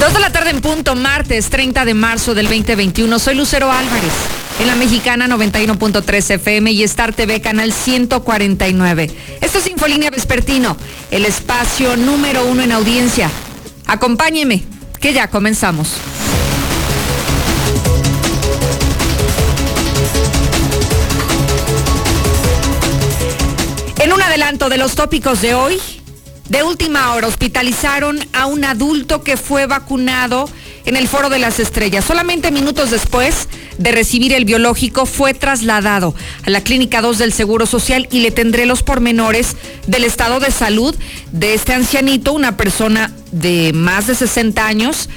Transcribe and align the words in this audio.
Dos 0.00 0.14
de 0.14 0.20
la 0.20 0.30
tarde 0.30 0.50
en 0.50 0.60
punto, 0.60 0.94
martes 0.94 1.50
30 1.50 1.84
de 1.84 1.92
marzo 1.92 2.32
del 2.32 2.46
2021. 2.46 3.18
Soy 3.18 3.34
Lucero 3.34 3.72
Álvarez, 3.72 4.12
en 4.60 4.68
la 4.68 4.76
mexicana 4.76 5.26
91.3 5.26 6.34
FM 6.34 6.70
y 6.70 6.84
Star 6.84 7.12
TV 7.12 7.40
canal 7.40 7.72
149. 7.72 9.10
Esto 9.40 9.58
es 9.58 9.66
Infolínea 9.66 10.10
Vespertino, 10.10 10.76
el 11.10 11.24
espacio 11.24 11.96
número 11.96 12.44
uno 12.46 12.62
en 12.62 12.70
audiencia. 12.70 13.28
Acompáñeme, 13.86 14.62
que 15.00 15.12
ya 15.12 15.28
comenzamos. 15.30 15.94
En 24.00 24.12
un 24.12 24.22
adelanto 24.22 24.68
de 24.68 24.78
los 24.78 24.94
tópicos 24.94 25.40
de 25.40 25.54
hoy, 25.54 25.80
de 26.48 26.62
última 26.62 27.14
hora 27.14 27.26
hospitalizaron 27.26 28.18
a 28.32 28.46
un 28.46 28.64
adulto 28.64 29.22
que 29.22 29.36
fue 29.36 29.66
vacunado 29.66 30.48
en 30.84 30.96
el 30.96 31.08
Foro 31.08 31.28
de 31.28 31.38
las 31.38 31.60
Estrellas. 31.60 32.04
Solamente 32.04 32.50
minutos 32.50 32.90
después 32.90 33.48
de 33.76 33.92
recibir 33.92 34.32
el 34.32 34.44
biológico 34.44 35.06
fue 35.06 35.34
trasladado 35.34 36.14
a 36.44 36.50
la 36.50 36.62
Clínica 36.62 37.02
2 37.02 37.18
del 37.18 37.32
Seguro 37.32 37.66
Social 37.66 38.08
y 38.10 38.20
le 38.20 38.30
tendré 38.30 38.66
los 38.66 38.82
pormenores 38.82 39.56
del 39.86 40.04
estado 40.04 40.40
de 40.40 40.50
salud 40.50 40.94
de 41.32 41.54
este 41.54 41.74
ancianito, 41.74 42.32
una 42.32 42.56
persona 42.56 43.12
de 43.30 43.72
más 43.74 44.06
de 44.06 44.14
60 44.14 44.66
años 44.66 45.08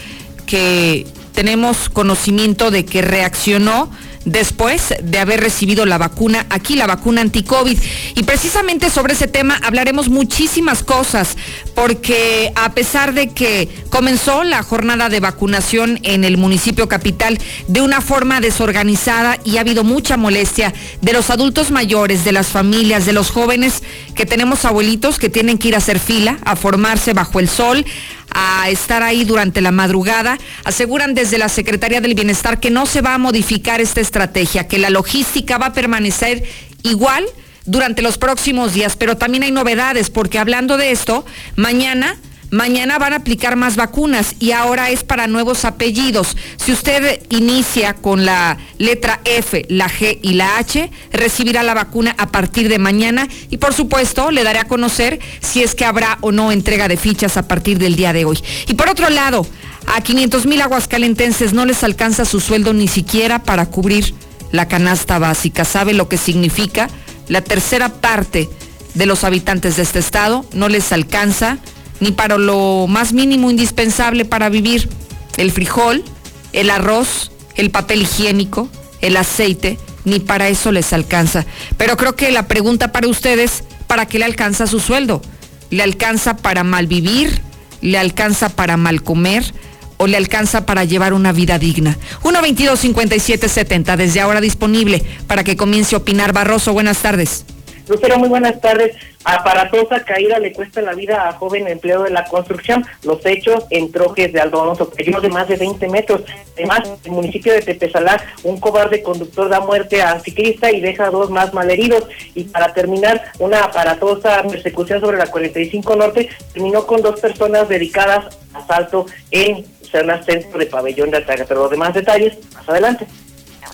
que 0.45 1.07
tenemos 1.33 1.89
conocimiento 1.89 2.71
de 2.71 2.85
que 2.85 3.01
reaccionó 3.01 3.89
después 4.25 4.93
de 5.01 5.19
haber 5.19 5.41
recibido 5.41 5.85
la 5.85 5.97
vacuna, 5.97 6.45
aquí 6.49 6.75
la 6.75 6.87
vacuna 6.87 7.21
anti-COVID. 7.21 7.77
Y 8.15 8.23
precisamente 8.23 8.89
sobre 8.89 9.13
ese 9.13 9.27
tema 9.27 9.59
hablaremos 9.63 10.09
muchísimas 10.09 10.83
cosas, 10.83 11.37
porque 11.75 12.51
a 12.55 12.73
pesar 12.73 13.13
de 13.13 13.29
que 13.29 13.69
comenzó 13.89 14.43
la 14.43 14.63
jornada 14.63 15.09
de 15.09 15.19
vacunación 15.19 15.99
en 16.03 16.23
el 16.23 16.37
municipio 16.37 16.87
capital 16.87 17.39
de 17.67 17.81
una 17.81 18.01
forma 18.01 18.41
desorganizada 18.41 19.37
y 19.43 19.57
ha 19.57 19.61
habido 19.61 19.83
mucha 19.83 20.17
molestia 20.17 20.73
de 21.01 21.13
los 21.13 21.29
adultos 21.29 21.71
mayores, 21.71 22.23
de 22.23 22.31
las 22.31 22.47
familias, 22.47 23.05
de 23.05 23.13
los 23.13 23.31
jóvenes 23.31 23.83
que 24.15 24.25
tenemos 24.25 24.65
abuelitos 24.65 25.17
que 25.17 25.29
tienen 25.29 25.57
que 25.57 25.69
ir 25.69 25.75
a 25.75 25.79
hacer 25.79 25.99
fila, 25.99 26.39
a 26.43 26.55
formarse 26.55 27.13
bajo 27.13 27.39
el 27.39 27.49
sol, 27.49 27.85
a 28.33 28.69
estar 28.69 29.03
ahí 29.03 29.25
durante 29.25 29.61
la 29.61 29.71
madrugada. 29.71 30.37
Aseguran 30.63 31.13
desde 31.13 31.37
la 31.37 31.49
Secretaría 31.49 32.01
del 32.01 32.15
Bienestar 32.15 32.59
que 32.59 32.69
no 32.69 32.85
se 32.85 33.01
va 33.01 33.13
a 33.13 33.17
modificar 33.17 33.81
esta 33.81 34.01
estrategia, 34.01 34.67
que 34.67 34.79
la 34.79 34.89
logística 34.89 35.57
va 35.57 35.67
a 35.67 35.73
permanecer 35.73 36.43
igual 36.83 37.25
durante 37.65 38.01
los 38.01 38.17
próximos 38.17 38.73
días, 38.73 38.95
pero 38.95 39.17
también 39.17 39.43
hay 39.43 39.51
novedades 39.51 40.09
porque 40.09 40.39
hablando 40.39 40.77
de 40.77 40.91
esto, 40.91 41.25
mañana 41.55 42.17
Mañana 42.51 42.99
van 42.99 43.13
a 43.13 43.15
aplicar 43.15 43.55
más 43.55 43.77
vacunas 43.77 44.35
y 44.37 44.51
ahora 44.51 44.89
es 44.89 45.05
para 45.05 45.27
nuevos 45.27 45.63
apellidos. 45.63 46.35
Si 46.57 46.73
usted 46.73 47.21
inicia 47.29 47.93
con 47.93 48.25
la 48.25 48.57
letra 48.77 49.21
F, 49.23 49.65
la 49.69 49.89
G 49.89 50.19
y 50.21 50.33
la 50.33 50.57
H, 50.57 50.91
recibirá 51.13 51.63
la 51.63 51.73
vacuna 51.73 52.13
a 52.17 52.27
partir 52.27 52.67
de 52.67 52.77
mañana 52.77 53.25
y 53.49 53.55
por 53.55 53.73
supuesto 53.73 54.31
le 54.31 54.43
daré 54.43 54.59
a 54.59 54.67
conocer 54.67 55.21
si 55.39 55.63
es 55.63 55.75
que 55.75 55.85
habrá 55.85 56.17
o 56.19 56.33
no 56.33 56.51
entrega 56.51 56.89
de 56.89 56.97
fichas 56.97 57.37
a 57.37 57.47
partir 57.47 57.79
del 57.79 57.95
día 57.95 58.11
de 58.11 58.25
hoy. 58.25 58.37
Y 58.67 58.73
por 58.73 58.89
otro 58.89 59.09
lado, 59.09 59.47
a 59.87 60.01
500 60.01 60.45
mil 60.45 60.61
aguascalentenses 60.61 61.53
no 61.53 61.65
les 61.65 61.85
alcanza 61.85 62.25
su 62.25 62.41
sueldo 62.41 62.73
ni 62.73 62.89
siquiera 62.89 63.43
para 63.43 63.67
cubrir 63.67 64.13
la 64.51 64.67
canasta 64.67 65.19
básica. 65.19 65.63
¿Sabe 65.63 65.93
lo 65.93 66.09
que 66.09 66.17
significa? 66.17 66.89
La 67.29 67.41
tercera 67.41 67.87
parte 67.87 68.49
de 68.93 69.05
los 69.05 69.23
habitantes 69.23 69.77
de 69.77 69.83
este 69.83 69.99
estado 69.99 70.45
no 70.51 70.67
les 70.67 70.91
alcanza 70.91 71.59
ni 72.01 72.11
para 72.11 72.37
lo 72.37 72.87
más 72.89 73.13
mínimo 73.13 73.49
indispensable 73.49 74.25
para 74.25 74.49
vivir. 74.49 74.89
El 75.37 75.51
frijol, 75.51 76.03
el 76.51 76.69
arroz, 76.69 77.31
el 77.55 77.71
papel 77.71 78.01
higiénico, 78.01 78.67
el 78.99 79.15
aceite, 79.15 79.77
ni 80.03 80.19
para 80.19 80.49
eso 80.49 80.71
les 80.71 80.91
alcanza. 80.91 81.45
Pero 81.77 81.95
creo 81.95 82.15
que 82.15 82.31
la 82.31 82.47
pregunta 82.47 82.91
para 82.91 83.07
ustedes, 83.07 83.63
¿para 83.87 84.07
qué 84.07 84.19
le 84.19 84.25
alcanza 84.25 84.67
su 84.67 84.79
sueldo? 84.79 85.21
¿Le 85.69 85.83
alcanza 85.83 86.35
para 86.37 86.63
mal 86.63 86.87
vivir? 86.87 87.41
¿Le 87.81 87.97
alcanza 87.97 88.49
para 88.49 88.77
mal 88.77 89.03
comer? 89.03 89.53
¿O 89.97 90.07
le 90.07 90.17
alcanza 90.17 90.65
para 90.65 90.83
llevar 90.83 91.13
una 91.13 91.31
vida 91.31 91.59
digna? 91.59 91.97
1-22-57-70, 92.23 93.95
desde 93.95 94.21
ahora 94.21 94.41
disponible 94.41 95.03
para 95.27 95.43
que 95.43 95.55
comience 95.55 95.93
a 95.95 95.99
opinar. 95.99 96.33
Barroso, 96.33 96.73
buenas 96.73 96.97
tardes. 96.97 97.45
Lucero, 97.87 98.17
muy 98.17 98.29
buenas 98.29 98.59
tardes. 98.61 98.95
Aparatosa 99.23 100.03
caída 100.03 100.39
le 100.39 100.53
cuesta 100.53 100.81
la 100.81 100.93
vida 100.93 101.27
a 101.27 101.33
joven 101.33 101.67
empleo 101.67 102.03
de 102.03 102.09
la 102.09 102.25
construcción. 102.25 102.85
Los 103.03 103.25
hechos 103.25 103.65
en 103.69 103.91
trojes 103.91 104.33
de 104.33 104.39
algodón 104.39 104.77
de 105.21 105.29
más 105.29 105.47
de 105.47 105.57
20 105.57 105.87
metros. 105.89 106.21
Además, 106.55 106.81
en 106.85 106.97
el 107.05 107.11
municipio 107.11 107.53
de 107.53 107.61
Tepesalá, 107.61 108.23
un 108.43 108.59
cobarde 108.59 109.03
conductor 109.03 109.49
da 109.49 109.59
muerte 109.59 110.01
a 110.01 110.19
ciclista 110.19 110.71
y 110.71 110.81
deja 110.81 111.09
dos 111.09 111.29
más 111.29 111.53
malheridos. 111.53 112.07
Y 112.35 112.45
para 112.45 112.73
terminar, 112.73 113.31
una 113.39 113.63
aparatosa 113.65 114.43
persecución 114.43 115.01
sobre 115.01 115.17
la 115.17 115.27
45 115.27 115.95
Norte 115.95 116.29
terminó 116.53 116.85
con 116.85 117.01
dos 117.01 117.19
personas 117.19 117.69
dedicadas 117.69 118.37
a 118.53 118.59
asalto 118.59 119.05
en 119.31 119.65
zona 119.81 120.23
centro 120.23 120.57
de 120.57 120.65
Pabellón 120.65 121.11
de 121.11 121.17
Ataga. 121.17 121.45
Pero 121.47 121.61
los 121.61 121.71
demás 121.71 121.93
detalles, 121.93 122.37
más 122.53 122.67
adelante. 122.67 123.05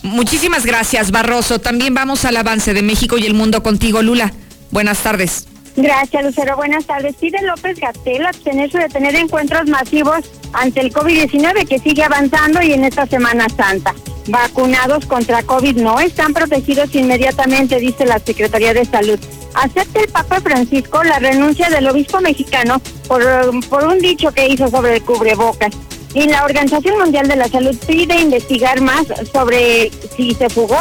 Muchísimas 0.03 0.65
gracias, 0.65 1.11
Barroso. 1.11 1.59
También 1.59 1.93
vamos 1.93 2.25
al 2.25 2.37
avance 2.37 2.73
de 2.73 2.81
México 2.81 3.17
y 3.17 3.25
el 3.25 3.33
mundo 3.33 3.63
contigo, 3.63 4.01
Lula. 4.01 4.31
Buenas 4.71 4.99
tardes. 4.99 5.47
Gracias, 5.77 6.23
Lucero. 6.23 6.55
Buenas 6.55 6.85
tardes. 6.85 7.15
Pide 7.17 7.39
López 7.43 7.79
Gatel 7.79 8.25
abstenerse 8.25 8.79
de 8.79 8.89
tener 8.89 9.15
encuentros 9.15 9.67
masivos 9.67 10.25
ante 10.53 10.81
el 10.81 10.91
COVID-19 10.91 11.67
que 11.67 11.77
sigue 11.77 12.03
avanzando 12.03 12.63
y 12.63 12.73
en 12.73 12.83
esta 12.83 13.05
Semana 13.05 13.47
Santa. 13.55 13.93
Vacunados 14.27 15.05
contra 15.05 15.43
COVID 15.43 15.77
no 15.77 15.99
están 15.99 16.33
protegidos 16.33 16.93
inmediatamente, 16.95 17.79
dice 17.79 18.05
la 18.05 18.19
Secretaría 18.19 18.73
de 18.73 18.85
Salud. 18.85 19.19
Acepta 19.53 20.01
el 20.01 20.09
Papa 20.09 20.41
Francisco 20.41 21.03
la 21.03 21.19
renuncia 21.19 21.69
del 21.69 21.87
obispo 21.87 22.21
mexicano 22.21 22.81
por, 23.07 23.23
por 23.69 23.85
un 23.85 23.99
dicho 23.99 24.31
que 24.31 24.47
hizo 24.47 24.67
sobre 24.69 24.95
el 24.95 25.03
cubrebocas. 25.03 25.75
Y 26.13 26.27
la 26.27 26.45
Organización 26.45 26.97
Mundial 26.99 27.27
de 27.27 27.35
la 27.35 27.47
Salud 27.47 27.75
pide 27.85 28.19
investigar 28.19 28.81
más 28.81 29.05
sobre 29.31 29.91
si 30.15 30.33
se 30.33 30.49
fugó 30.49 30.79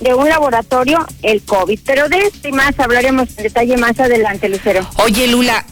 de 0.00 0.14
un 0.14 0.28
laboratorio 0.28 1.04
el 1.22 1.42
COVID. 1.42 1.78
Pero 1.84 2.08
de 2.08 2.18
esto 2.18 2.48
y 2.48 2.52
más 2.52 2.78
hablaremos 2.78 3.28
en 3.36 3.44
detalle 3.44 3.76
más 3.76 3.98
adelante, 3.98 4.48
Lucero. 4.48 4.86
Oye, 5.02 5.26
Lula, 5.26 5.64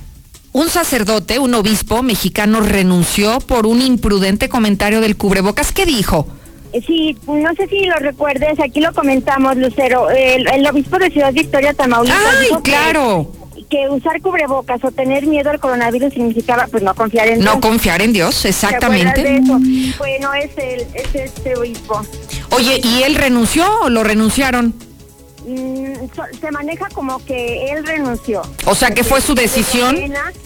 un 0.52 0.68
sacerdote, 0.68 1.38
un 1.38 1.54
obispo 1.54 2.02
mexicano 2.02 2.60
renunció 2.60 3.40
por 3.40 3.66
un 3.66 3.82
imprudente 3.82 4.48
comentario 4.48 5.00
del 5.00 5.16
cubrebocas. 5.16 5.72
¿Qué 5.72 5.84
dijo? 5.84 6.26
Eh, 6.72 6.80
sí, 6.86 7.16
no 7.26 7.54
sé 7.54 7.68
si 7.68 7.84
lo 7.86 7.96
recuerdes, 7.96 8.58
aquí 8.58 8.80
lo 8.80 8.92
comentamos, 8.92 9.56
Lucero. 9.56 10.10
El, 10.10 10.66
obispo 10.66 10.98
de 10.98 11.10
Ciudad 11.10 11.32
Victoria, 11.32 11.74
Tamaulipas. 11.74 12.18
¡Ay, 12.40 12.48
claro! 12.62 13.30
Que, 13.32 13.43
usar 13.90 14.20
cubrebocas 14.20 14.82
o 14.84 14.90
tener 14.90 15.26
miedo 15.26 15.50
al 15.50 15.60
coronavirus 15.60 16.12
significaba, 16.12 16.66
pues, 16.70 16.82
no 16.82 16.94
confiar 16.94 17.28
en 17.28 17.40
Dios. 17.40 17.54
No 17.54 17.60
confiar 17.60 18.02
en 18.02 18.12
Dios, 18.12 18.44
exactamente. 18.44 19.22
De 19.22 19.36
eso? 19.36 19.58
Bueno, 19.98 20.34
es, 20.34 20.50
el, 20.56 20.80
es 20.94 21.14
este 21.14 21.56
obispo. 21.56 22.02
Oye, 22.50 22.80
¿y 22.82 23.02
él 23.02 23.14
renunció 23.14 23.64
o 23.82 23.90
lo 23.90 24.04
renunciaron? 24.04 24.74
Mm, 25.46 25.92
se 26.40 26.50
maneja 26.50 26.88
como 26.94 27.22
que 27.24 27.70
él 27.70 27.84
renunció. 27.84 28.42
O 28.64 28.74
sea, 28.74 28.92
que 28.92 29.04
fue 29.04 29.20
su 29.20 29.34
decisión. 29.34 29.96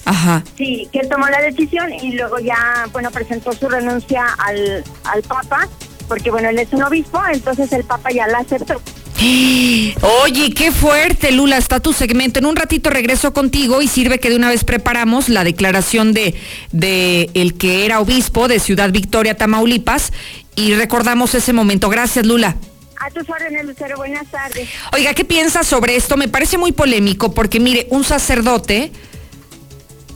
Ajá. 0.05 0.43
Sí, 0.57 0.89
que 0.93 1.01
él 1.01 1.09
tomó 1.09 1.29
la 1.29 1.41
decisión 1.41 1.93
y 1.93 2.13
luego 2.13 2.39
ya, 2.41 2.87
bueno, 2.93 3.11
presentó 3.11 3.53
su 3.53 3.69
renuncia 3.69 4.25
al, 4.39 4.83
al 5.05 5.23
Papa, 5.23 5.69
porque 6.09 6.31
bueno, 6.31 6.49
él 6.49 6.59
es 6.59 6.73
un 6.73 6.83
obispo, 6.83 7.21
entonces 7.33 7.73
el 7.73 7.85
Papa 7.85 8.11
ya 8.11 8.27
la 8.27 8.39
aceptó. 8.39 8.81
Oye, 9.21 10.53
qué 10.55 10.71
fuerte, 10.71 11.33
Lula, 11.33 11.57
está 11.57 11.81
tu 11.81 11.93
segmento. 11.93 12.39
En 12.39 12.47
un 12.47 12.55
ratito 12.55 12.89
regreso 12.89 13.33
contigo 13.33 13.83
y 13.83 13.89
sirve 13.89 14.21
que 14.21 14.31
de 14.31 14.37
una 14.37 14.49
vez 14.49 14.63
preparamos 14.63 15.29
la 15.29 15.43
declaración 15.43 16.13
de, 16.13 16.35
de 16.71 17.29
el 17.35 17.55
que 17.55 17.85
era 17.85 18.01
obispo 18.01 18.47
de 18.47 18.61
Ciudad 18.61 18.91
Victoria, 18.93 19.37
Tamaulipas, 19.37 20.13
y 20.55 20.75
recordamos 20.75 21.35
ese 21.35 21.53
momento. 21.53 21.89
Gracias, 21.89 22.27
Lula. 22.27 22.57
A 23.01 23.11
tus 23.11 23.29
órdenes, 23.29 23.65
Lucero. 23.65 23.97
Buenas 23.97 24.27
tardes. 24.31 24.69
Oiga, 24.93 25.15
¿qué 25.15 25.25
piensas 25.25 25.67
sobre 25.67 25.97
esto? 25.97 26.17
Me 26.17 26.29
parece 26.29 26.57
muy 26.57 26.73
polémico 26.73 27.33
porque, 27.35 27.59
mire, 27.59 27.89
un 27.91 28.05
sacerdote 28.05 28.93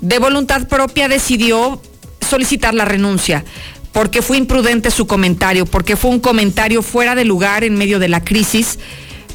de 0.01 0.19
voluntad 0.19 0.69
propia 0.69 1.09
decidió 1.09 1.81
solicitar 2.29 2.73
la 2.75 2.85
renuncia 2.85 3.45
porque 3.93 4.23
fue 4.23 4.39
imprudente 4.39 4.91
su 4.91 5.07
comentario, 5.07 5.67
porque 5.67 5.97
fue 5.97 6.11
un 6.11 6.21
comentario 6.21 6.83
fuera 6.83 7.15
de 7.15 7.25
lugar 7.25 7.63
en 7.63 7.77
medio 7.77 7.99
de 7.99 8.09
la 8.09 8.25
crisis, 8.25 8.79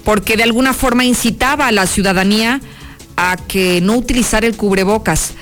porque 0.03 0.35
de 0.35 0.43
alguna 0.43 0.73
forma 0.73 1.05
incitaba 1.05 1.67
a 1.67 1.71
la 1.71 1.85
ciudadanía 1.85 2.59
a 3.15 3.37
que 3.37 3.81
no 3.81 3.95
utilizar 3.95 4.45
el 4.45 4.55
cubrebocas, 4.55 5.33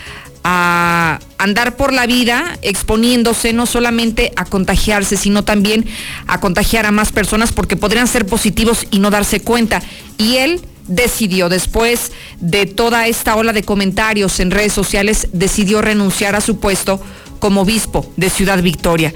a 0.47 1.19
andar 1.39 1.75
por 1.75 1.91
la 1.91 2.05
vida 2.05 2.59
exponiéndose 2.61 3.51
no 3.51 3.65
solamente 3.65 4.31
a 4.35 4.45
contagiarse, 4.45 5.17
sino 5.17 5.43
también 5.43 5.85
a 6.27 6.39
contagiar 6.39 6.85
a 6.85 6.91
más 6.91 7.11
personas 7.11 7.51
porque 7.51 7.75
podrían 7.75 8.07
ser 8.07 8.27
positivos 8.27 8.85
y 8.91 8.99
no 8.99 9.09
darse 9.09 9.39
cuenta. 9.39 9.81
Y 10.19 10.35
él 10.35 10.61
decidió, 10.87 11.49
después 11.49 12.11
de 12.39 12.67
toda 12.67 13.07
esta 13.07 13.35
ola 13.35 13.53
de 13.53 13.63
comentarios 13.63 14.39
en 14.39 14.51
redes 14.51 14.73
sociales, 14.73 15.29
decidió 15.33 15.81
renunciar 15.81 16.35
a 16.35 16.41
su 16.41 16.59
puesto 16.59 17.01
como 17.45 17.61
obispo 17.61 18.11
de 18.17 18.31
Ciudad 18.31 18.63
Victoria. 18.63 19.13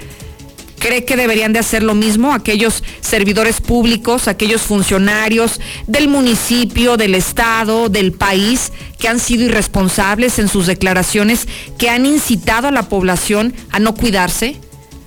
¿Cree 0.78 1.04
que 1.04 1.18
deberían 1.18 1.52
de 1.52 1.58
hacer 1.58 1.82
lo 1.82 1.96
mismo 1.96 2.32
aquellos 2.32 2.84
servidores 3.02 3.60
públicos, 3.60 4.28
aquellos 4.28 4.62
funcionarios 4.62 5.60
del 5.88 6.10
municipio, 6.10 6.96
del 6.96 7.16
estado, 7.16 7.90
del 7.90 8.12
país 8.12 8.72
que 9.00 9.08
han 9.08 9.20
sido 9.20 9.46
irresponsables 9.46 10.38
en 10.38 10.48
sus 10.48 10.68
declaraciones, 10.68 11.48
que 11.80 11.90
han 11.90 12.06
incitado 12.06 12.68
a 12.68 12.72
la 12.72 12.88
población 12.88 13.56
a 13.72 13.80
no 13.80 13.96
cuidarse, 13.96 14.58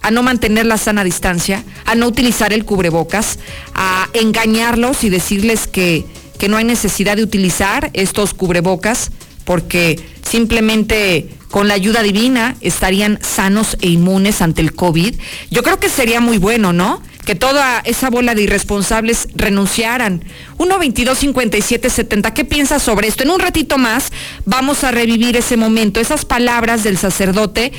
a 0.03 0.11
no 0.11 0.25
mantener 0.25 0.67
la 0.67 0.77
sana 0.77 1.05
distancia, 1.05 1.63
a 1.85 1.95
no 1.95 2.09
utilizar 2.09 2.53
el 2.53 2.65
cubrebocas, 2.65 3.39
a 3.73 4.09
engañarlos 4.15 5.05
y 5.05 5.11
decirles 5.11 5.69
que, 5.69 6.05
que 6.41 6.49
no 6.49 6.57
hay 6.57 6.65
necesidad 6.65 7.15
de 7.19 7.23
utilizar 7.23 7.89
estos 7.93 8.35
cubrebocas 8.35 9.13
porque 9.45 10.01
simplemente 10.29 11.29
con 11.53 11.69
la 11.69 11.75
ayuda 11.75 12.03
divina 12.03 12.57
estarían 12.63 13.19
sanos 13.21 13.77
e 13.83 13.89
inmunes 13.89 14.41
ante 14.41 14.63
el 14.63 14.75
COVID. 14.75 15.15
Yo 15.51 15.63
creo 15.63 15.79
que 15.79 15.91
sería 15.91 16.19
muy 16.19 16.39
bueno, 16.39 16.73
¿no? 16.73 17.03
Que 17.27 17.35
toda 17.35 17.81
esa 17.85 18.09
bola 18.09 18.35
de 18.35 18.41
irresponsables 18.41 19.29
renunciaran. 19.35 20.25
1 20.57 20.79
22 20.79 21.19
57 21.19 21.91
70. 21.91 22.33
¿Qué 22.33 22.47
piensas 22.47 22.83
sobre 22.83 23.07
esto? 23.07 23.23
En 23.23 23.31
un 23.31 23.39
ratito 23.39 23.77
más 23.77 24.13
vamos 24.47 24.83
a 24.83 24.93
revivir 24.93 25.37
ese 25.37 25.59
momento, 25.59 26.01
esas 26.01 26.25
palabras 26.25 26.85
del 26.85 26.97
sacerdote, 26.97 27.73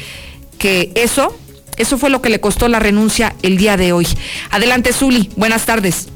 que 0.59 0.91
eso, 0.93 1.35
eso 1.77 1.97
fue 1.97 2.11
lo 2.11 2.21
que 2.21 2.29
le 2.29 2.39
costó 2.39 2.67
la 2.67 2.79
renuncia 2.79 3.35
el 3.41 3.57
día 3.57 3.75
de 3.75 3.91
hoy. 3.91 4.07
Adelante, 4.51 4.93
Zuli. 4.93 5.31
Buenas 5.35 5.65
tardes. 5.65 6.09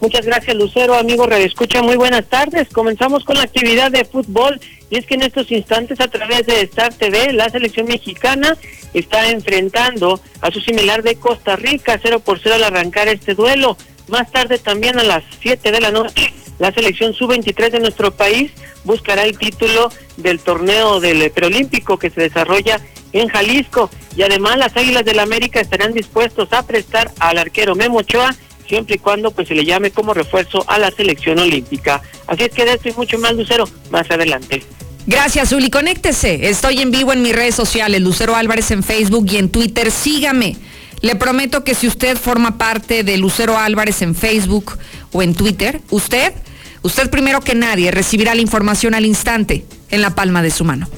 Muchas 0.00 0.24
gracias, 0.24 0.56
Lucero. 0.56 0.94
Amigo 0.94 1.26
Radio 1.26 1.44
Escucha, 1.44 1.82
muy 1.82 1.96
buenas 1.96 2.24
tardes. 2.24 2.68
Comenzamos 2.72 3.22
con 3.22 3.36
la 3.36 3.42
actividad 3.42 3.90
de 3.92 4.06
fútbol. 4.06 4.58
Y 4.92 4.98
es 4.98 5.06
que 5.06 5.14
en 5.14 5.22
estos 5.22 5.50
instantes, 5.50 5.98
a 6.02 6.08
través 6.08 6.44
de 6.44 6.60
Star 6.60 6.92
TV, 6.92 7.32
la 7.32 7.48
selección 7.48 7.86
mexicana 7.86 8.58
está 8.92 9.30
enfrentando 9.30 10.20
a 10.42 10.50
su 10.50 10.60
similar 10.60 11.02
de 11.02 11.16
Costa 11.16 11.56
Rica, 11.56 11.98
0 12.02 12.20
por 12.20 12.38
0 12.38 12.56
al 12.56 12.64
arrancar 12.64 13.08
este 13.08 13.34
duelo. 13.34 13.78
Más 14.08 14.30
tarde, 14.30 14.58
también 14.58 14.98
a 14.98 15.02
las 15.02 15.24
7 15.40 15.72
de 15.72 15.80
la 15.80 15.92
noche, 15.92 16.34
la 16.58 16.72
selección 16.72 17.14
sub-23 17.14 17.70
de 17.70 17.80
nuestro 17.80 18.10
país 18.10 18.52
buscará 18.84 19.24
el 19.24 19.38
título 19.38 19.90
del 20.18 20.40
torneo 20.40 21.00
del 21.00 21.30
preolímpico 21.30 21.98
que 21.98 22.10
se 22.10 22.20
desarrolla 22.20 22.78
en 23.14 23.28
Jalisco. 23.28 23.88
Y 24.14 24.24
además, 24.24 24.58
las 24.58 24.76
Águilas 24.76 25.06
del 25.06 25.16
la 25.16 25.22
América 25.22 25.62
estarán 25.62 25.94
dispuestos 25.94 26.52
a 26.52 26.66
prestar 26.66 27.10
al 27.18 27.38
arquero 27.38 27.74
Memo 27.74 28.00
Ochoa 28.00 28.36
siempre 28.72 28.96
y 28.96 28.98
cuando 28.98 29.30
pues 29.32 29.48
se 29.48 29.54
le 29.54 29.66
llame 29.66 29.90
como 29.90 30.14
refuerzo 30.14 30.64
a 30.66 30.78
la 30.78 30.90
selección 30.90 31.38
olímpica. 31.38 32.00
Así 32.26 32.44
es 32.44 32.52
que 32.52 32.64
de 32.64 32.72
esto 32.72 32.88
y 32.88 32.92
mucho 32.92 33.18
más, 33.18 33.34
Lucero, 33.34 33.68
más 33.90 34.10
adelante. 34.10 34.62
Gracias, 35.06 35.52
Uli. 35.52 35.68
Conéctese. 35.68 36.48
Estoy 36.48 36.80
en 36.80 36.90
vivo 36.90 37.12
en 37.12 37.20
mis 37.20 37.36
redes 37.36 37.54
sociales, 37.54 38.00
Lucero 38.00 38.34
Álvarez 38.34 38.70
en 38.70 38.82
Facebook 38.82 39.26
y 39.30 39.36
en 39.36 39.50
Twitter. 39.50 39.90
Sígame. 39.90 40.56
Le 41.02 41.16
prometo 41.16 41.64
que 41.64 41.74
si 41.74 41.86
usted 41.86 42.16
forma 42.16 42.56
parte 42.56 43.04
de 43.04 43.18
Lucero 43.18 43.58
Álvarez 43.58 44.00
en 44.00 44.14
Facebook 44.14 44.78
o 45.12 45.22
en 45.22 45.34
Twitter, 45.34 45.82
usted, 45.90 46.32
usted 46.80 47.10
primero 47.10 47.40
que 47.42 47.54
nadie 47.54 47.90
recibirá 47.90 48.34
la 48.34 48.40
información 48.40 48.94
al 48.94 49.04
instante 49.04 49.66
en 49.90 50.00
la 50.00 50.14
palma 50.14 50.40
de 50.40 50.50
su 50.50 50.64
mano. 50.64 50.88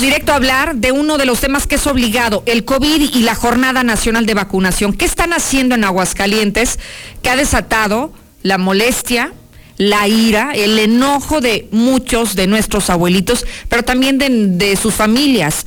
Directo 0.00 0.32
a 0.32 0.36
hablar 0.36 0.76
de 0.76 0.92
uno 0.92 1.18
de 1.18 1.26
los 1.26 1.40
temas 1.40 1.66
que 1.66 1.76
es 1.76 1.86
obligado, 1.86 2.42
el 2.46 2.64
COVID 2.64 3.14
y 3.14 3.22
la 3.22 3.34
Jornada 3.34 3.82
Nacional 3.82 4.26
de 4.26 4.34
Vacunación. 4.34 4.92
¿Qué 4.92 5.04
están 5.04 5.32
haciendo 5.32 5.74
en 5.74 5.84
Aguascalientes 5.84 6.78
que 7.22 7.30
ha 7.30 7.36
desatado 7.36 8.12
la 8.42 8.58
molestia, 8.58 9.32
la 9.78 10.06
ira, 10.08 10.52
el 10.54 10.78
enojo 10.78 11.40
de 11.40 11.68
muchos 11.70 12.36
de 12.36 12.46
nuestros 12.46 12.90
abuelitos, 12.90 13.46
pero 13.68 13.82
también 13.82 14.18
de, 14.18 14.28
de 14.30 14.76
sus 14.76 14.94
familias? 14.94 15.66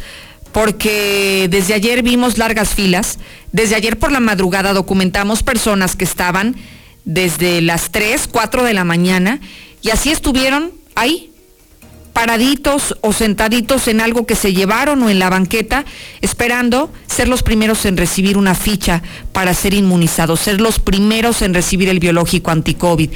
Porque 0.52 1.48
desde 1.50 1.74
ayer 1.74 2.02
vimos 2.02 2.38
largas 2.38 2.70
filas, 2.70 3.20
desde 3.52 3.76
ayer 3.76 3.98
por 3.98 4.12
la 4.12 4.20
madrugada 4.20 4.74
documentamos 4.74 5.44
personas 5.44 5.96
que 5.96 6.06
estaban 6.06 6.56
desde 7.06 7.62
las 7.62 7.92
3, 7.92 8.28
4 8.32 8.64
de 8.64 8.74
la 8.74 8.84
mañana 8.84 9.40
y 9.82 9.90
así 9.90 10.12
estuvieron 10.12 10.72
ahí 10.96 11.29
paraditos 12.14 12.96
o 13.02 13.14
sentaditos 13.14 13.88
en 13.88 14.02
algo 14.02 14.26
que 14.26 14.36
se 14.36 14.54
llevaron 14.54 15.02
o 15.04 15.10
en 15.10 15.20
la 15.20 15.30
banqueta, 15.30 15.86
esperando 16.22 16.92
ser 17.08 17.28
los 17.28 17.44
primeros 17.44 17.86
en 17.86 17.98
recibir 17.98 18.38
una 18.38 18.56
ficha 18.56 19.02
para 19.32 19.54
ser 19.54 19.74
inmunizados, 19.74 20.40
ser 20.40 20.62
los 20.62 20.80
primeros 20.80 21.42
en 21.42 21.54
recibir 21.54 21.90
el 21.90 22.00
biológico 22.00 22.52
anti-COVID. 22.52 23.10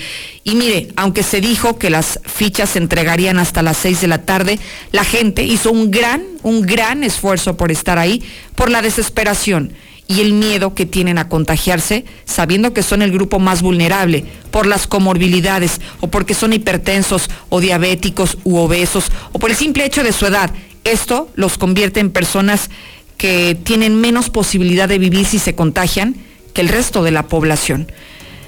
Y 0.44 0.56
mire, 0.56 0.90
aunque 0.96 1.24
se 1.24 1.42
dijo 1.42 1.78
que 1.78 1.90
las 1.90 2.20
fichas 2.26 2.72
se 2.72 2.80
entregarían 2.80 3.40
hasta 3.40 3.62
las 3.62 3.78
seis 3.78 4.02
de 4.02 4.08
la 4.08 4.26
tarde, 4.26 4.60
la 4.92 5.04
gente 5.04 5.44
hizo 5.44 5.72
un 5.72 5.92
gran, 5.92 6.24
un 6.42 6.62
gran 6.62 7.04
esfuerzo 7.04 7.58
por 7.58 7.72
estar 7.72 8.00
ahí, 8.00 8.24
por 8.56 8.70
la 8.70 8.82
desesperación 8.82 9.74
y 10.08 10.22
el 10.22 10.34
miedo 10.34 10.74
que 10.74 10.86
tienen 10.86 11.18
a 11.18 11.30
contagiarse, 11.30 12.06
sabiendo 12.26 12.74
que 12.74 12.84
son 12.84 13.02
el 13.02 13.12
grupo 13.12 13.40
más 13.40 13.62
vulnerable 13.62 14.26
por 14.52 14.66
las 14.66 14.88
comorbilidades 14.88 15.80
o 16.02 16.08
porque 16.08 16.34
son 16.34 16.54
hipertensos 16.54 17.30
o 17.50 17.60
diabéticos 17.60 18.38
u 18.44 18.58
obesos 18.58 19.06
o 19.32 19.40
por 19.40 19.50
el 19.50 19.56
simple 19.56 19.86
hecho 19.86 20.04
de 20.04 20.12
su 20.12 20.26
edad. 20.26 20.52
Esto 20.84 21.30
los 21.36 21.58
convierte 21.58 22.00
en 22.00 22.12
personas 22.12 22.70
que 23.18 23.58
tienen 23.64 24.00
menos 24.00 24.30
posibilidad 24.30 24.90
de 24.90 25.00
vivir 25.00 25.26
si 25.26 25.40
se 25.40 25.56
contagian 25.56 26.16
que 26.54 26.62
el 26.62 26.68
resto 26.68 27.04
de 27.04 27.12
la 27.12 27.28
población. 27.28 27.92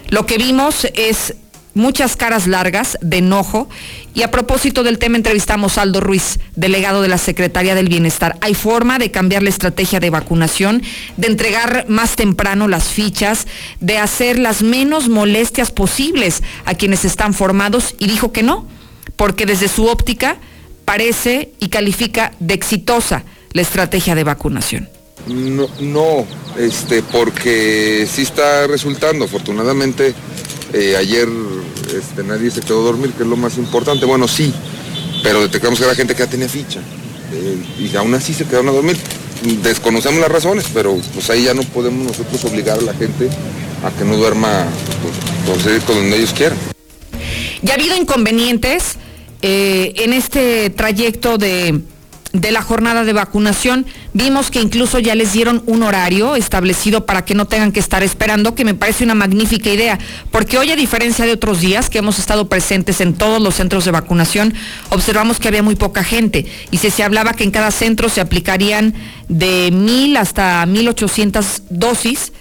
Lo 0.10 0.26
que 0.26 0.38
vimos 0.38 0.88
es 0.94 1.36
muchas 1.76 2.16
caras 2.16 2.48
largas 2.48 2.98
de 3.02 3.18
enojo. 3.18 3.70
Y 4.16 4.24
a 4.24 4.32
propósito 4.32 4.82
del 4.82 4.98
tema, 4.98 5.18
entrevistamos 5.18 5.78
a 5.78 5.84
Aldo 5.84 6.02
Ruiz, 6.02 6.40
delegado 6.56 7.04
de 7.04 7.10
la 7.10 7.20
Secretaría 7.20 7.76
del 7.76 7.90
Bienestar. 7.90 8.38
¿Hay 8.42 8.56
forma 8.56 8.98
de 8.98 9.12
cambiar 9.12 9.44
la 9.44 9.50
estrategia 9.50 10.00
de 10.00 10.10
vacunación, 10.10 10.82
de 11.18 11.28
entregar 11.28 11.86
más 11.88 12.16
temprano 12.16 12.68
las 12.68 12.86
fichas, 12.86 13.46
de 13.80 14.00
hacer 14.00 14.40
las 14.40 14.64
menos 14.64 15.10
molestias 15.10 15.70
posibles 15.70 16.42
a 16.66 16.74
quienes 16.74 17.06
están 17.06 17.36
formados? 17.36 17.94
Y 18.00 18.08
dijo 18.08 18.32
que 18.32 18.42
no, 18.42 18.68
porque 19.16 19.46
desde 19.46 19.68
su 19.68 19.86
óptica 19.86 20.38
parece 20.86 21.52
y 21.60 21.70
califica 21.70 22.32
de 22.40 22.54
exitosa 22.54 23.24
la 23.52 23.62
estrategia 23.62 24.16
de 24.16 24.24
vacunación. 24.24 24.90
No, 25.28 25.68
no 25.80 26.26
este, 26.58 27.02
porque 27.02 28.08
sí 28.10 28.22
está 28.22 28.68
resultando. 28.68 29.26
Afortunadamente, 29.26 30.14
eh, 30.74 30.96
ayer 30.98 31.28
este, 31.94 32.24
nadie 32.24 32.52
se 32.52 32.62
quedó 32.62 32.82
a 32.82 32.86
dormir, 32.86 33.12
que 33.12 33.24
es 33.24 33.30
lo 33.30 33.38
más 33.38 33.58
importante. 33.58 34.06
Bueno, 34.06 34.28
sí, 34.28 34.54
pero 35.24 35.42
detectamos 35.42 35.80
que 35.80 35.86
la 35.86 35.96
gente 35.96 36.14
que 36.14 36.20
ya 36.20 36.30
tenía 36.30 36.50
ficha. 36.50 36.82
Eh, 37.34 37.58
y 37.80 37.96
aún 37.96 38.14
así 38.14 38.34
se 38.34 38.46
quedaron 38.46 38.70
a 38.70 38.72
dormir. 38.72 38.98
Desconocemos 39.62 40.20
las 40.20 40.32
razones, 40.32 40.66
pero 40.74 40.98
pues 41.14 41.30
ahí 41.30 41.44
ya 41.44 41.54
no 41.54 41.64
podemos 41.64 42.08
nosotros 42.08 42.44
obligar 42.46 42.80
a 42.80 42.82
la 42.82 42.94
gente 42.94 43.30
a 43.84 43.92
que 43.92 44.04
no 44.06 44.18
duerma 44.18 44.66
pues, 45.46 45.84
con 45.84 45.96
donde 45.96 46.18
ellos 46.18 46.34
quieran. 46.34 46.58
Ya 47.62 47.74
ha 47.74 47.76
habido 47.76 47.96
inconvenientes 47.96 48.98
eh, 49.42 49.94
en 49.98 50.14
este 50.14 50.70
trayecto 50.70 51.38
de 51.38 51.82
de 52.42 52.52
la 52.52 52.62
jornada 52.62 53.04
de 53.04 53.14
vacunación. 53.14 53.86
Vimos 54.14 54.52
que 54.52 54.62
incluso 54.62 55.00
ya 55.00 55.16
les 55.16 55.34
dieron 55.34 55.64
un 55.66 55.84
horario 55.84 56.36
establecido 56.36 57.06
para 57.06 57.26
que 57.26 57.34
no 57.34 57.46
tengan 57.46 57.72
que 57.72 57.80
estar 57.80 58.04
esperando, 58.04 58.56
que 58.56 58.66
me 58.66 58.74
parece 58.74 59.04
una 59.04 59.16
magnífica 59.16 59.70
idea, 59.70 60.00
porque 60.32 60.58
hoy 60.58 60.72
a 60.72 60.76
diferencia 60.76 61.26
de 61.26 61.32
otros 61.34 61.62
días 61.62 61.90
que 61.90 62.00
hemos 62.00 62.20
estado 62.20 62.48
presentes 62.50 63.02
en 63.02 63.14
todos 63.14 63.42
los 63.42 63.56
centros 63.56 63.86
de 63.86 63.92
vacunación, 63.92 64.54
observamos 64.90 65.40
que 65.40 65.48
había 65.48 65.64
muy 65.64 65.76
poca 65.76 66.04
gente 66.04 66.46
y 66.72 66.78
se, 66.78 66.92
se 66.92 67.04
hablaba 67.04 67.34
que 67.34 67.44
en 67.44 67.52
cada 67.52 67.72
centro 67.72 68.10
se 68.10 68.22
aplicarían 68.22 68.94
de 69.28 69.72
mil 69.72 70.18
hasta 70.18 70.66
mil 70.66 70.88
ochocientas 70.88 71.64
dosis. 71.70 72.34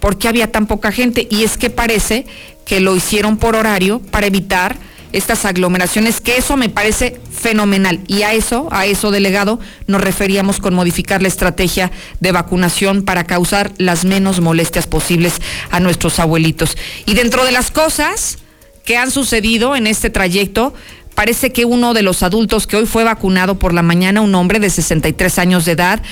¿Por 0.00 0.18
qué 0.18 0.28
había 0.28 0.50
tan 0.50 0.66
poca 0.66 0.92
gente? 0.92 1.28
Y 1.30 1.44
es 1.44 1.58
que 1.58 1.68
parece 1.68 2.24
que 2.64 2.80
lo 2.80 2.96
hicieron 2.96 3.36
por 3.36 3.54
horario 3.54 4.00
para 4.00 4.26
evitar 4.26 4.76
estas 5.12 5.44
aglomeraciones, 5.44 6.20
que 6.20 6.36
eso 6.36 6.56
me 6.56 6.68
parece 6.68 7.20
fenomenal. 7.30 8.00
Y 8.06 8.22
a 8.22 8.32
eso, 8.32 8.68
a 8.70 8.86
eso, 8.86 9.10
delegado, 9.10 9.60
nos 9.86 10.00
referíamos 10.00 10.58
con 10.58 10.74
modificar 10.74 11.22
la 11.22 11.28
estrategia 11.28 11.90
de 12.20 12.32
vacunación 12.32 13.02
para 13.02 13.24
causar 13.24 13.72
las 13.78 14.04
menos 14.04 14.40
molestias 14.40 14.86
posibles 14.86 15.34
a 15.70 15.80
nuestros 15.80 16.18
abuelitos. 16.18 16.76
Y 17.06 17.14
dentro 17.14 17.44
de 17.44 17.52
las 17.52 17.70
cosas, 17.70 18.38
que 18.84 18.96
han 18.96 19.10
sucedido 19.10 19.76
en 19.76 19.86
este 19.86 20.10
trayecto. 20.10 20.74
Parece 21.14 21.52
que 21.52 21.64
uno 21.64 21.92
de 21.92 22.02
los 22.02 22.22
adultos 22.22 22.66
que 22.66 22.76
hoy 22.76 22.86
fue 22.86 23.04
vacunado 23.04 23.58
por 23.58 23.74
la 23.74 23.82
mañana, 23.82 24.20
un 24.20 24.34
hombre 24.34 24.58
de 24.58 24.70
63 24.70 25.38
años 25.38 25.64
de 25.64 25.72
edad, 25.72 26.02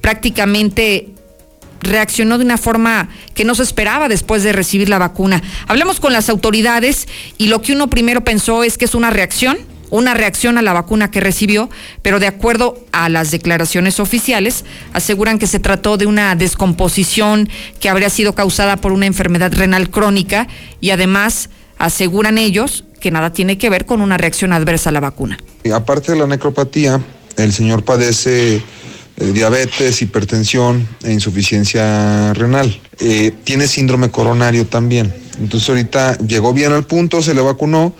prácticamente 0.00 1.14
reaccionó 1.80 2.38
de 2.38 2.44
una 2.44 2.58
forma 2.58 3.08
que 3.34 3.44
no 3.44 3.54
se 3.54 3.62
esperaba 3.62 4.08
después 4.08 4.42
de 4.42 4.52
recibir 4.52 4.88
la 4.88 4.98
vacuna. 4.98 5.42
Hablamos 5.66 6.00
con 6.00 6.12
las 6.12 6.28
autoridades 6.28 7.08
y 7.38 7.48
lo 7.48 7.62
que 7.62 7.72
uno 7.72 7.88
primero 7.88 8.24
pensó 8.24 8.64
es 8.64 8.78
que 8.78 8.84
es 8.84 8.94
una 8.94 9.10
reacción, 9.10 9.58
una 9.90 10.14
reacción 10.14 10.58
a 10.58 10.62
la 10.62 10.72
vacuna 10.72 11.10
que 11.10 11.20
recibió, 11.20 11.70
pero 12.02 12.18
de 12.18 12.26
acuerdo 12.26 12.84
a 12.92 13.08
las 13.08 13.30
declaraciones 13.30 14.00
oficiales, 14.00 14.64
aseguran 14.92 15.38
que 15.38 15.46
se 15.46 15.60
trató 15.60 15.96
de 15.96 16.06
una 16.06 16.34
descomposición 16.34 17.48
que 17.80 17.88
habría 17.88 18.10
sido 18.10 18.34
causada 18.34 18.76
por 18.76 18.92
una 18.92 19.06
enfermedad 19.06 19.52
renal 19.52 19.90
crónica 19.90 20.48
y 20.80 20.90
además 20.90 21.50
aseguran 21.78 22.38
ellos 22.38 22.84
que 23.00 23.10
nada 23.10 23.32
tiene 23.32 23.58
que 23.58 23.70
ver 23.70 23.86
con 23.86 24.00
una 24.00 24.16
reacción 24.16 24.52
adversa 24.52 24.90
a 24.90 24.92
la 24.92 25.00
vacuna. 25.00 25.38
Aparte 25.72 26.12
de 26.12 26.18
la 26.18 26.26
necropatía, 26.26 27.00
el 27.36 27.52
señor 27.52 27.84
padece 27.84 28.62
eh, 29.18 29.32
diabetes, 29.32 30.02
hipertensión 30.02 30.86
e 31.02 31.12
insuficiencia 31.12 32.34
renal. 32.34 32.80
Eh, 33.00 33.32
tiene 33.44 33.66
síndrome 33.66 34.10
coronario 34.10 34.66
también. 34.66 35.14
Entonces 35.40 35.68
ahorita 35.68 36.18
llegó 36.18 36.52
bien 36.52 36.72
al 36.72 36.84
punto, 36.84 37.22
se 37.22 37.34
le 37.34 37.40
vacunó, 37.40 37.94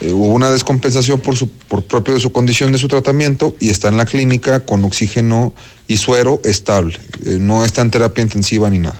eh, 0.00 0.12
hubo 0.12 0.28
una 0.28 0.50
descompensación 0.50 1.20
por, 1.20 1.36
su, 1.36 1.48
por 1.48 1.84
propio 1.84 2.14
de 2.14 2.20
su 2.20 2.30
condición 2.30 2.70
de 2.70 2.78
su 2.78 2.88
tratamiento 2.88 3.56
y 3.58 3.70
está 3.70 3.88
en 3.88 3.96
la 3.96 4.06
clínica 4.06 4.60
con 4.60 4.84
oxígeno 4.84 5.52
y 5.88 5.96
suero 5.96 6.40
estable. 6.44 6.98
no 7.40 7.64
está 7.64 7.82
en 7.82 7.90
terapia 7.90 8.22
intensiva 8.22 8.70
ni 8.70 8.78
nada. 8.78 8.98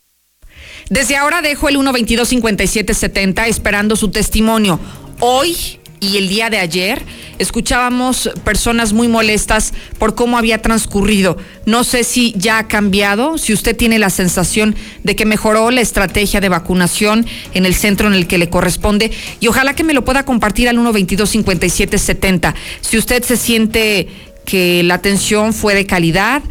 Desde 0.91 1.17
ahora 1.17 1.43
dejo 1.43 1.69
el 1.69 1.77
122-5770 1.77 3.47
esperando 3.47 3.97
su 3.97 4.11
testimonio. 4.11 4.81
Hoy 5.21 5.79
y 6.03 6.17
el 6.17 6.29
día 6.29 6.51
de 6.51 6.59
ayer 6.59 7.01
escuchábamos 7.39 8.29
personas 8.45 8.93
muy 8.93 9.07
molestas 9.07 9.73
por 9.99 10.17
cómo 10.17 10.37
había 10.37 10.61
transcurrido. 10.61 11.39
No 11.65 11.85
sé 11.85 12.03
si 12.03 12.35
ya 12.37 12.59
ha 12.59 12.67
cambiado, 12.69 13.39
si 13.39 13.53
usted 13.53 13.77
tiene 13.77 14.01
la 14.01 14.11
sensación 14.11 14.75
de 15.05 15.15
que 15.15 15.25
mejoró 15.25 15.71
la 15.71 15.81
estrategia 15.81 16.41
de 16.41 16.49
vacunación 16.49 17.25
en 17.55 17.67
el 17.67 17.75
centro 17.75 18.09
en 18.09 18.15
el 18.15 18.27
que 18.27 18.37
le 18.37 18.51
corresponde 18.51 19.13
y 19.39 19.47
ojalá 19.47 19.75
que 19.75 19.85
me 19.85 19.95
lo 19.95 20.05
pueda 20.05 20.25
compartir 20.25 20.69
al 20.69 20.77
122-5770. 20.77 22.55
Si 22.81 22.99
usted 22.99 23.23
se 23.23 23.37
siente 23.37 24.09
que 24.45 24.83
la 24.83 24.95
atención 24.95 25.55
fue 25.55 25.77
de 25.77 25.87
calidad, 25.87 26.43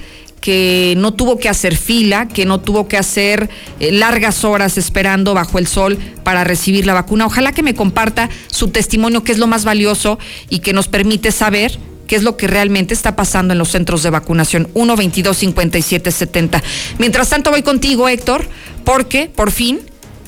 que 0.41 0.95
no 0.97 1.13
tuvo 1.13 1.37
que 1.37 1.47
hacer 1.47 1.77
fila, 1.77 2.27
que 2.27 2.45
no 2.45 2.59
tuvo 2.59 2.87
que 2.87 2.97
hacer 2.97 3.49
eh, 3.79 3.91
largas 3.91 4.43
horas 4.43 4.77
esperando 4.77 5.35
bajo 5.35 5.59
el 5.59 5.67
sol 5.67 5.99
para 6.23 6.43
recibir 6.43 6.87
la 6.87 6.95
vacuna. 6.95 7.27
Ojalá 7.27 7.53
que 7.53 7.61
me 7.63 7.75
comparta 7.75 8.29
su 8.47 8.69
testimonio, 8.69 9.23
que 9.23 9.31
es 9.31 9.37
lo 9.37 9.47
más 9.47 9.63
valioso 9.63 10.17
y 10.49 10.59
que 10.59 10.73
nos 10.73 10.87
permite 10.87 11.31
saber 11.31 11.77
qué 12.07 12.15
es 12.15 12.23
lo 12.23 12.37
que 12.37 12.47
realmente 12.47 12.95
está 12.95 13.15
pasando 13.15 13.53
en 13.53 13.59
los 13.59 13.69
centros 13.69 14.01
de 14.01 14.09
vacunación. 14.09 14.67
1 14.73 14.95
22 14.95 15.37
57 15.37 16.11
70. 16.11 16.63
Mientras 16.97 17.29
tanto, 17.29 17.51
voy 17.51 17.61
contigo, 17.61 18.09
Héctor, 18.09 18.47
porque 18.83 19.29
por 19.33 19.51
fin 19.51 19.79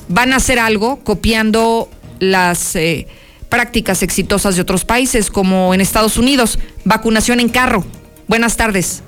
van 0.08 0.32
a 0.32 0.36
hacer 0.36 0.60
algo 0.60 1.00
copiando 1.00 1.90
las 2.20 2.76
eh, 2.76 3.08
prácticas 3.48 4.04
exitosas 4.04 4.54
de 4.54 4.62
otros 4.62 4.84
países, 4.84 5.28
como 5.28 5.74
en 5.74 5.80
Estados 5.80 6.18
Unidos, 6.18 6.60
vacunación 6.84 7.40
en 7.40 7.48
carro. 7.48 7.84
Buenas 8.28 8.56
tardes. 8.56 9.02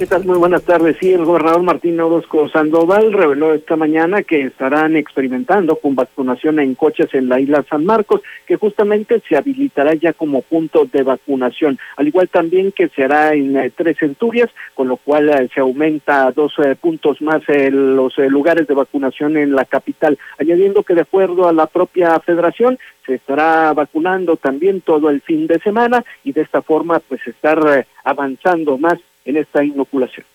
¿Qué 0.00 0.06
tal? 0.06 0.24
Muy 0.24 0.38
buenas 0.38 0.62
tardes. 0.62 0.96
Sí, 0.98 1.12
el 1.12 1.26
gobernador 1.26 1.62
Martín 1.62 2.00
Orozco 2.00 2.48
Sandoval 2.48 3.12
reveló 3.12 3.52
esta 3.52 3.76
mañana 3.76 4.22
que 4.22 4.40
estarán 4.40 4.96
experimentando 4.96 5.76
con 5.76 5.94
vacunación 5.94 6.58
en 6.58 6.74
coches 6.74 7.12
en 7.12 7.28
la 7.28 7.38
isla 7.38 7.66
San 7.68 7.84
Marcos, 7.84 8.22
que 8.46 8.56
justamente 8.56 9.20
se 9.28 9.36
habilitará 9.36 9.92
ya 9.92 10.14
como 10.14 10.40
punto 10.40 10.86
de 10.90 11.02
vacunación, 11.02 11.78
al 11.98 12.08
igual 12.08 12.30
también 12.30 12.72
que 12.72 12.88
se 12.88 13.04
hará 13.04 13.34
en 13.34 13.54
eh, 13.58 13.70
tres 13.76 13.98
centurias, 13.98 14.48
con 14.74 14.88
lo 14.88 14.96
cual 14.96 15.28
eh, 15.28 15.50
se 15.52 15.60
aumenta 15.60 16.32
dos 16.32 16.54
eh, 16.64 16.76
puntos 16.80 17.20
más 17.20 17.42
los 17.46 18.16
lugares 18.16 18.66
de 18.66 18.72
vacunación 18.72 19.36
en 19.36 19.54
la 19.54 19.66
capital, 19.66 20.16
añadiendo 20.38 20.82
que 20.82 20.94
de 20.94 21.02
acuerdo 21.02 21.46
a 21.46 21.52
la 21.52 21.66
propia 21.66 22.18
federación 22.20 22.78
se 23.04 23.16
estará 23.16 23.74
vacunando 23.74 24.38
también 24.38 24.80
todo 24.80 25.10
el 25.10 25.20
fin 25.20 25.46
de 25.46 25.58
semana 25.58 26.02
y 26.24 26.32
de 26.32 26.40
esta 26.40 26.62
forma 26.62 27.00
pues 27.00 27.20
estar 27.26 27.84
avanzando 28.04 28.78
más 28.78 28.98
en 29.30 29.38
esta 29.38 29.64
inoculación. 29.64 30.26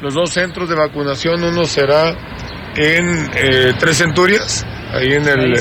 Los 0.00 0.14
dos 0.14 0.30
centros 0.30 0.68
de 0.68 0.74
vacunación, 0.74 1.42
uno 1.42 1.64
será 1.64 2.10
en 2.76 3.30
eh, 3.36 3.72
Tres 3.78 3.98
Centurias, 3.98 4.66
ahí 4.92 5.12
en 5.12 5.28
el, 5.28 5.54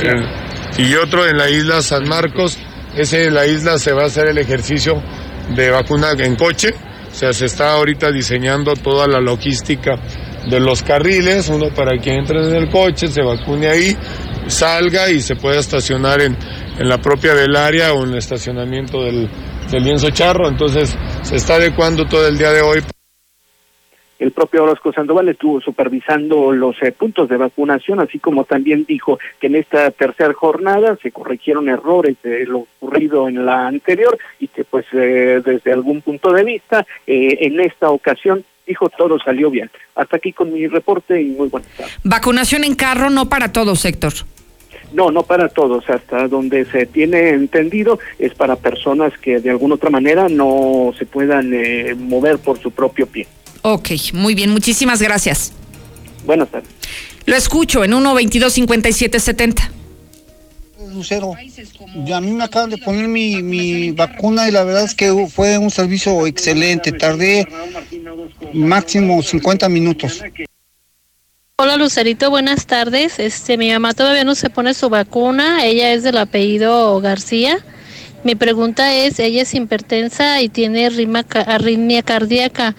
y 0.77 0.95
otro 0.95 1.27
en 1.27 1.37
la 1.37 1.49
isla 1.49 1.81
San 1.81 2.07
Marcos. 2.07 2.57
Ese 2.95 3.25
en 3.25 3.33
la 3.33 3.45
isla 3.45 3.77
se 3.77 3.91
va 3.91 4.03
a 4.03 4.05
hacer 4.05 4.27
el 4.27 4.37
ejercicio 4.37 5.01
de 5.55 5.69
vacuna 5.71 6.11
en 6.17 6.35
coche, 6.35 6.69
o 7.11 7.13
sea, 7.13 7.33
se 7.33 7.45
está 7.45 7.73
ahorita 7.73 8.11
diseñando 8.11 8.73
toda 8.75 9.07
la 9.07 9.19
logística 9.19 9.95
de 10.49 10.59
los 10.59 10.83
carriles, 10.83 11.49
uno 11.49 11.69
para 11.69 11.97
que 11.97 12.11
entre 12.11 12.45
en 12.45 12.55
el 12.55 12.69
coche, 12.69 13.07
se 13.07 13.21
vacune 13.21 13.67
ahí, 13.67 13.97
salga 14.47 15.09
y 15.09 15.21
se 15.21 15.35
pueda 15.35 15.59
estacionar 15.59 16.21
en, 16.21 16.37
en 16.79 16.87
la 16.87 16.97
propia 16.97 17.33
del 17.33 17.55
área 17.55 17.93
o 17.93 18.03
en 18.03 18.11
el 18.11 18.17
estacionamiento 18.17 19.03
del, 19.03 19.29
del 19.73 19.83
lienzo 19.83 20.11
charro, 20.11 20.47
entonces 20.47 20.95
se 21.23 21.35
está 21.35 21.55
adecuando 21.55 22.05
todo 22.05 22.27
el 22.27 22.37
día 22.37 22.51
de 22.51 22.61
hoy. 22.61 22.79
El 24.19 24.31
propio 24.31 24.63
Orozco 24.63 24.93
Sandoval 24.93 25.27
estuvo 25.29 25.59
supervisando 25.59 26.51
los 26.51 26.75
eh, 26.83 26.91
puntos 26.91 27.27
de 27.27 27.37
vacunación, 27.37 27.99
así 27.99 28.19
como 28.19 28.45
también 28.45 28.85
dijo 28.85 29.17
que 29.39 29.47
en 29.47 29.55
esta 29.55 29.89
tercera 29.89 30.33
jornada 30.33 30.95
se 31.01 31.11
corrigieron 31.11 31.67
errores 31.69 32.15
de 32.23 32.45
lo 32.45 32.67
ocurrido 32.79 33.27
en 33.27 33.45
la 33.45 33.67
anterior 33.67 34.17
y 34.39 34.47
que 34.47 34.63
pues 34.63 34.85
eh, 34.93 35.41
desde 35.43 35.73
algún 35.73 36.01
punto 36.01 36.31
de 36.31 36.43
vista 36.43 36.85
eh, 37.07 37.39
en 37.41 37.59
esta 37.59 37.89
ocasión 37.89 38.45
dijo 38.67 38.89
todo 38.89 39.17
salió 39.19 39.49
bien. 39.49 39.71
Hasta 39.95 40.17
aquí 40.17 40.31
con 40.31 40.53
mi 40.53 40.67
reporte 40.67 41.19
y 41.19 41.31
muy 41.31 41.49
buenas 41.49 41.69
tardes. 41.71 41.97
Vacunación 42.03 42.63
en 42.63 42.75
carro 42.75 43.09
no 43.09 43.27
para 43.27 43.51
todos, 43.51 43.83
Héctor. 43.85 44.13
No, 44.93 45.11
no 45.11 45.23
para 45.23 45.49
todos. 45.49 45.89
Hasta 45.89 46.27
donde 46.27 46.65
se 46.65 46.85
tiene 46.85 47.29
entendido 47.29 47.99
es 48.19 48.33
para 48.33 48.55
personas 48.55 49.13
que 49.17 49.39
de 49.39 49.49
alguna 49.49 49.75
otra 49.75 49.89
manera 49.89 50.29
no 50.29 50.93
se 50.97 51.05
puedan 51.05 51.51
eh, 51.53 51.95
mover 51.95 52.37
por 52.37 52.59
su 52.61 52.71
propio 52.71 53.07
pie. 53.07 53.27
Ok, 53.63 53.89
muy 54.13 54.35
bien. 54.35 54.51
Muchísimas 54.51 55.01
gracias. 55.01 55.53
Buenas 56.25 56.49
tardes. 56.49 56.69
Lo 57.25 57.35
escucho 57.35 57.83
en 57.83 57.91
1-22-57-70. 57.91 59.69
Lucero, 60.93 61.33
a 61.33 62.21
mí 62.21 62.31
me 62.33 62.43
acaban 62.43 62.69
de 62.69 62.77
poner 62.77 63.07
mi, 63.07 63.41
mi 63.41 63.91
vacuna 63.91 64.47
y 64.47 64.51
la 64.51 64.63
verdad 64.63 64.83
es 64.83 64.93
que 64.93 65.27
fue 65.33 65.57
un 65.57 65.71
servicio 65.71 66.27
excelente. 66.27 66.91
Tardé 66.91 67.47
máximo 68.53 69.23
50 69.23 69.69
minutos. 69.69 70.21
Hola 71.59 71.77
Lucerito, 71.77 72.31
buenas 72.31 72.65
tardes. 72.65 73.19
Este, 73.19 73.59
mi 73.59 73.71
mamá 73.71 73.93
todavía 73.93 74.23
no 74.23 74.33
se 74.33 74.49
pone 74.49 74.73
su 74.73 74.89
vacuna, 74.89 75.63
ella 75.63 75.93
es 75.93 76.01
del 76.01 76.17
apellido 76.17 76.99
García. 76.99 77.59
Mi 78.23 78.33
pregunta 78.33 78.91
es, 78.91 79.19
ella 79.19 79.43
es 79.43 79.53
hipertensa 79.53 80.41
y 80.41 80.49
tiene 80.49 80.87
arritmia 80.87 82.01
cardíaca. 82.01 82.75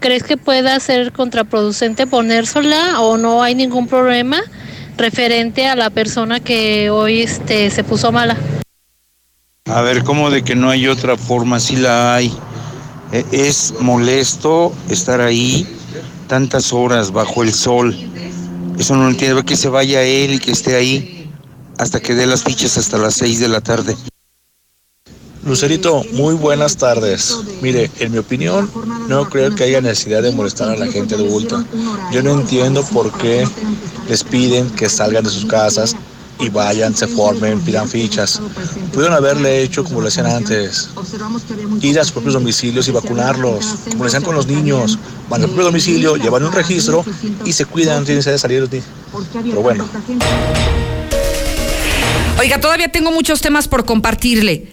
¿Crees 0.00 0.24
que 0.24 0.36
pueda 0.36 0.78
ser 0.78 1.12
contraproducente 1.12 2.06
ponérsela 2.06 3.00
o 3.00 3.16
no 3.16 3.42
hay 3.42 3.54
ningún 3.54 3.88
problema 3.88 4.42
referente 4.98 5.66
a 5.66 5.74
la 5.74 5.88
persona 5.88 6.38
que 6.38 6.90
hoy 6.90 7.22
este, 7.22 7.70
se 7.70 7.82
puso 7.82 8.12
mala? 8.12 8.36
A 9.64 9.80
ver, 9.80 10.04
¿cómo 10.04 10.28
de 10.28 10.44
que 10.44 10.54
no 10.54 10.68
hay 10.68 10.86
otra 10.86 11.16
forma? 11.16 11.60
Sí 11.60 11.76
la 11.76 12.16
hay. 12.16 12.30
E, 13.10 13.24
es 13.32 13.72
molesto 13.80 14.74
estar 14.90 15.22
ahí 15.22 15.66
tantas 16.26 16.74
horas 16.74 17.10
bajo 17.10 17.42
el 17.42 17.54
sol. 17.54 17.96
Eso 18.78 18.96
no 18.96 19.08
entiendo, 19.08 19.44
que 19.44 19.56
se 19.56 19.68
vaya 19.68 20.02
él 20.02 20.34
y 20.34 20.38
que 20.38 20.52
esté 20.52 20.76
ahí 20.76 21.30
hasta 21.78 22.00
que 22.00 22.14
dé 22.14 22.26
las 22.26 22.44
fichas 22.44 22.78
hasta 22.78 22.98
las 22.98 23.14
6 23.14 23.40
de 23.40 23.48
la 23.48 23.60
tarde. 23.60 23.96
Lucerito, 25.44 26.04
muy 26.12 26.34
buenas 26.34 26.76
tardes. 26.76 27.36
Mire, 27.62 27.90
en 28.00 28.12
mi 28.12 28.18
opinión, 28.18 28.70
no 29.08 29.28
creo 29.28 29.54
que 29.54 29.64
haya 29.64 29.80
necesidad 29.80 30.22
de 30.22 30.32
molestar 30.32 30.68
a 30.68 30.76
la 30.76 30.86
gente 30.86 31.14
adulta. 31.14 31.64
Yo 32.12 32.22
no 32.22 32.32
entiendo 32.32 32.84
por 32.84 33.12
qué 33.18 33.48
les 34.08 34.24
piden 34.24 34.70
que 34.70 34.88
salgan 34.88 35.24
de 35.24 35.30
sus 35.30 35.46
casas 35.46 35.96
y 36.40 36.48
vayan, 36.48 36.94
se 36.94 37.06
formen, 37.06 37.60
pidan 37.60 37.88
fichas. 37.88 38.40
Pudieron 38.92 39.16
haberle 39.16 39.62
hecho 39.62 39.84
como 39.84 40.00
lo 40.00 40.08
hacían 40.08 40.26
antes, 40.26 40.90
ir 41.80 41.98
a 41.98 42.04
sus 42.04 42.12
propios 42.12 42.34
domicilios 42.34 42.88
y 42.88 42.92
vacunarlos, 42.92 43.66
como 43.90 44.04
lo 44.04 44.08
hacían 44.08 44.22
con 44.22 44.34
los 44.34 44.46
niños. 44.46 44.98
Van 45.28 45.42
al 45.42 45.48
propio 45.48 45.66
domicilio, 45.66 46.16
llevan 46.16 46.44
un 46.44 46.52
registro 46.52 47.04
y 47.44 47.52
se 47.52 47.66
cuidan, 47.66 48.04
tienen 48.04 48.22
que 48.22 48.38
salir. 48.38 48.68
Pero 48.68 49.60
bueno. 49.60 49.88
Oiga, 52.40 52.60
todavía 52.60 52.88
tengo 52.88 53.10
muchos 53.10 53.40
temas 53.40 53.66
por 53.66 53.84
compartirle. 53.84 54.68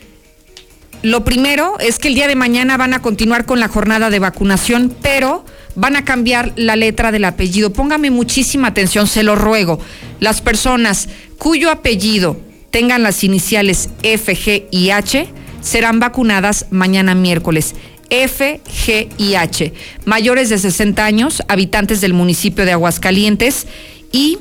Lo 1.01 1.23
primero 1.23 1.77
es 1.79 1.99
que 1.99 2.07
el 2.07 2.15
día 2.15 2.27
de 2.27 2.35
mañana 2.35 2.77
van 2.77 2.93
a 2.93 3.01
continuar 3.01 3.45
con 3.45 3.59
la 3.59 3.67
jornada 3.67 4.09
de 4.09 4.17
vacunación, 4.17 4.91
pero 5.01 5.45
van 5.75 5.95
a 5.95 6.03
cambiar 6.03 6.53
la 6.55 6.75
letra 6.75 7.11
del 7.11 7.25
apellido. 7.25 7.71
Póngame 7.71 8.09
muchísima 8.09 8.69
atención, 8.69 9.05
se 9.05 9.21
lo 9.21 9.35
ruego. 9.35 9.79
Las 10.19 10.41
personas 10.41 11.07
cuyo 11.37 11.71
apellido 11.71 12.37
tengan 12.71 13.03
las 13.03 13.23
iniciales 13.23 13.89
F, 14.03 14.35
G 14.35 14.65
y 14.71 14.89
H 14.89 15.27
serán 15.61 15.99
vacunadas 15.99 16.67
mañana 16.69 17.15
miércoles. 17.15 17.75
F, 18.09 18.61
G 18.65 19.09
y 19.17 19.35
H. 19.35 19.73
Mayores 20.05 20.49
de 20.49 20.57
60 20.57 21.03
años, 21.03 21.41
habitantes 21.47 22.01
del 22.01 22.13
municipio 22.13 22.65
de 22.65 22.73
Aguascalientes 22.73 23.65
y 24.11 24.37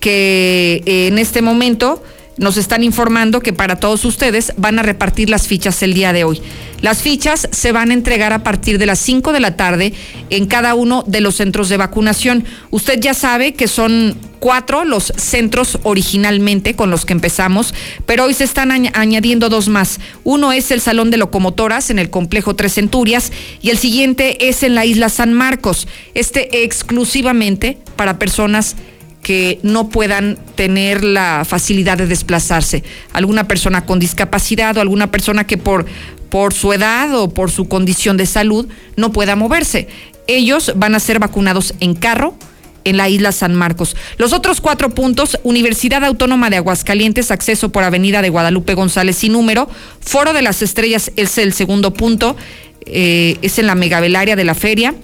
que 0.00 0.82
eh, 0.86 1.06
en 1.08 1.18
este 1.18 1.42
momento 1.42 2.02
nos 2.36 2.56
están 2.56 2.82
informando 2.82 3.40
que 3.40 3.52
para 3.52 3.76
todos 3.76 4.04
ustedes 4.04 4.52
van 4.56 4.78
a 4.78 4.82
repartir 4.82 5.28
las 5.28 5.46
fichas 5.46 5.82
el 5.82 5.94
día 5.94 6.12
de 6.12 6.24
hoy. 6.24 6.40
Las 6.80 7.02
fichas 7.02 7.48
se 7.52 7.70
van 7.70 7.90
a 7.90 7.94
entregar 7.94 8.32
a 8.32 8.42
partir 8.42 8.78
de 8.78 8.86
las 8.86 8.98
5 8.98 9.32
de 9.32 9.40
la 9.40 9.56
tarde 9.56 9.92
en 10.30 10.46
cada 10.46 10.74
uno 10.74 11.04
de 11.06 11.20
los 11.20 11.36
centros 11.36 11.68
de 11.68 11.76
vacunación. 11.76 12.44
Usted 12.70 12.98
ya 12.98 13.14
sabe 13.14 13.54
que 13.54 13.68
son 13.68 14.16
cuatro 14.40 14.84
los 14.84 15.12
centros 15.16 15.78
originalmente 15.84 16.74
con 16.74 16.90
los 16.90 17.06
que 17.06 17.12
empezamos, 17.12 17.72
pero 18.06 18.24
hoy 18.24 18.34
se 18.34 18.42
están 18.42 18.72
añadiendo 18.72 19.48
dos 19.48 19.68
más. 19.68 20.00
Uno 20.24 20.50
es 20.50 20.72
el 20.72 20.80
Salón 20.80 21.12
de 21.12 21.18
Locomotoras 21.18 21.90
en 21.90 22.00
el 22.00 22.10
complejo 22.10 22.56
Tres 22.56 22.74
Centurias 22.74 23.30
y 23.60 23.70
el 23.70 23.78
siguiente 23.78 24.48
es 24.48 24.64
en 24.64 24.74
la 24.74 24.84
isla 24.84 25.10
San 25.10 25.32
Marcos, 25.32 25.86
este 26.14 26.64
exclusivamente 26.64 27.78
para 27.94 28.18
personas 28.18 28.74
que 29.22 29.60
no 29.62 29.88
puedan 29.88 30.36
tener 30.56 31.04
la 31.04 31.44
facilidad 31.46 31.96
de 31.96 32.06
desplazarse. 32.06 32.82
Alguna 33.12 33.46
persona 33.46 33.86
con 33.86 33.98
discapacidad 33.98 34.76
o 34.76 34.80
alguna 34.80 35.10
persona 35.10 35.46
que 35.46 35.56
por, 35.56 35.86
por 36.28 36.52
su 36.52 36.72
edad 36.72 37.14
o 37.14 37.32
por 37.32 37.50
su 37.50 37.68
condición 37.68 38.16
de 38.16 38.26
salud 38.26 38.66
no 38.96 39.12
pueda 39.12 39.36
moverse. 39.36 39.88
Ellos 40.26 40.72
van 40.76 40.94
a 40.94 41.00
ser 41.00 41.20
vacunados 41.20 41.74
en 41.80 41.94
carro, 41.94 42.34
en 42.84 42.96
la 42.96 43.08
isla 43.08 43.30
San 43.30 43.54
Marcos. 43.54 43.96
Los 44.18 44.32
otros 44.32 44.60
cuatro 44.60 44.90
puntos, 44.90 45.38
Universidad 45.44 46.04
Autónoma 46.04 46.50
de 46.50 46.56
Aguascalientes, 46.56 47.30
acceso 47.30 47.70
por 47.70 47.84
Avenida 47.84 48.22
de 48.22 48.28
Guadalupe 48.28 48.74
González 48.74 49.16
sin 49.16 49.32
número, 49.32 49.68
Foro 50.00 50.32
de 50.32 50.42
las 50.42 50.62
Estrellas 50.62 51.12
es 51.16 51.38
el 51.38 51.52
segundo 51.52 51.92
punto, 51.92 52.36
eh, 52.86 53.36
es 53.42 53.60
en 53.60 53.68
la 53.68 53.76
megavelaria 53.76 54.34
de 54.34 54.44
la 54.44 54.56
feria. 54.56 54.94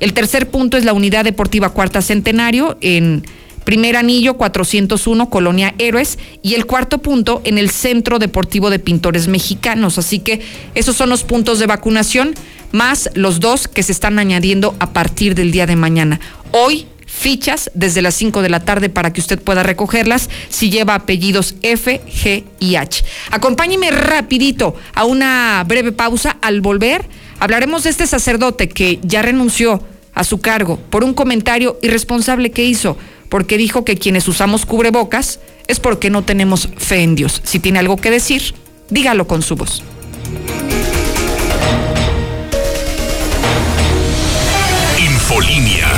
El 0.00 0.12
tercer 0.12 0.50
punto 0.50 0.76
es 0.76 0.84
la 0.84 0.92
Unidad 0.92 1.24
Deportiva 1.24 1.70
Cuarta 1.70 2.02
Centenario 2.02 2.76
en 2.80 3.24
Primer 3.64 3.96
anillo 3.96 4.34
401, 4.34 5.30
Colonia 5.30 5.74
Héroes. 5.78 6.18
Y 6.42 6.54
el 6.54 6.66
cuarto 6.66 6.98
punto 6.98 7.40
en 7.44 7.58
el 7.58 7.70
Centro 7.70 8.18
Deportivo 8.18 8.70
de 8.70 8.78
Pintores 8.78 9.28
Mexicanos. 9.28 9.98
Así 9.98 10.18
que 10.18 10.40
esos 10.74 10.96
son 10.96 11.08
los 11.08 11.24
puntos 11.24 11.58
de 11.58 11.66
vacunación, 11.66 12.34
más 12.72 13.10
los 13.14 13.40
dos 13.40 13.68
que 13.68 13.82
se 13.82 13.92
están 13.92 14.18
añadiendo 14.18 14.74
a 14.78 14.92
partir 14.92 15.34
del 15.34 15.52
día 15.52 15.66
de 15.66 15.76
mañana. 15.76 16.20
Hoy 16.52 16.86
fichas 17.12 17.70
desde 17.74 18.02
las 18.02 18.14
5 18.14 18.42
de 18.42 18.48
la 18.48 18.60
tarde 18.60 18.88
para 18.88 19.12
que 19.12 19.20
usted 19.20 19.40
pueda 19.40 19.62
recogerlas 19.62 20.30
si 20.48 20.70
lleva 20.70 20.94
apellidos 20.94 21.54
F, 21.62 22.00
G 22.06 22.44
y 22.58 22.76
H. 22.76 23.04
Acompáñeme 23.30 23.90
rapidito 23.90 24.74
a 24.94 25.04
una 25.04 25.62
breve 25.66 25.92
pausa. 25.92 26.36
Al 26.40 26.62
volver 26.62 27.04
hablaremos 27.38 27.84
de 27.84 27.90
este 27.90 28.06
sacerdote 28.06 28.68
que 28.68 28.98
ya 29.02 29.22
renunció 29.22 29.82
a 30.14 30.24
su 30.24 30.40
cargo 30.40 30.78
por 30.90 31.04
un 31.04 31.14
comentario 31.14 31.78
irresponsable 31.82 32.50
que 32.50 32.64
hizo 32.64 32.96
porque 33.32 33.56
dijo 33.56 33.82
que 33.82 33.96
quienes 33.96 34.28
usamos 34.28 34.66
cubrebocas 34.66 35.40
es 35.66 35.80
porque 35.80 36.10
no 36.10 36.20
tenemos 36.22 36.68
fe 36.76 37.02
en 37.02 37.14
Dios. 37.14 37.40
Si 37.44 37.60
tiene 37.60 37.78
algo 37.78 37.96
que 37.96 38.10
decir, 38.10 38.54
dígalo 38.90 39.26
con 39.26 39.40
su 39.40 39.56
voz. 39.56 39.82
Infolinia. 44.98 45.88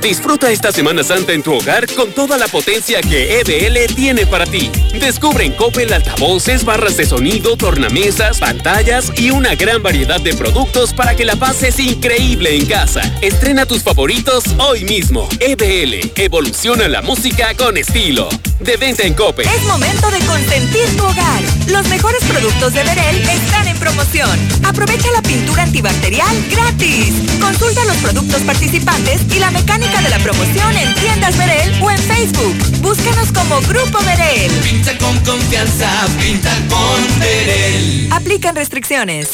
Disfruta 0.00 0.50
esta 0.50 0.72
Semana 0.72 1.04
Santa 1.04 1.32
en 1.32 1.42
tu 1.42 1.52
hogar 1.54 1.86
con 1.94 2.12
toda 2.12 2.38
la 2.38 2.48
potencia 2.48 3.02
que 3.02 3.40
EBL 3.40 3.94
tiene 3.94 4.24
para 4.24 4.46
ti. 4.46 4.70
Descubre 4.98 5.44
en 5.44 5.52
Coppel 5.52 5.92
altavoces, 5.92 6.64
barras 6.64 6.96
de 6.96 7.04
sonido, 7.04 7.56
tornamesas, 7.56 8.38
pantallas 8.38 9.12
y 9.16 9.30
una 9.30 9.54
gran 9.56 9.82
variedad 9.82 10.20
de 10.20 10.34
productos 10.34 10.94
para 10.94 11.14
que 11.14 11.26
la 11.26 11.36
pases 11.36 11.78
increíble 11.78 12.56
en 12.56 12.64
casa. 12.64 13.02
Estrena 13.20 13.66
tus 13.66 13.82
favoritos 13.82 14.44
hoy 14.58 14.84
mismo. 14.84 15.28
EBL, 15.38 16.12
evoluciona 16.16 16.88
la 16.88 17.02
música 17.02 17.54
con 17.54 17.76
estilo. 17.76 18.28
De 18.58 18.76
venta 18.76 19.04
en 19.04 19.14
Coppel. 19.14 19.46
Es 19.46 19.62
momento 19.64 20.10
de 20.10 20.18
consentir 20.20 20.96
tu 20.96 21.04
hogar. 21.04 21.42
Los 21.68 21.88
mejores 21.88 22.22
productos 22.24 22.74
de 22.74 22.84
Berel 22.84 23.16
están 23.28 23.68
en 23.68 23.78
promoción. 23.78 24.38
Aprovecha 24.64 25.10
la 25.12 25.22
pintura 25.22 25.62
antibacterial 25.62 26.46
gratis. 26.50 27.14
Consulta 27.40 27.84
los 27.86 27.96
productos 27.98 28.42
participantes 28.42 29.22
y 29.34 29.38
la 29.38 29.50
mecánica 29.50 29.89
de 29.98 30.08
la 30.08 30.18
promoción 30.20 30.76
en 30.76 30.94
tiendas 30.94 31.36
Verel 31.36 31.82
o 31.82 31.90
en 31.90 31.98
Facebook. 31.98 32.54
Búscanos 32.80 33.32
como 33.32 33.60
Grupo 33.62 33.98
Verel. 34.04 34.50
Pinta 34.62 34.96
con 34.98 35.18
confianza, 35.20 35.90
pinta 36.18 36.50
con 36.68 37.20
Verel. 37.20 38.08
Aplican 38.12 38.54
restricciones. 38.54 39.28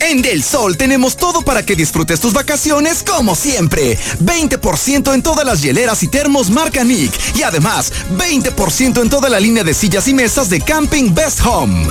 En 0.00 0.22
Del 0.22 0.42
Sol 0.42 0.76
tenemos 0.76 1.16
todo 1.16 1.40
para 1.42 1.64
que 1.64 1.76
disfrutes 1.76 2.20
tus 2.20 2.32
vacaciones 2.32 3.02
como 3.04 3.34
siempre. 3.34 3.96
20% 4.22 5.14
en 5.14 5.22
todas 5.22 5.46
las 5.46 5.62
hieleras 5.62 6.02
y 6.02 6.08
termos 6.08 6.50
marca 6.50 6.82
Nick. 6.84 7.12
Y 7.36 7.42
además, 7.42 7.92
20% 8.18 9.00
en 9.00 9.08
toda 9.08 9.30
la 9.30 9.40
línea 9.40 9.62
de 9.62 9.72
sillas 9.72 10.08
y 10.08 10.14
mesas 10.14 10.50
de 10.50 10.60
Camping 10.60 11.14
Best 11.14 11.40
Home. 11.46 11.86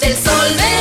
Del 0.00 0.14
Sol. 0.22 0.75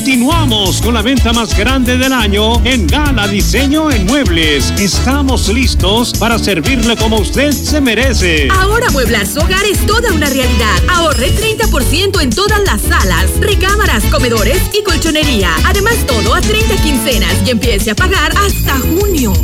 Continuamos 0.00 0.80
con 0.80 0.94
la 0.94 1.02
venta 1.02 1.30
más 1.34 1.54
grande 1.54 1.98
del 1.98 2.14
año 2.14 2.64
en 2.64 2.86
Gala 2.86 3.28
Diseño 3.28 3.90
en 3.90 4.06
Muebles. 4.06 4.72
Estamos 4.78 5.48
listos 5.48 6.14
para 6.18 6.38
servirle 6.38 6.96
como 6.96 7.18
usted 7.18 7.52
se 7.52 7.82
merece. 7.82 8.48
Ahora 8.50 8.88
mueblar 8.92 9.26
su 9.26 9.40
hogar 9.40 9.62
es 9.66 9.84
toda 9.84 10.10
una 10.14 10.26
realidad. 10.30 10.82
Ahorre 10.88 11.30
30% 11.30 12.22
en 12.22 12.30
todas 12.30 12.62
las 12.64 12.80
salas, 12.80 13.30
recámaras, 13.40 14.02
comedores 14.04 14.62
y 14.72 14.82
colchonería. 14.82 15.50
Además, 15.64 15.96
todo 16.06 16.34
a 16.34 16.40
30 16.40 16.76
quincenas 16.82 17.36
y 17.44 17.50
empiece 17.50 17.90
a 17.90 17.94
pagar 17.94 18.32
hasta 18.38 18.78
junio. 18.78 19.34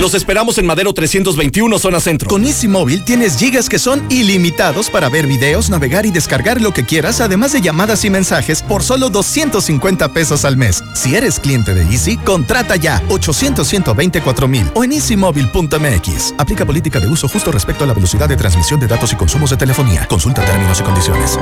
Los 0.00 0.14
esperamos 0.14 0.58
en 0.58 0.66
Madero 0.66 0.94
321, 0.94 1.78
zona 1.80 1.98
centro. 1.98 2.28
Con 2.28 2.44
Easy 2.44 2.68
Móvil 2.68 3.04
tienes 3.04 3.36
gigas 3.36 3.68
que 3.68 3.80
son 3.80 4.04
ilimitados 4.10 4.90
para 4.90 5.08
ver 5.08 5.26
videos, 5.26 5.70
navegar 5.70 6.06
y 6.06 6.12
descargar 6.12 6.60
lo 6.60 6.72
que 6.72 6.84
quieras, 6.84 7.20
además 7.20 7.52
de 7.52 7.60
llamadas 7.60 8.04
y 8.04 8.10
mensajes 8.10 8.62
por 8.62 8.84
solo 8.84 9.10
200 9.10 9.71
150 9.72 10.08
pesos 10.12 10.44
al 10.44 10.56
mes. 10.56 10.82
Si 10.94 11.14
eres 11.14 11.38
cliente 11.40 11.74
de 11.74 11.82
Easy, 11.82 12.16
contrata 12.18 12.76
ya 12.76 13.02
800 13.08 13.66
124 13.66 14.48
mil 14.48 14.70
o 14.74 14.84
en 14.84 14.92
easymóvil.mx. 14.92 16.34
Aplica 16.38 16.66
política 16.66 17.00
de 17.00 17.08
uso 17.08 17.28
justo 17.28 17.50
respecto 17.50 17.84
a 17.84 17.86
la 17.86 17.94
velocidad 17.94 18.28
de 18.28 18.36
transmisión 18.36 18.80
de 18.80 18.86
datos 18.86 19.12
y 19.12 19.16
consumos 19.16 19.50
de 19.50 19.56
telefonía. 19.56 20.06
Consulta 20.06 20.44
términos 20.44 20.80
y 20.80 20.82
condiciones. 20.82 21.38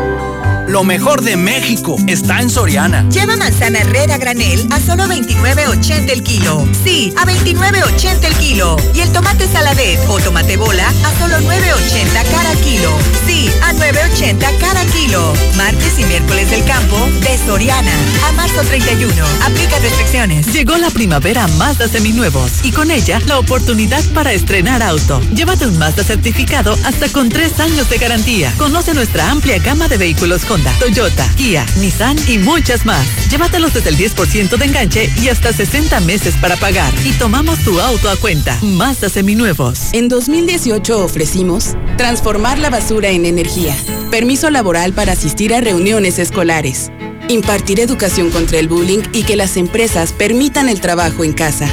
Lo 0.69 0.85
mejor 0.85 1.23
de 1.23 1.37
México 1.37 1.97
está 2.07 2.41
en 2.41 2.51
Soriana. 2.51 3.09
Lleva 3.11 3.37
manzana 3.37 3.81
herrera 3.81 4.19
granel 4.19 4.67
a 4.71 4.81
solo 4.81 5.05
29.80 5.05 6.11
el 6.11 6.23
kilo. 6.23 6.67
Sí, 6.85 7.13
a 7.17 7.25
29.80 7.27 8.25
el 8.25 8.35
kilo. 8.37 8.77
Y 8.95 9.01
el 9.01 9.11
tomate 9.11 9.49
saladet 9.49 9.99
o 10.09 10.19
tomate 10.21 10.57
bola 10.57 10.89
a 10.89 11.19
solo 11.19 11.37
9.80 11.39 12.31
cada 12.31 12.55
kilo. 12.63 12.91
Sí, 13.27 13.51
a 13.63 13.73
9.80 13.73 14.59
cada 14.59 14.85
kilo. 14.87 15.33
Martes 15.57 15.99
y 15.99 16.05
miércoles 16.05 16.51
del 16.51 16.65
campo 16.65 16.97
de 17.21 17.39
Soriana 17.39 17.93
a 18.29 18.33
marzo 18.33 18.63
31. 18.63 19.13
Aplica 19.45 19.79
restricciones. 19.81 20.53
Llegó 20.53 20.77
la 20.77 20.91
primavera 20.91 21.47
Mazda 21.59 21.89
seminuevos 21.89 22.65
y 22.65 22.73
con 22.73 22.91
ella 22.91 23.21
la 23.27 23.39
oportunidad 23.39 24.05
para 24.15 24.33
estrenar 24.33 24.83
auto. 24.83 25.21
Llévate 25.35 25.67
un 25.67 25.79
Mazda 25.79 26.05
certificado 26.05 26.77
hasta 26.85 27.09
con 27.09 27.29
tres 27.29 27.59
años 27.61 27.91
de 27.91 27.99
garantía. 27.99 28.53
Conoce 28.57 28.95
nuestra 28.95 29.31
amplia 29.31 29.59
gama 29.59 29.89
de 29.89 29.97
vehículos 29.97 30.45
Honda, 30.51 30.75
Toyota, 30.81 31.27
Kia, 31.37 31.65
Nissan 31.79 32.17
y 32.29 32.39
muchas 32.39 32.85
más. 32.85 33.07
Llévatelos 33.31 33.73
desde 33.73 33.91
el 33.91 33.97
10% 33.97 34.57
de 34.57 34.65
enganche 34.65 35.09
y 35.23 35.29
hasta 35.29 35.53
60 35.53 36.01
meses 36.01 36.35
para 36.41 36.57
pagar. 36.57 36.93
Y 37.05 37.13
tomamos 37.13 37.61
tu 37.61 37.81
auto 37.81 38.11
a 38.11 38.17
cuenta. 38.17 38.59
Mazda 38.63 39.09
seminuevos. 39.09 39.93
En 39.93 40.09
2018 40.09 41.05
ofrecimos 41.05 41.77
transformar 41.97 42.59
la 42.59 42.71
basura 42.71 43.11
en 43.11 43.27
energía. 43.27 43.77
Permiso 44.11 44.51
laboral 44.51 44.93
para 44.93 45.13
asistir 45.13 45.55
a 45.55 45.61
reuniones 45.61 46.19
escolares 46.19 46.91
impartir 47.31 47.79
educación 47.81 48.31
contra 48.31 48.59
el 48.59 48.69
bullying 48.69 49.03
y 49.13 49.23
que 49.23 49.37
las 49.37 49.57
empresas 49.57 50.13
permitan 50.13 50.69
el 50.69 50.81
trabajo 50.81 51.25
en 51.25 51.33
casa. 51.33 51.69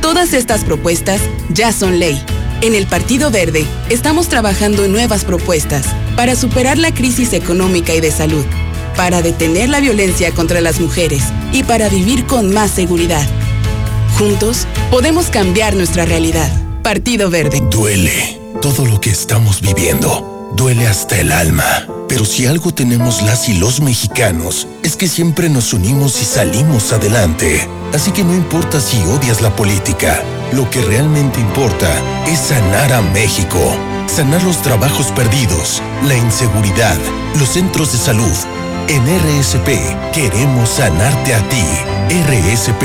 Todas 0.00 0.32
estas 0.32 0.64
propuestas 0.64 1.20
ya 1.48 1.72
son 1.72 1.98
ley. 1.98 2.22
En 2.62 2.76
el 2.76 2.86
Partido 2.86 3.32
Verde 3.32 3.66
estamos 3.90 4.28
trabajando 4.28 4.84
en 4.84 4.92
nuevas 4.92 5.24
propuestas 5.24 5.84
para 6.14 6.36
superar 6.36 6.78
la 6.78 6.94
crisis 6.94 7.32
económica 7.32 7.92
y 7.92 8.00
de 8.00 8.12
salud, 8.12 8.44
para 8.96 9.20
detener 9.20 9.68
la 9.68 9.80
violencia 9.80 10.30
contra 10.30 10.60
las 10.60 10.78
mujeres 10.78 11.24
y 11.50 11.64
para 11.64 11.88
vivir 11.88 12.24
con 12.24 12.54
más 12.54 12.70
seguridad. 12.70 13.26
Juntos 14.16 14.68
podemos 14.92 15.26
cambiar 15.26 15.74
nuestra 15.74 16.04
realidad. 16.04 16.52
Partido 16.84 17.30
Verde. 17.30 17.60
Duele 17.68 18.38
todo 18.60 18.86
lo 18.86 19.00
que 19.00 19.10
estamos 19.10 19.60
viviendo. 19.60 20.52
Duele 20.54 20.86
hasta 20.86 21.18
el 21.18 21.32
alma 21.32 21.88
Pero 22.08 22.26
si 22.26 22.46
algo 22.46 22.74
tenemos 22.74 23.22
las 23.22 23.48
y 23.48 23.54
los 23.54 23.80
mexicanos, 23.80 24.68
es 24.84 24.96
que 24.96 25.08
siempre 25.08 25.48
nos 25.48 25.72
unimos 25.72 26.20
y 26.20 26.24
salimos 26.24 26.92
adelante. 26.92 27.66
Así 27.92 28.12
que 28.12 28.22
no 28.22 28.34
importa 28.34 28.80
si 28.80 29.02
odias 29.04 29.40
la 29.40 29.56
política, 29.56 30.22
lo 30.52 30.68
que 30.70 30.82
realmente 30.82 31.40
importa 31.40 31.88
es 32.26 32.38
sanar 32.38 32.92
a 32.92 33.02
México. 33.02 33.58
Sanar 34.06 34.42
los 34.42 34.60
trabajos 34.60 35.10
perdidos, 35.12 35.82
la 36.06 36.16
inseguridad, 36.16 36.98
los 37.38 37.48
centros 37.48 37.92
de 37.92 37.98
salud. 37.98 38.36
En 38.88 39.02
RSP 39.04 40.12
queremos 40.12 40.68
sanarte 40.68 41.34
a 41.34 41.48
ti. 41.48 41.64
RSP, 42.10 42.84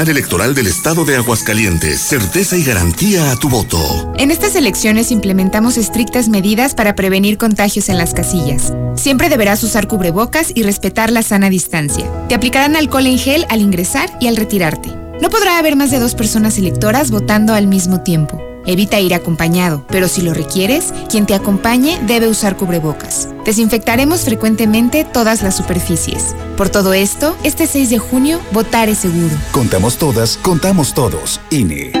Electoral 0.09 0.55
del 0.55 0.67
Estado 0.67 1.05
de 1.05 1.15
Aguascalientes 1.15 1.99
certeza 1.99 2.57
y 2.57 2.63
garantía 2.63 3.31
a 3.31 3.35
tu 3.37 3.49
voto. 3.49 4.13
En 4.17 4.31
estas 4.31 4.55
elecciones 4.55 5.11
implementamos 5.11 5.77
estrictas 5.77 6.29
medidas 6.29 6.73
para 6.73 6.95
prevenir 6.95 7.37
contagios 7.37 7.89
en 7.89 7.97
las 7.97 8.13
casillas. 8.13 8.73
Siempre 8.95 9.29
deberás 9.29 9.63
usar 9.63 9.87
cubrebocas 9.87 10.51
y 10.53 10.63
respetar 10.63 11.11
la 11.11 11.23
sana 11.23 11.49
distancia. 11.49 12.05
Te 12.27 12.35
aplicarán 12.35 12.75
alcohol 12.75 13.07
en 13.07 13.17
gel 13.17 13.45
al 13.49 13.61
ingresar 13.61 14.09
y 14.19 14.27
al 14.27 14.35
retirarte. 14.35 14.89
No 15.21 15.29
podrá 15.29 15.57
haber 15.59 15.75
más 15.75 15.91
de 15.91 15.99
dos 15.99 16.15
personas 16.15 16.57
electoras 16.57 17.11
votando 17.11 17.53
al 17.53 17.67
mismo 17.67 18.01
tiempo. 18.01 18.50
Evita 18.65 18.99
ir 18.99 19.13
acompañado, 19.13 19.85
pero 19.89 20.07
si 20.07 20.21
lo 20.21 20.33
requieres, 20.33 20.93
quien 21.09 21.25
te 21.25 21.33
acompañe 21.33 21.99
debe 22.07 22.27
usar 22.27 22.57
cubrebocas. 22.57 23.29
Desinfectaremos 23.45 24.21
frecuentemente 24.21 25.03
todas 25.03 25.41
las 25.41 25.55
superficies. 25.55 26.35
Por 26.57 26.69
todo 26.69 26.93
esto, 26.93 27.35
este 27.43 27.67
6 27.67 27.89
de 27.89 27.97
junio, 27.97 28.39
votar 28.51 28.89
es 28.89 28.99
seguro. 28.99 29.35
Contamos 29.51 29.97
todas, 29.97 30.37
contamos 30.37 30.93
todos. 30.93 31.39
INE. 31.49 32.00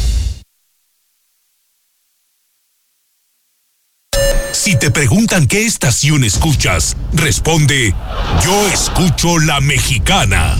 Si 4.51 4.75
te 4.77 4.91
preguntan 4.91 5.47
qué 5.47 5.65
estación 5.65 6.25
escuchas, 6.25 6.97
responde, 7.13 7.95
yo 8.43 8.67
escucho 8.67 9.39
la 9.39 9.61
mexicana. 9.61 10.57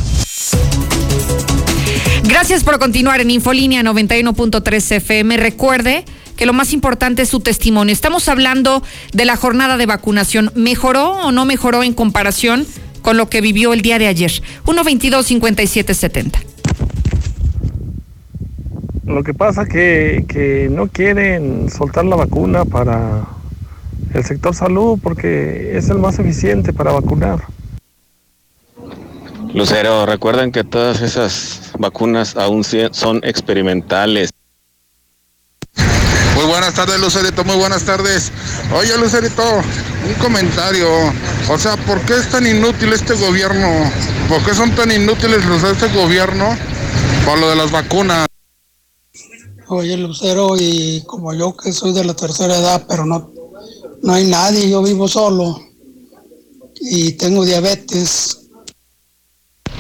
Gracias 2.24 2.64
por 2.64 2.80
continuar 2.80 3.20
en 3.20 3.32
Infolínea 3.32 3.84
91.3 3.84 4.96
FM. 4.96 5.36
Recuerde 5.36 6.06
que 6.38 6.46
lo 6.46 6.54
más 6.54 6.72
importante 6.72 7.24
es 7.24 7.30
su 7.30 7.42
testimonio. 7.42 7.92
Estamos 7.92 8.30
hablando 8.30 8.82
de 9.12 9.26
la 9.26 9.36
jornada 9.36 9.76
de 9.76 9.86
vacunación. 9.86 10.52
¿Mejoró 10.56 11.12
o 11.12 11.32
no 11.34 11.46
mejoró 11.46 11.84
en 11.84 11.94
comparación 11.94 12.66
con 13.02 13.18
lo 13.18 13.30
que 13.30 13.42
vivió 13.42 13.74
el 13.74 13.82
día 13.82 14.00
de 14.00 14.08
ayer? 14.08 14.32
122-5770. 14.66 16.32
Lo 19.06 19.22
que 19.24 19.34
pasa 19.34 19.66
que, 19.66 20.24
que 20.30 20.70
no 20.72 20.88
quieren 20.88 21.70
soltar 21.70 22.06
la 22.06 22.16
vacuna 22.16 22.64
para 22.64 23.28
el 24.14 24.26
sector 24.26 24.56
salud 24.56 25.00
porque 25.02 25.78
es 25.78 25.90
el 25.90 26.00
más 26.00 26.20
eficiente 26.20 26.74
para 26.74 26.92
vacunar. 26.92 27.40
Lucero, 29.54 30.06
recuerden 30.06 30.52
que 30.52 30.64
todas 30.64 31.02
esas 31.02 31.72
vacunas 31.78 32.38
aún 32.38 32.64
son 32.64 33.22
experimentales. 33.24 34.30
Muy 36.36 36.46
buenas 36.46 36.74
tardes, 36.74 37.00
Lucerito, 37.00 37.44
muy 37.44 37.58
buenas 37.58 37.84
tardes. 37.84 38.32
Oye, 38.74 38.98
Lucerito, 38.98 39.44
un 39.44 40.14
comentario. 40.22 40.88
O 41.50 41.58
sea, 41.58 41.76
¿por 41.76 42.00
qué 42.02 42.14
es 42.14 42.30
tan 42.30 42.48
inútil 42.48 42.94
este 42.94 43.14
gobierno? 43.14 43.68
¿Por 44.30 44.44
qué 44.46 44.54
son 44.54 44.74
tan 44.74 44.92
inútiles 44.92 45.46
los 45.46 45.62
de 45.62 45.72
este 45.72 45.88
gobierno 45.90 46.58
por 47.26 47.38
lo 47.38 47.50
de 47.50 47.58
las 47.58 47.72
vacunas? 47.72 48.26
Oye, 49.68 49.98
Lucero, 49.98 50.56
y 50.58 51.04
como 51.06 51.34
yo 51.34 51.56
que 51.56 51.72
soy 51.74 51.94
de 51.94 52.06
la 52.06 52.14
tercera 52.14 52.56
edad, 52.56 52.86
pero 52.88 53.06
no 53.06 53.32
no 54.04 54.14
hay 54.14 54.26
nadie, 54.26 54.70
yo 54.70 54.82
vivo 54.82 55.08
solo 55.08 55.72
y 56.82 57.14
tengo 57.14 57.46
diabetes. 57.46 58.38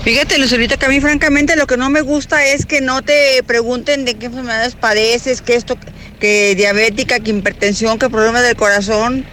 Fíjate, 0.03 0.37
Lucerito, 0.39 0.77
que 0.77 0.85
a 0.85 0.89
mí 0.89 0.99
francamente 0.99 1.55
lo 1.55 1.67
que 1.67 1.77
no 1.77 1.89
me 1.89 2.01
gusta 2.01 2.45
es 2.45 2.65
que 2.65 2.81
no 2.81 3.03
te 3.03 3.43
pregunten 3.43 4.03
de 4.03 4.15
qué 4.15 4.27
enfermedades 4.27 4.75
padeces, 4.75 5.41
que 5.41 5.55
esto, 5.55 5.77
que 6.19 6.55
diabética, 6.55 7.19
que 7.19 7.31
hipertensión, 7.31 7.99
que 7.99 8.09
problemas 8.09 8.43
del 8.43 8.55
corazón, 8.55 9.25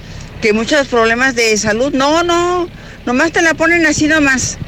que 0.42 0.52
muchos 0.52 0.88
problemas 0.88 1.34
de 1.34 1.56
salud. 1.56 1.92
No, 1.94 2.22
no, 2.22 2.68
nomás 3.06 3.32
te 3.32 3.40
la 3.40 3.54
ponen 3.54 3.86
así 3.86 4.08
nomás. 4.08 4.58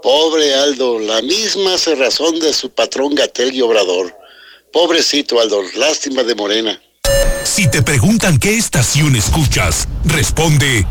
Pobre 0.00 0.54
Aldo, 0.54 0.98
la 1.00 1.22
misma 1.22 1.76
cerrazón 1.78 2.38
de 2.38 2.52
su 2.52 2.70
patrón 2.70 3.14
Gatel 3.14 3.52
y 3.52 3.62
Obrador. 3.62 4.16
Pobrecito 4.72 5.40
Aldo, 5.40 5.62
lástima 5.76 6.22
de 6.22 6.34
Morena. 6.34 6.83
Si 7.54 7.68
te 7.68 7.82
preguntan 7.82 8.38
qué 8.38 8.56
estación 8.56 9.14
escuchas, 9.14 9.86
responde, 10.04 10.84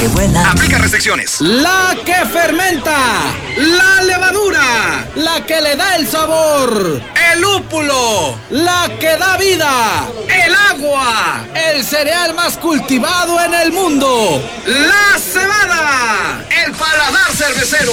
que 0.00 0.08
vuelan. 0.08 0.46
Aplica 0.46 0.78
restricciones. 0.78 1.40
La 1.40 1.96
que 2.04 2.14
fermenta, 2.26 3.34
la 3.56 4.02
levadura 4.04 4.47
la 4.52 5.44
que 5.46 5.60
le 5.60 5.76
da 5.76 5.96
el 5.96 6.06
sabor, 6.06 7.02
el 7.32 7.40
lúpulo, 7.40 8.38
la 8.50 8.88
que 8.98 9.16
da 9.16 9.36
vida, 9.36 10.06
el 10.44 10.54
agua, 10.54 11.44
el 11.70 11.84
cereal 11.84 12.34
más 12.34 12.56
cultivado 12.56 13.42
en 13.44 13.54
el 13.54 13.72
mundo, 13.72 14.42
la 14.66 15.18
cebada, 15.18 16.44
el 16.64 16.72
paladar 16.72 17.32
cervecero. 17.32 17.92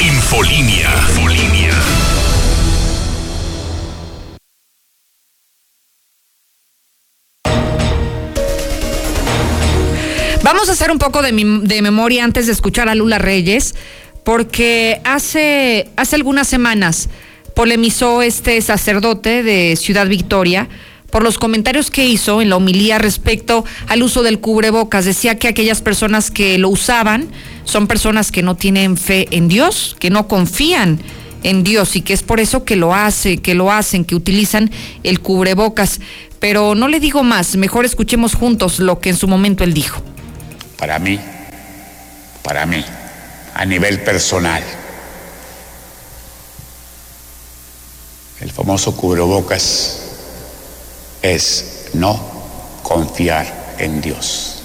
Infolinia. 0.00 0.88
Infolinia. 1.10 2.09
Vamos 10.52 10.68
a 10.68 10.72
hacer 10.72 10.90
un 10.90 10.98
poco 10.98 11.22
de, 11.22 11.30
de, 11.62 11.80
memoria 11.80 12.24
antes 12.24 12.46
de 12.46 12.52
escuchar 12.52 12.88
a 12.88 12.96
Lula 12.96 13.18
Reyes, 13.18 13.76
porque 14.24 15.00
hace, 15.04 15.88
hace 15.94 16.16
algunas 16.16 16.48
semanas 16.48 17.08
polemizó 17.54 18.20
este 18.20 18.60
sacerdote 18.60 19.44
de 19.44 19.76
Ciudad 19.76 20.08
Victoria 20.08 20.68
por 21.08 21.22
los 21.22 21.38
comentarios 21.38 21.92
que 21.92 22.04
hizo 22.04 22.42
en 22.42 22.48
la 22.48 22.56
homilía 22.56 22.98
respecto 22.98 23.64
al 23.86 24.02
uso 24.02 24.24
del 24.24 24.40
cubrebocas. 24.40 25.04
Decía 25.04 25.38
que 25.38 25.46
aquellas 25.46 25.82
personas 25.82 26.32
que 26.32 26.58
lo 26.58 26.68
usaban 26.68 27.28
son 27.62 27.86
personas 27.86 28.32
que 28.32 28.42
no 28.42 28.56
tienen 28.56 28.96
fe 28.96 29.28
en 29.30 29.46
Dios, 29.46 29.96
que 30.00 30.10
no 30.10 30.26
confían 30.26 30.98
en 31.44 31.62
Dios 31.62 31.94
y 31.94 32.02
que 32.02 32.12
es 32.12 32.24
por 32.24 32.40
eso 32.40 32.64
que 32.64 32.74
lo 32.74 32.92
hace, 32.92 33.36
que 33.36 33.54
lo 33.54 33.70
hacen, 33.70 34.04
que 34.04 34.16
utilizan 34.16 34.72
el 35.04 35.20
cubrebocas. 35.20 36.00
Pero 36.40 36.74
no 36.74 36.88
le 36.88 36.98
digo 36.98 37.22
más, 37.22 37.54
mejor 37.54 37.84
escuchemos 37.84 38.34
juntos 38.34 38.80
lo 38.80 38.98
que 38.98 39.10
en 39.10 39.16
su 39.16 39.28
momento 39.28 39.62
él 39.62 39.74
dijo 39.74 40.02
para 40.80 40.98
mí, 40.98 41.20
para 42.42 42.64
mí, 42.64 42.82
a 43.54 43.66
nivel 43.66 44.02
personal. 44.02 44.62
El 48.40 48.50
famoso 48.50 48.96
cubrebocas 48.96 49.98
es 51.20 51.90
no 51.92 52.18
confiar 52.82 53.74
en 53.76 54.00
Dios. 54.00 54.62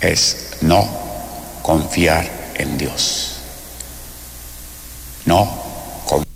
Es 0.00 0.56
no 0.62 0.88
confiar 1.60 2.26
en 2.54 2.78
Dios. 2.78 3.34
No 5.26 5.44
confiar. 6.06 6.32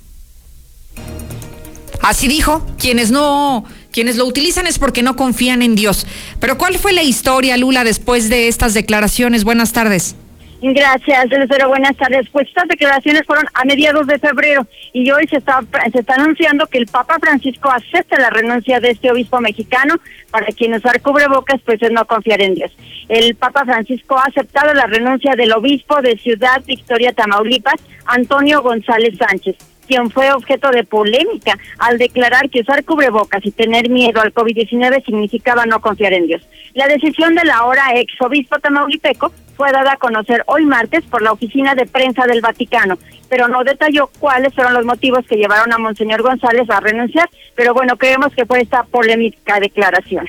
Así 2.02 2.28
dijo, 2.28 2.62
quienes 2.78 3.11
no 3.11 3.64
quienes 3.96 4.18
lo 4.18 4.26
utilizan 4.26 4.66
es 4.66 4.78
porque 4.78 5.02
no 5.02 5.16
confían 5.16 5.62
en 5.62 5.74
Dios. 5.74 6.06
Pero 6.38 6.59
¿cuál 6.59 6.74
fue 6.76 6.92
la 6.92 7.02
historia, 7.02 7.56
Lula, 7.56 7.82
después 7.82 8.28
de 8.28 8.46
estas 8.46 8.74
declaraciones? 8.74 9.42
Buenas 9.42 9.72
tardes. 9.72 10.14
Gracias, 10.61 11.30
Lucero. 11.30 11.68
Buenas 11.68 11.96
tardes. 11.96 12.28
Pues 12.30 12.46
estas 12.46 12.68
declaraciones 12.68 13.22
fueron 13.26 13.46
a 13.54 13.64
mediados 13.64 14.06
de 14.06 14.18
febrero 14.18 14.66
y 14.92 15.11
hoy 15.11 15.26
se 15.28 15.38
está, 15.38 15.62
se 15.90 16.00
está 16.00 16.14
anunciando 16.16 16.66
que 16.66 16.76
el 16.76 16.87
Papa 16.87 17.16
Francisco 17.18 17.70
acepta 17.70 18.20
la 18.20 18.28
renuncia 18.28 18.80
de 18.80 18.90
este 18.90 19.11
obispo 19.11 19.40
mexicano 19.40 19.94
para 20.30 20.44
quien 20.48 20.74
usar 20.74 21.00
cubrebocas 21.00 21.62
pues 21.64 21.82
es 21.82 21.90
no 21.90 22.04
confiar 22.04 22.42
en 22.42 22.54
Dios. 22.54 22.72
El 23.09 23.35
Papa 23.35 23.64
Francisco 23.64 24.18
ha 24.18 24.24
aceptado 24.24 24.74
la 24.74 24.85
renuncia 24.85 25.35
del 25.37 25.52
obispo 25.52 26.02
de 26.02 26.18
Ciudad 26.18 26.62
Victoria, 26.66 27.14
Tamaulipas, 27.14 27.80
Antonio 28.04 28.61
González 28.61 29.16
Sánchez 29.16 29.56
quien 29.87 30.11
fue 30.11 30.33
objeto 30.33 30.70
de 30.70 30.85
polémica 30.85 31.59
al 31.79 31.99
declarar 31.99 32.51
que 32.51 32.61
usar 32.61 32.85
cubrebocas 32.85 33.44
y 33.44 33.51
tener 33.51 33.88
miedo 33.88 34.20
al 34.20 34.35
COVID-19 34.35 35.05
significaba 35.05 35.66
no 35.66 35.81
confiar 35.81 36.12
en 36.12 36.27
Dios. 36.27 36.42
La 36.75 36.87
decisión 36.87 37.35
de 37.35 37.44
la 37.44 37.57
ahora 37.57 37.94
ex 37.94 38.12
obispo 38.20 38.59
tamaulipeco 38.59 39.33
fue 39.57 39.72
dada 39.72 39.92
a 39.92 39.96
conocer 39.96 40.44
hoy 40.46 40.66
martes 40.66 41.05
por 41.05 41.22
la 41.22 41.33
oficina 41.33 41.75
de 41.75 41.87
prensa 41.87 42.27
del 42.27 42.42
Vaticano, 42.42 42.99
pero 43.29 43.49
no 43.49 43.64
detalló 43.64 44.11
cuáles 44.18 44.55
fueron 44.55 44.75
los 44.75 44.85
motivos 44.85 45.27
que 45.27 45.37
llevaron 45.37 45.72
a 45.72 45.79
Monseñor 45.79 46.22
González 46.22 46.68
a 46.68 46.81
renunciar, 46.81 47.29
pero 47.55 47.72
bueno, 47.72 47.96
creemos 47.96 48.35
que 48.35 48.44
fue 48.44 48.61
esta 48.61 48.83
polémica 48.85 49.59
declaración. 49.59 50.29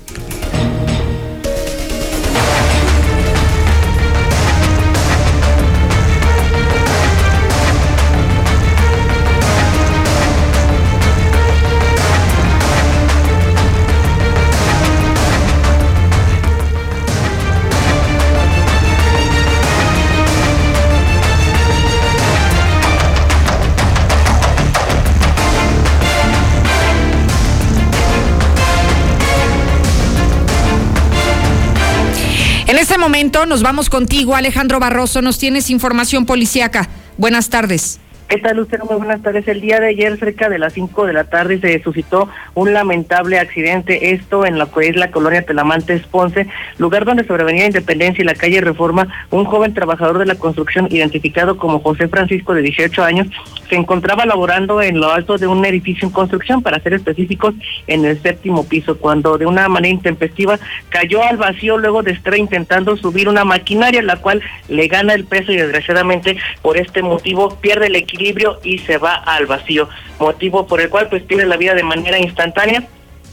Nos 33.24 33.62
vamos 33.62 33.88
contigo, 33.88 34.36
Alejandro 34.36 34.78
Barroso. 34.78 35.22
Nos 35.22 35.38
tienes 35.38 35.70
información 35.70 36.26
policíaca. 36.26 36.90
Buenas 37.16 37.48
tardes. 37.48 37.98
¿Qué 38.28 38.38
tal, 38.38 38.56
Lucero? 38.56 38.86
Muy 38.86 38.96
buenas 38.96 39.22
tardes. 39.22 39.46
El 39.46 39.60
día 39.60 39.78
de 39.78 39.86
ayer, 39.86 40.18
cerca 40.18 40.48
de 40.48 40.58
las 40.58 40.72
5 40.72 41.06
de 41.06 41.12
la 41.12 41.24
tarde, 41.24 41.60
se 41.60 41.80
suscitó 41.80 42.28
un 42.54 42.72
lamentable 42.72 43.38
accidente. 43.38 44.10
Esto 44.10 44.44
en 44.44 44.58
la 44.58 44.66
que 44.66 44.88
es 44.88 44.96
la 44.96 45.12
colonia 45.12 45.42
Telamantes 45.42 46.02
Ponce, 46.08 46.48
lugar 46.78 47.04
donde 47.04 47.24
sobrevenía 47.24 47.66
Independencia 47.66 48.22
y 48.22 48.26
la 48.26 48.34
calle 48.34 48.60
Reforma. 48.60 49.06
Un 49.30 49.44
joven 49.44 49.74
trabajador 49.74 50.18
de 50.18 50.26
la 50.26 50.34
construcción, 50.34 50.88
identificado 50.90 51.56
como 51.56 51.78
José 51.78 52.08
Francisco, 52.08 52.52
de 52.52 52.62
18 52.62 53.04
años, 53.04 53.28
se 53.68 53.76
encontraba 53.76 54.26
laborando 54.26 54.82
en 54.82 54.98
lo 54.98 55.12
alto 55.12 55.38
de 55.38 55.46
un 55.46 55.64
edificio 55.64 56.08
en 56.08 56.12
construcción, 56.12 56.62
para 56.62 56.80
ser 56.80 56.94
específicos, 56.94 57.54
en 57.86 58.04
el 58.04 58.20
séptimo 58.20 58.66
piso, 58.66 58.98
cuando 58.98 59.38
de 59.38 59.46
una 59.46 59.68
manera 59.68 59.94
intempestiva 59.94 60.58
cayó 60.88 61.22
al 61.22 61.36
vacío 61.36 61.78
luego 61.78 62.02
de 62.02 62.10
estar 62.10 62.36
intentando 62.36 62.96
subir 62.96 63.28
una 63.28 63.44
maquinaria, 63.44 64.02
la 64.02 64.16
cual 64.16 64.42
le 64.68 64.88
gana 64.88 65.14
el 65.14 65.26
peso 65.26 65.52
y 65.52 65.56
desgraciadamente 65.56 66.36
por 66.60 66.76
este 66.76 67.02
motivo 67.02 67.56
pierde 67.60 67.86
el 67.86 67.94
equilibrio 67.94 68.15
equilibrio 68.16 68.58
y 68.62 68.78
se 68.78 68.98
va 68.98 69.14
al 69.14 69.46
vacío, 69.46 69.88
motivo 70.18 70.66
por 70.66 70.80
el 70.80 70.90
cual 70.90 71.08
pues 71.08 71.22
pierde 71.22 71.46
la 71.46 71.56
vida 71.56 71.74
de 71.74 71.82
manera 71.82 72.18
instantánea 72.18 72.82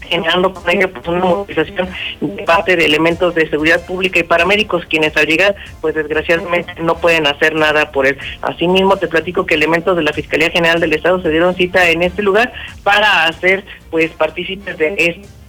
generando 0.08 0.54
con 0.54 0.70
ello 0.70 0.92
pues, 0.92 1.08
una 1.08 1.20
movilización 1.20 1.90
de 2.22 2.44
parte 2.44 2.76
de 2.76 2.86
elementos 2.86 3.34
de 3.36 3.50
seguridad 3.50 3.86
pública 3.86 4.20
y 4.20 4.24
paramédicos 4.24 4.86
quienes 4.86 5.16
al 5.18 5.26
llegar 5.26 5.56
pues 5.82 5.96
desgraciadamente 5.96 6.74
no 6.82 6.96
pueden 6.98 7.28
hacer 7.28 7.56
nada 7.56 7.92
por 7.92 8.06
él. 8.06 8.18
Asimismo 8.42 8.98
te 8.98 9.08
platico 9.08 9.46
que 9.46 9.56
elementos 9.56 9.96
de 9.96 10.04
la 10.04 10.14
Fiscalía 10.14 10.50
General 10.50 10.80
del 10.80 10.94
Estado 10.94 11.22
se 11.22 11.30
dieron 11.30 11.56
cita 11.56 11.90
en 11.90 12.04
este 12.04 12.22
lugar 12.22 12.54
para 12.84 13.26
hacer 13.26 13.64
pues 13.90 14.12
partícipes 14.12 14.78
de 14.78 14.96
este 14.98 15.43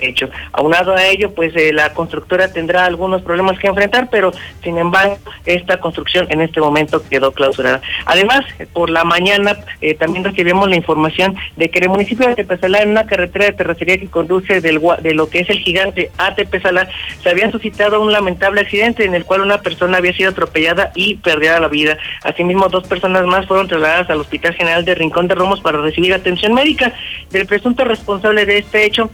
hecho. 0.00 0.28
Aunado 0.52 0.94
a 0.94 1.06
ello, 1.06 1.32
pues 1.34 1.54
eh, 1.56 1.72
la 1.72 1.92
constructora 1.92 2.52
tendrá 2.52 2.84
algunos 2.84 3.22
problemas 3.22 3.58
que 3.58 3.68
enfrentar, 3.68 4.08
pero 4.10 4.32
sin 4.62 4.78
embargo, 4.78 5.18
esta 5.46 5.78
construcción 5.78 6.26
en 6.30 6.40
este 6.40 6.60
momento 6.60 7.02
quedó 7.08 7.32
clausurada. 7.32 7.80
Además, 8.06 8.44
por 8.72 8.90
la 8.90 9.04
mañana 9.04 9.56
eh, 9.80 9.94
también 9.94 10.24
recibimos 10.24 10.68
la 10.68 10.76
información 10.76 11.34
de 11.56 11.70
que 11.70 11.78
en 11.78 11.84
el 11.84 11.90
municipio 11.90 12.28
de 12.28 12.34
Tepezalá, 12.34 12.82
en 12.82 12.90
una 12.90 13.06
carretera 13.06 13.46
de 13.46 13.52
terracería 13.52 13.98
que 13.98 14.08
conduce 14.08 14.60
del, 14.60 14.80
de 15.00 15.14
lo 15.14 15.28
que 15.28 15.40
es 15.40 15.50
el 15.50 15.58
gigante 15.58 16.10
a 16.18 16.34
Tepezalá, 16.34 16.88
se 17.22 17.30
había 17.30 17.50
suscitado 17.50 18.00
un 18.00 18.12
lamentable 18.12 18.60
accidente 18.60 19.04
en 19.04 19.14
el 19.14 19.24
cual 19.24 19.42
una 19.42 19.58
persona 19.58 19.98
había 19.98 20.12
sido 20.12 20.30
atropellada 20.30 20.92
y 20.94 21.16
perdiera 21.16 21.60
la 21.60 21.68
vida. 21.68 21.98
Asimismo, 22.22 22.68
dos 22.68 22.86
personas 22.86 23.24
más 23.26 23.46
fueron 23.46 23.68
trasladadas 23.68 24.10
al 24.10 24.20
Hospital 24.20 24.54
General 24.54 24.84
de 24.84 24.94
Rincón 24.94 25.28
de 25.28 25.34
Romos 25.34 25.60
para 25.60 25.80
recibir 25.80 26.12
atención 26.14 26.54
médica. 26.54 26.92
Del 27.30 27.46
presunto 27.46 27.84
responsable 27.84 28.44
de 28.46 28.58
este 28.58 28.84
hecho, 28.84 29.10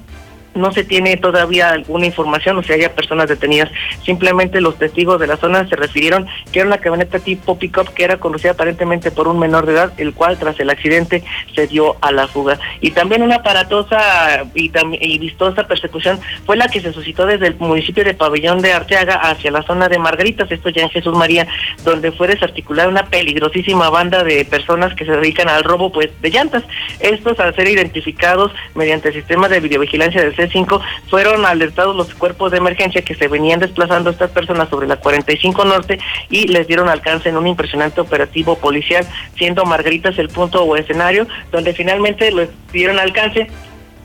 no 0.59 0.73
se 0.73 0.85
tiene 0.85 1.16
todavía 1.16 1.71
alguna 1.71 2.07
información 2.07 2.59
o 2.59 2.62
si 2.62 2.73
haya 2.73 2.94
personas 2.94 3.29
detenidas. 3.29 3.71
Simplemente 4.05 4.61
los 4.61 4.79
testigos 4.79 5.21
de 5.21 5.27
la 5.27 5.37
zona 5.37 5.68
se 5.68 5.77
refirieron 5.77 6.27
que 6.53 6.61
era 6.61 6.68
una 6.68 6.79
camioneta 6.79 7.18
tipo 7.18 7.59
pick-up 7.59 7.92
que 7.94 8.05
era 8.05 8.18
conducida 8.18 8.53
aparentemente 8.53 9.11
por 9.11 9.29
un 9.29 9.38
menor 9.38 9.66
de 9.66 9.73
edad, 9.73 9.92
el 9.99 10.14
cual 10.14 10.38
tras 10.38 10.59
el 10.61 10.71
accidente 10.71 11.23
se 11.55 11.66
dio 11.66 11.97
a 12.01 12.12
la 12.12 12.29
fuga. 12.29 12.59
Y 12.81 12.90
también 12.90 13.23
una 13.23 13.37
aparatosa 13.37 14.44
y, 14.55 14.71
y 15.01 15.18
vistosa 15.18 15.66
persecución 15.66 16.21
fue 16.44 16.57
la 16.57 16.68
que 16.68 16.81
se 16.81 16.92
suscitó 16.92 17.27
desde 17.27 17.47
el 17.47 17.57
municipio 17.57 18.05
de 18.05 18.14
Pabellón 18.14 18.61
de 18.61 18.73
Arteaga 18.73 19.14
hacia 19.14 19.51
la 19.51 19.62
zona 19.62 19.88
de 19.88 19.99
Margaritas, 19.99 20.51
esto 20.51 20.68
ya 20.71 20.83
en 20.83 20.90
Jesús 20.90 21.16
María, 21.16 21.47
donde 21.85 22.12
fue 22.12 22.29
desarticulada 22.29 22.88
una 22.88 23.07
peligrosísima 23.07 23.90
banda 23.90 24.25
de 24.25 24.44
personas 24.44 24.94
que 24.94 25.05
se 25.05 25.12
dedican 25.12 25.49
al 25.49 25.64
robo 25.64 25.92
pues 25.92 26.11
de 26.21 26.31
llantas. 26.31 26.64
Estos 27.01 27.38
al 27.40 27.55
ser 27.55 27.68
identificados 27.68 28.53
mediante 28.75 29.09
el 29.09 29.14
sistema 29.14 29.49
de 29.49 29.61
videovigilancia 29.61 30.23
del 30.23 30.35
C5 30.50 30.80
fueron 31.08 31.44
alertados 31.44 31.94
los 31.94 32.14
cuerpos 32.14 32.50
de 32.50 32.58
emergencia 32.58 33.02
que 33.02 33.14
se 33.14 33.28
venían 33.28 33.61
desplazando 33.61 34.11
estas 34.11 34.30
personas 34.30 34.68
sobre 34.68 34.87
la 34.87 34.96
45 34.96 35.64
Norte 35.64 35.98
y 36.30 36.48
les 36.48 36.66
dieron 36.66 36.88
alcance 36.88 37.28
en 37.28 37.37
un 37.37 37.46
impresionante 37.46 38.00
operativo 38.00 38.56
policial, 38.56 39.06
siendo 39.37 39.64
Margaritas 39.64 40.18
el 40.18 40.28
punto 40.28 40.62
o 40.62 40.76
escenario 40.76 41.26
donde 41.52 41.74
finalmente 41.74 42.30
les 42.32 42.48
dieron 42.72 42.98
alcance 42.98 43.48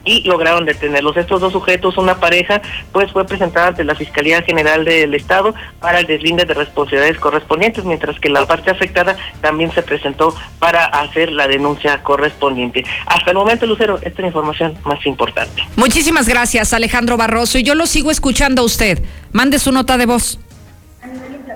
y 0.04 0.22
lograron 0.22 0.64
detenerlos. 0.64 1.16
Estos 1.16 1.40
dos 1.40 1.52
sujetos, 1.52 1.96
una 1.96 2.20
pareja, 2.20 2.60
pues 2.92 3.10
fue 3.12 3.24
presentada 3.26 3.68
ante 3.68 3.84
la 3.84 3.94
Fiscalía 3.94 4.42
General 4.42 4.84
del 4.84 5.14
Estado 5.14 5.54
para 5.80 6.00
el 6.00 6.06
deslinde 6.06 6.44
de 6.44 6.54
responsabilidades 6.54 7.18
correspondientes, 7.18 7.84
mientras 7.84 8.18
que 8.20 8.28
la 8.28 8.46
parte 8.46 8.70
afectada 8.70 9.16
también 9.40 9.72
se 9.72 9.82
presentó 9.82 10.34
para 10.58 10.84
hacer 10.84 11.32
la 11.32 11.48
denuncia 11.48 12.02
correspondiente. 12.02 12.84
Hasta 13.06 13.30
el 13.30 13.36
momento, 13.36 13.66
Lucero, 13.66 13.96
esta 13.96 14.08
es 14.08 14.18
la 14.18 14.26
información 14.28 14.76
más 14.84 15.04
importante. 15.06 15.62
Muchísimas 15.76 16.28
gracias, 16.28 16.72
Alejandro 16.72 17.16
Barroso. 17.16 17.58
Y 17.58 17.62
yo 17.62 17.74
lo 17.74 17.86
sigo 17.86 18.10
escuchando 18.10 18.62
a 18.62 18.64
usted. 18.64 19.02
Mande 19.32 19.58
su 19.58 19.72
nota 19.72 19.96
de 19.96 20.06
voz. 20.06 20.38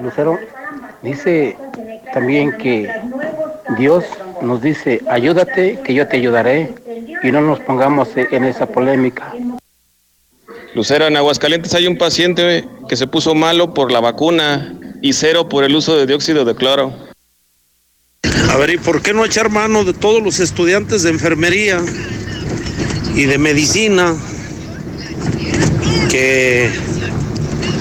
Lucero 0.01 0.39
dice 1.03 1.57
también 2.13 2.57
que 2.59 2.91
Dios 3.77 4.05
nos 4.43 4.63
dice, 4.63 5.03
ayúdate, 5.09 5.81
que 5.85 5.95
yo 5.95 6.07
te 6.07 6.17
ayudaré, 6.17 6.75
y 7.23 7.33
no 7.33 7.41
nos 7.41 7.61
pongamos 7.61 8.09
en 8.15 8.45
esa 8.45 8.67
polémica. 8.67 9.35
Lucero, 10.75 11.07
en 11.07 11.17
Aguascalientes 11.17 11.75
hay 11.75 11.87
un 11.87 11.99
paciente 11.99 12.65
que 12.89 12.97
se 12.97 13.07
puso 13.07 13.35
malo 13.35 13.75
por 13.75 13.91
la 13.91 14.01
vacuna 14.01 14.75
y 15.03 15.13
cero 15.13 15.49
por 15.49 15.65
el 15.65 15.75
uso 15.75 15.97
de 15.97 16.07
dióxido 16.07 16.45
de 16.45 16.55
cloro. 16.55 16.93
A 18.51 18.57
ver, 18.57 18.71
¿y 18.71 18.79
por 18.79 19.03
qué 19.03 19.13
no 19.13 19.25
echar 19.25 19.51
mano 19.51 19.85
de 19.85 19.93
todos 19.93 20.23
los 20.23 20.41
estudiantes 20.41 21.03
de 21.03 21.11
enfermería 21.11 21.81
y 23.15 23.25
de 23.25 23.39
medicina 23.39 24.15
que 26.11 26.71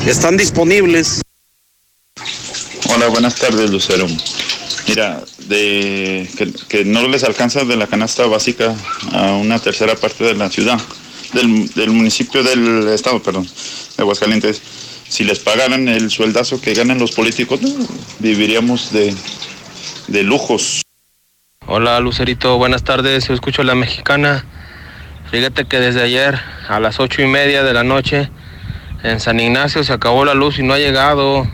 están 0.05 0.37
disponibles? 0.37 1.21
Hola, 2.89 3.07
buenas 3.09 3.35
tardes, 3.35 3.69
Lucero. 3.69 4.07
Mira, 4.87 5.21
de 5.47 6.27
que, 6.69 6.85
no 6.85 7.07
les 7.07 7.23
alcanza 7.23 7.65
de 7.65 7.75
la 7.75 7.87
canasta 7.87 8.25
básica 8.27 8.73
a 9.11 9.33
una 9.33 9.59
tercera 9.59 9.95
parte 9.95 10.23
de 10.23 10.33
la 10.35 10.49
ciudad, 10.49 10.79
del, 11.33 11.89
municipio 11.89 12.43
del 12.43 12.87
estado, 12.89 13.21
perdón, 13.21 13.45
de 13.45 14.01
Aguascalientes. 14.03 14.61
Si 15.09 15.23
les 15.23 15.39
pagaran 15.39 15.87
el 15.87 16.09
sueldazo 16.09 16.61
que 16.61 16.73
ganan 16.73 16.99
los 16.99 17.11
políticos, 17.11 17.59
viviríamos 18.19 18.91
de, 18.93 19.13
de 20.07 20.23
lujos. 20.23 20.81
Hola 21.65 21.99
Lucerito, 21.99 22.57
buenas 22.57 22.83
tardes, 22.83 23.27
yo 23.27 23.33
escucho 23.33 23.63
la 23.63 23.75
mexicana. 23.75 24.45
Fíjate 25.29 25.65
que 25.65 25.79
desde 25.79 26.01
ayer 26.01 26.39
a 26.69 26.79
las 26.79 26.99
ocho 27.01 27.21
y 27.21 27.27
media 27.27 27.63
de 27.63 27.73
la 27.73 27.83
noche 27.83 28.29
en 29.03 29.19
San 29.19 29.39
Ignacio 29.39 29.83
se 29.83 29.91
acabó 29.91 30.23
la 30.23 30.33
luz 30.33 30.59
y 30.59 30.63
no 30.63 30.73
ha 30.73 30.79
llegado. 30.79 31.45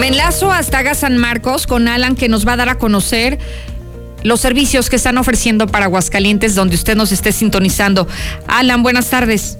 Me 0.00 0.08
enlazo 0.08 0.50
hasta 0.50 0.82
Gas 0.82 1.00
San 1.00 1.18
Marcos 1.18 1.66
con 1.66 1.86
Alan 1.86 2.16
que 2.16 2.30
nos 2.30 2.48
va 2.48 2.54
a 2.54 2.56
dar 2.56 2.70
a 2.70 2.78
conocer 2.78 3.38
los 4.24 4.40
servicios 4.40 4.88
que 4.88 4.96
están 4.96 5.18
ofreciendo 5.18 5.66
para 5.66 5.84
Aguascalientes 5.84 6.54
donde 6.54 6.74
usted 6.74 6.96
nos 6.96 7.12
esté 7.12 7.32
sintonizando. 7.32 8.08
Alan, 8.46 8.82
buenas 8.82 9.10
tardes. 9.10 9.58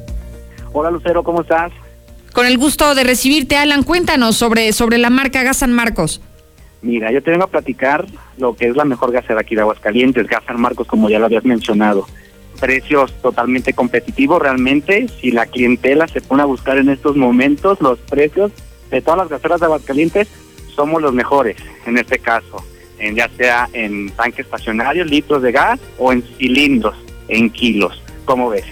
Hola 0.73 0.91
Lucero, 0.91 1.23
¿cómo 1.25 1.43
estás? 1.43 1.73
Con 2.33 2.47
el 2.47 2.57
gusto 2.57 2.95
de 2.95 3.05
recibirte, 3.05 3.59
Alan, 3.59 3.83
cuéntanos 3.83 4.35
sobre, 4.35 4.73
sobre 4.73 4.97
la 4.97 5.11
marca 5.11 5.43
Gas 5.43 5.59
San 5.59 5.75
Marcos. 5.75 6.23
Mira, 6.81 7.13
yo 7.13 7.23
te 7.23 7.33
vengo 7.33 7.45
a 7.45 7.49
platicar 7.49 8.07
lo 8.39 8.57
que 8.57 8.69
es 8.69 8.77
la 8.77 8.87
mejor 8.87 9.13
gasera 9.13 9.43
aquí 9.43 9.55
de 9.55 9.61
Aguascalientes, 9.61 10.27
Gas 10.27 10.45
San 10.47 10.59
Marcos, 10.59 10.87
como 10.87 11.11
ya 11.11 11.19
lo 11.19 11.27
habías 11.27 11.45
mencionado. 11.45 12.07
Precios 12.59 13.13
totalmente 13.21 13.75
competitivos 13.75 14.41
realmente. 14.41 15.07
Si 15.21 15.33
la 15.33 15.45
clientela 15.45 16.09
se 16.09 16.23
pone 16.23 16.41
a 16.41 16.47
buscar 16.47 16.79
en 16.79 16.89
estos 16.89 17.15
momentos 17.15 17.79
los 17.83 17.99
precios, 17.99 18.53
de 18.91 19.01
todas 19.01 19.19
las 19.19 19.29
gaseras 19.29 19.61
de 19.61 19.67
Aguascalientes, 19.67 20.29
somos 20.75 21.03
los 21.03 21.13
mejores 21.13 21.57
en 21.87 21.99
este 21.99 22.19
caso, 22.19 22.65
en, 22.99 23.15
ya 23.15 23.29
sea 23.37 23.69
en 23.73 24.11
tanque 24.11 24.43
estacionario, 24.43 25.05
litros 25.05 25.43
de 25.43 25.53
gas 25.53 25.81
o 25.99 26.13
en 26.13 26.23
cilindros, 26.39 26.97
en 27.29 27.51
kilos. 27.51 28.03
¿Cómo 28.25 28.51
ves? 28.51 28.65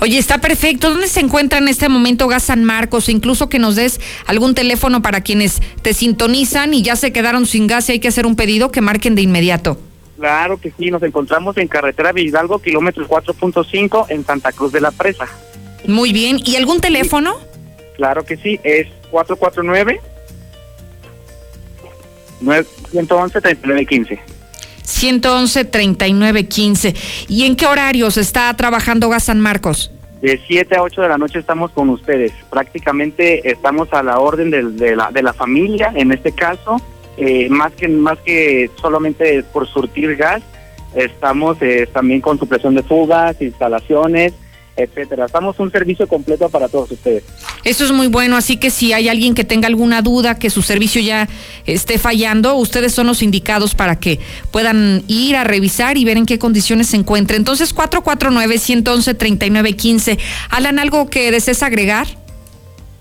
Oye, 0.00 0.18
está 0.18 0.38
perfecto. 0.38 0.90
¿Dónde 0.90 1.08
se 1.08 1.20
encuentra 1.20 1.58
en 1.58 1.68
este 1.68 1.88
momento 1.88 2.26
Gas 2.26 2.44
San 2.44 2.64
Marcos? 2.64 3.08
Incluso 3.08 3.48
que 3.48 3.58
nos 3.58 3.76
des 3.76 4.00
algún 4.26 4.54
teléfono 4.54 5.02
para 5.02 5.20
quienes 5.20 5.60
te 5.82 5.92
sintonizan 5.92 6.72
y 6.72 6.82
ya 6.82 6.96
se 6.96 7.12
quedaron 7.12 7.46
sin 7.46 7.66
gas 7.66 7.88
y 7.88 7.92
hay 7.92 8.00
que 8.00 8.08
hacer 8.08 8.26
un 8.26 8.34
pedido 8.34 8.70
que 8.70 8.80
marquen 8.80 9.14
de 9.14 9.22
inmediato. 9.22 9.78
Claro 10.16 10.58
que 10.58 10.72
sí, 10.78 10.90
nos 10.90 11.02
encontramos 11.02 11.56
en 11.56 11.68
carretera 11.68 12.12
Hidalgo, 12.14 12.60
kilómetro 12.60 13.06
4.5, 13.06 14.06
en 14.10 14.24
Santa 14.24 14.52
Cruz 14.52 14.72
de 14.72 14.80
la 14.80 14.90
Presa. 14.90 15.26
Muy 15.86 16.12
bien. 16.12 16.38
¿Y 16.44 16.56
algún 16.56 16.80
teléfono? 16.80 17.36
Claro 18.00 18.24
que 18.24 18.38
sí, 18.38 18.58
es 18.64 18.86
449 19.10 20.00
111 22.90 23.40
3915. 23.42 24.18
111 24.82 25.64
3915. 25.66 26.94
¿Y 27.28 27.44
en 27.44 27.56
qué 27.56 27.66
horarios 27.66 28.16
está 28.16 28.56
trabajando 28.56 29.10
Gas 29.10 29.24
San 29.24 29.38
Marcos? 29.38 29.92
De 30.22 30.40
7 30.46 30.76
a 30.76 30.82
8 30.82 31.02
de 31.02 31.08
la 31.10 31.18
noche 31.18 31.40
estamos 31.40 31.72
con 31.72 31.90
ustedes. 31.90 32.32
Prácticamente 32.48 33.46
estamos 33.46 33.92
a 33.92 34.02
la 34.02 34.18
orden 34.18 34.50
de, 34.50 34.96
la, 34.96 35.10
de 35.10 35.22
la 35.22 35.34
familia, 35.34 35.92
en 35.94 36.10
este 36.10 36.32
caso, 36.32 36.80
eh, 37.18 37.50
más, 37.50 37.70
que, 37.72 37.86
más 37.86 38.18
que 38.20 38.70
solamente 38.80 39.42
por 39.52 39.68
surtir 39.68 40.16
gas, 40.16 40.40
estamos 40.94 41.58
eh, 41.60 41.86
también 41.92 42.22
con 42.22 42.38
supresión 42.38 42.74
de 42.74 42.82
fugas, 42.82 43.42
instalaciones, 43.42 44.32
etcétera. 44.82 45.26
Estamos 45.26 45.58
un 45.58 45.70
servicio 45.70 46.08
completo 46.08 46.48
para 46.48 46.68
todos 46.68 46.90
ustedes. 46.90 47.24
Eso 47.64 47.84
es 47.84 47.92
muy 47.92 48.08
bueno, 48.08 48.36
así 48.36 48.56
que 48.56 48.70
si 48.70 48.92
hay 48.92 49.08
alguien 49.08 49.34
que 49.34 49.44
tenga 49.44 49.68
alguna 49.68 50.02
duda 50.02 50.38
que 50.38 50.50
su 50.50 50.62
servicio 50.62 51.00
ya 51.00 51.28
esté 51.66 51.98
fallando, 51.98 52.56
ustedes 52.56 52.92
son 52.92 53.06
los 53.06 53.22
indicados 53.22 53.74
para 53.74 53.96
que 53.96 54.20
puedan 54.50 55.02
ir 55.06 55.36
a 55.36 55.44
revisar 55.44 55.96
y 55.98 56.04
ver 56.04 56.16
en 56.16 56.26
qué 56.26 56.38
condiciones 56.38 56.88
se 56.88 56.96
encuentra. 56.96 57.36
Entonces, 57.36 57.74
449-111-3915. 57.74 60.18
Alan, 60.50 60.78
¿algo 60.78 61.08
que 61.08 61.30
desees 61.30 61.62
agregar? 61.62 62.06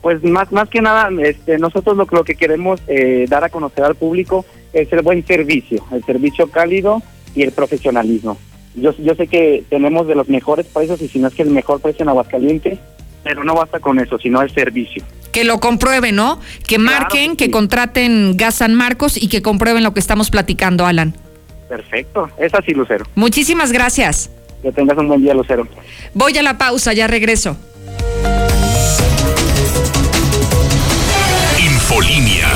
Pues 0.02 0.24
más, 0.24 0.52
más 0.52 0.70
que 0.70 0.82
nada, 0.82 1.10
este, 1.22 1.58
nosotros 1.58 1.98
lo, 1.98 2.08
lo 2.10 2.24
que 2.24 2.36
queremos 2.36 2.80
eh, 2.88 3.26
dar 3.28 3.44
a 3.44 3.50
conocer 3.50 3.84
al 3.84 3.96
público 3.96 4.46
es 4.72 4.92
el 4.94 5.02
buen 5.02 5.26
servicio, 5.26 5.84
el 5.92 6.06
servicio 6.06 6.50
cálido 6.50 7.02
y 7.36 7.44
el 7.44 7.52
profesionalismo. 7.52 8.38
Yo, 8.76 8.96
yo 8.98 9.16
sé 9.16 9.28
que 9.28 9.64
tenemos 9.70 10.08
de 10.08 10.16
los 10.16 10.30
mejores 10.30 10.66
precios 10.68 11.02
y 11.02 11.08
si 11.08 11.20
no 11.20 11.28
es 11.28 11.34
que 11.34 11.42
el 11.42 11.50
mejor 11.50 11.82
precio 11.82 12.04
en 12.04 12.10
Aguascalientes, 12.10 12.80
pero 13.24 13.44
no 13.44 13.54
basta 13.56 13.80
con 13.80 14.00
eso, 14.00 14.18
sino 14.18 14.42
el 14.42 14.50
servicio. 14.52 15.04
Que 15.32 15.44
lo 15.44 15.60
comprueben, 15.60 16.16
¿no? 16.16 16.40
Que 16.68 16.80
marquen, 16.80 17.36
que, 17.36 17.52
contraten 17.52 18.36
Gas 18.38 18.56
San 18.56 18.76
Marcos 18.76 19.22
y 19.22 19.28
que 19.28 19.42
comprueben 19.42 19.84
lo 19.84 19.94
que 19.94 20.00
estamos 20.00 20.30
platicando, 20.30 20.86
Alan. 20.86 21.16
Perfecto, 21.68 22.30
es 22.40 22.54
así, 22.54 22.74
Lucero. 22.74 23.06
Muchísimas 23.16 23.72
gracias. 23.72 24.32
Que 24.64 24.72
tengas 24.72 24.98
un 24.98 25.08
buen 25.08 25.22
día, 25.22 25.34
Lucero. 25.34 25.68
Voy 26.14 26.38
a 26.38 26.44
la 26.44 26.58
pausa, 26.58 26.94
ya 26.94 27.08
regreso. 27.08 27.56
Infolínea. 31.60 32.48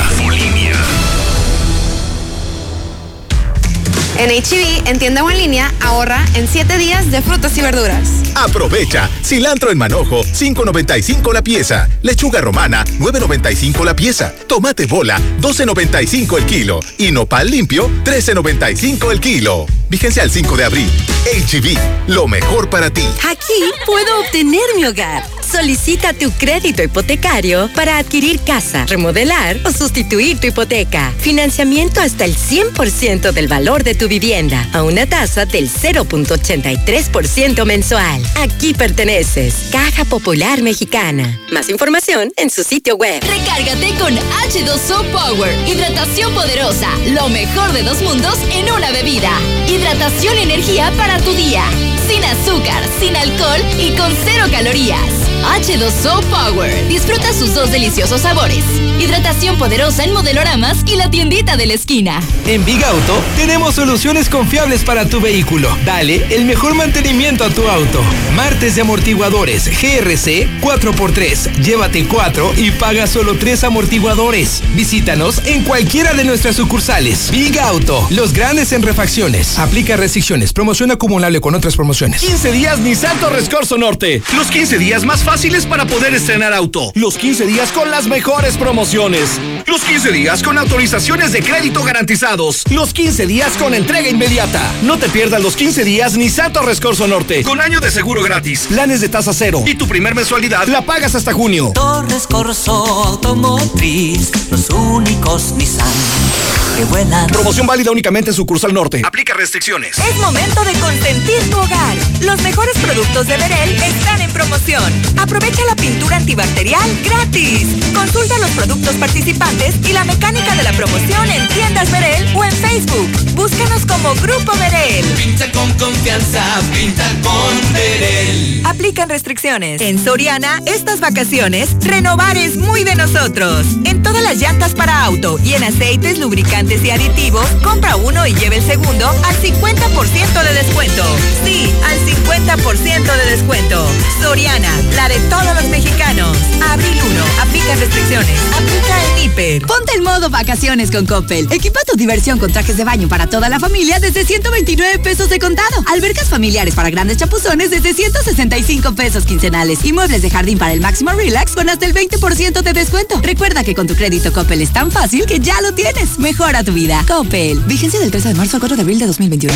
En 4.17 4.29
HB, 4.29 4.85
e 4.85 4.89
en 4.89 4.99
tienda 4.99 5.23
o 5.23 5.31
en 5.31 5.37
línea, 5.37 5.73
ahorra 5.81 6.23
en 6.35 6.47
7 6.47 6.77
días 6.77 7.09
de 7.11 7.21
frutas 7.21 7.57
y 7.57 7.61
verduras. 7.61 8.09
Aprovecha. 8.35 9.09
Cilantro 9.23 9.71
en 9.71 9.77
manojo, 9.77 10.23
5.95 10.23 11.33
la 11.33 11.41
pieza. 11.41 11.89
Lechuga 12.01 12.41
romana, 12.41 12.85
9.95 12.99 13.83
la 13.83 13.95
pieza. 13.95 14.33
Tomate 14.47 14.85
bola, 14.85 15.19
12.95 15.41 16.37
el 16.37 16.45
kilo. 16.45 16.79
Y 16.97 17.11
nopal 17.11 17.49
limpio, 17.49 17.89
13.95 18.05 19.11
el 19.11 19.19
kilo. 19.19 19.65
Vigencia 19.89 20.23
al 20.23 20.31
5 20.31 20.57
de 20.57 20.63
abril. 20.63 20.89
HB, 21.25 21.65
e 21.65 21.77
lo 22.07 22.27
mejor 22.27 22.69
para 22.69 22.89
ti. 22.89 23.05
Aquí 23.29 23.71
puedo 23.85 24.21
obtener 24.21 24.63
mi 24.75 24.85
hogar. 24.85 25.23
Solicita 25.49 26.13
tu 26.13 26.31
crédito 26.31 26.81
hipotecario 26.81 27.69
para 27.75 27.97
adquirir 27.97 28.39
casa, 28.39 28.85
remodelar 28.87 29.59
o 29.65 29.71
sustituir 29.71 30.39
tu 30.39 30.47
hipoteca. 30.47 31.13
Financiamiento 31.19 32.01
hasta 32.01 32.25
el 32.25 32.35
100% 32.35 33.31
del 33.31 33.47
valor 33.47 33.83
de 33.83 33.93
tu 33.93 34.02
vivienda 34.07 34.67
a 34.73 34.83
una 34.83 35.05
tasa 35.05 35.45
del 35.45 35.69
0.83% 35.69 37.65
mensual. 37.65 38.21
Aquí 38.35 38.73
perteneces. 38.73 39.69
Caja 39.71 40.05
Popular 40.05 40.61
Mexicana. 40.61 41.39
Más 41.51 41.69
información 41.69 42.31
en 42.37 42.49
su 42.49 42.63
sitio 42.63 42.95
web. 42.95 43.21
Recárgate 43.21 43.93
con 43.99 44.15
H2O 44.15 45.03
Power. 45.11 45.55
Hidratación 45.67 46.33
poderosa. 46.33 46.89
Lo 47.07 47.29
mejor 47.29 47.71
de 47.73 47.83
dos 47.83 48.01
mundos 48.01 48.37
en 48.51 48.71
una 48.71 48.91
bebida. 48.91 49.31
Hidratación 49.67 50.37
y 50.37 50.41
energía 50.43 50.91
para 50.97 51.19
tu 51.19 51.33
día. 51.33 51.63
Sin 52.07 52.23
azúcar, 52.23 52.83
sin 52.99 53.15
alcohol 53.15 53.61
y 53.79 53.95
con 53.95 54.11
cero 54.25 54.45
calorías. 54.51 55.22
H2O 55.43 56.23
Power. 56.25 56.87
Disfruta 56.87 57.33
sus 57.33 57.53
dos 57.53 57.69
deliciosos 57.71 58.21
sabores. 58.21 58.63
Hidratación 58.99 59.57
poderosa 59.57 60.03
en 60.05 60.13
modeloramas 60.13 60.77
y 60.87 60.95
la 60.95 61.11
tiendita 61.11 61.57
de 61.57 61.65
la 61.65 61.73
esquina. 61.73 62.21
En 62.47 62.63
Big 62.63 62.83
Auto 62.83 63.21
tenemos 63.35 63.75
soluciones 63.75 64.29
confiables 64.29 64.83
para 64.83 65.05
tu 65.07 65.19
vehículo. 65.19 65.75
Dale 65.85 66.25
el 66.33 66.45
mejor 66.45 66.75
mantenimiento 66.75 67.43
a 67.43 67.49
tu 67.49 67.67
auto. 67.67 68.01
Martes 68.35 68.75
de 68.75 68.81
amortiguadores 68.81 69.65
GRC 69.65 70.47
4x3. 70.61 71.61
Llévate 71.61 72.07
4 72.07 72.53
y 72.57 72.71
paga 72.71 73.05
solo 73.05 73.37
3 73.37 73.65
amortiguadores. 73.65 74.63
Visítanos 74.75 75.41
en 75.45 75.63
cualquiera 75.63 76.13
de 76.13 76.23
nuestras 76.23 76.55
sucursales. 76.55 77.31
Big 77.31 77.59
Auto, 77.59 78.07
los 78.11 78.31
grandes 78.33 78.71
en 78.71 78.81
refacciones. 78.81 79.59
Aplica 79.59 79.97
restricciones. 79.97 80.53
Promoción 80.53 80.91
acumulable 80.91 81.41
con 81.41 81.53
otras 81.53 81.75
promociones. 81.75 82.21
15 82.21 82.51
días 82.53 82.79
Nissan 82.79 83.19
Torres 83.19 83.49
Corso 83.49 83.77
Norte. 83.77 84.23
Los 84.35 84.47
15 84.47 84.77
días 84.77 85.03
más 85.03 85.21
fáciles 85.23 85.32
fáciles 85.33 85.65
para 85.65 85.87
poder 85.87 86.13
estrenar 86.13 86.53
auto. 86.53 86.91
Los 86.93 87.17
15 87.17 87.47
días 87.47 87.71
con 87.71 87.89
las 87.89 88.05
mejores 88.05 88.55
promociones. 88.55 89.41
Los 89.65 89.81
15 89.81 90.11
días 90.11 90.43
con 90.43 90.59
autorizaciones 90.59 91.31
de 91.31 91.41
crédito 91.41 91.81
garantizados. 91.81 92.61
Los 92.69 92.93
15 92.93 93.25
días 93.25 93.51
con 93.57 93.73
entrega 93.73 94.07
inmediata. 94.09 94.61
No 94.83 94.99
te 94.99 95.09
pierdas 95.09 95.41
los 95.41 95.55
15 95.55 95.85
días 95.85 96.15
ni 96.17 96.29
Santo 96.29 96.61
Rescorso 96.61 97.07
Norte. 97.07 97.41
Con 97.41 97.61
año 97.61 97.79
de 97.79 97.89
seguro 97.89 98.21
gratis. 98.21 98.67
Planes 98.67 99.01
de 99.01 99.09
tasa 99.09 99.33
cero. 99.33 99.63
Y 99.65 99.73
tu 99.73 99.87
primer 99.87 100.13
mensualidad 100.13 100.67
la 100.67 100.85
pagas 100.85 101.15
hasta 101.15 101.33
junio. 101.33 101.71
Torres 101.73 102.27
Corso 102.27 102.85
Automotriz. 102.85 104.31
Los 104.51 104.69
únicos 104.69 105.53
Nissan 105.53 106.62
que 106.75 106.85
vuelan. 106.85 107.27
Promoción 107.27 107.67
válida 107.67 107.91
únicamente 107.91 108.31
en 108.31 108.35
sucursal 108.35 108.73
norte. 108.73 109.01
Aplica 109.05 109.33
restricciones. 109.33 109.97
Es 109.97 110.15
momento 110.17 110.63
de 110.63 110.73
consentir 110.73 111.49
tu 111.49 111.57
hogar. 111.57 111.95
Los 112.21 112.41
mejores 112.41 112.77
productos 112.77 113.27
de 113.27 113.37
Verel 113.37 113.81
están 113.83 114.21
en 114.21 114.31
promoción. 114.31 114.83
Aprovecha 115.17 115.63
la 115.65 115.75
pintura 115.75 116.17
antibacterial 116.17 116.89
gratis. 117.03 117.67
Consulta 117.93 118.37
los 118.39 118.51
productos 118.51 118.95
participantes 118.95 119.75
y 119.87 119.93
la 119.93 120.03
mecánica 120.03 120.55
de 120.55 120.63
la 120.63 120.73
promoción 120.73 121.29
en 121.29 121.47
tiendas 121.49 121.91
Verel 121.91 122.35
o 122.35 122.43
en 122.43 122.51
Facebook. 122.51 123.09
Búscanos 123.35 123.85
como 123.85 124.13
Grupo 124.15 124.53
Verel. 124.57 125.05
Pinta 125.15 125.51
con 125.51 125.71
confianza, 125.73 126.43
pinta 126.73 127.07
con 127.21 127.73
Verel. 127.73 128.61
Aplican 128.65 129.09
restricciones. 129.09 129.81
En 129.81 130.03
Soriana, 130.03 130.61
estas 130.65 130.99
vacaciones, 130.99 131.75
renovar 131.81 132.37
es 132.37 132.57
muy 132.57 132.83
de 132.83 132.95
nosotros. 132.95 133.65
En 133.85 134.01
todas 134.01 134.23
las 134.23 134.37
llantas 134.37 134.73
para 134.73 135.03
auto 135.03 135.39
y 135.43 135.53
en 135.53 135.63
aceites, 135.63 136.17
lubricantes 136.19 136.62
y 136.71 136.89
aditivos, 136.91 137.45
compra 137.61 137.97
uno 137.97 138.25
y 138.25 138.33
lleve 138.33 138.57
el 138.57 138.63
segundo 138.63 139.07
al 139.07 139.35
50% 139.35 140.43
de 140.43 140.53
descuento. 140.53 141.03
Sí, 141.43 141.69
al 141.83 141.99
50% 141.99 143.03
de 143.03 143.31
descuento. 143.31 143.85
Soriana, 144.21 144.69
la 144.95 145.09
de 145.09 145.19
todos 145.29 145.53
los 145.55 145.65
mexicanos. 145.65 146.37
Abril 146.69 146.97
1, 147.05 147.23
aplica 147.41 147.75
restricciones. 147.75 148.39
Aplica 148.53 149.03
el 149.03 149.25
hiper. 149.25 149.67
Ponte 149.67 149.93
en 149.95 150.03
modo 150.03 150.29
vacaciones 150.29 150.89
con 150.89 151.05
Coppel. 151.05 151.51
Equipa 151.51 151.81
tu 151.85 151.97
diversión 151.97 152.39
con 152.39 152.51
trajes 152.51 152.77
de 152.77 152.85
baño 152.85 153.09
para 153.09 153.27
toda 153.27 153.49
la 153.49 153.59
familia 153.59 153.99
desde 153.99 154.25
129 154.25 154.99
pesos 154.99 155.29
de 155.29 155.39
contado. 155.39 155.83
Albercas 155.91 156.29
familiares 156.29 156.75
para 156.75 156.89
grandes 156.89 157.17
chapuzones 157.17 157.71
desde 157.71 157.93
165 157.93 158.95
pesos 158.95 159.25
quincenales. 159.25 159.83
Y 159.83 159.91
muebles 159.91 160.21
de 160.21 160.29
jardín 160.29 160.57
para 160.57 160.71
el 160.71 160.79
máximo 160.79 161.11
relax 161.11 161.53
con 161.53 161.69
hasta 161.69 161.85
el 161.85 161.93
20% 161.93 162.61
de 162.61 162.73
descuento. 162.73 163.19
Recuerda 163.21 163.63
que 163.63 163.75
con 163.75 163.85
tu 163.85 163.95
crédito 163.95 164.31
Coppel 164.31 164.61
es 164.61 164.71
tan 164.71 164.91
fácil 164.91 165.25
que 165.25 165.39
ya 165.39 165.59
lo 165.61 165.73
tienes. 165.73 166.17
Tu 166.61 166.71
vida. 166.71 167.03
Coppel. 167.07 167.59
Vigencia 167.61 167.99
del 167.99 168.11
13 168.11 168.29
de 168.29 168.35
marzo 168.35 168.57
al 168.57 168.59
4 168.61 168.77
de 168.77 168.83
abril 168.83 168.99
de 168.99 169.07
2021. 169.07 169.53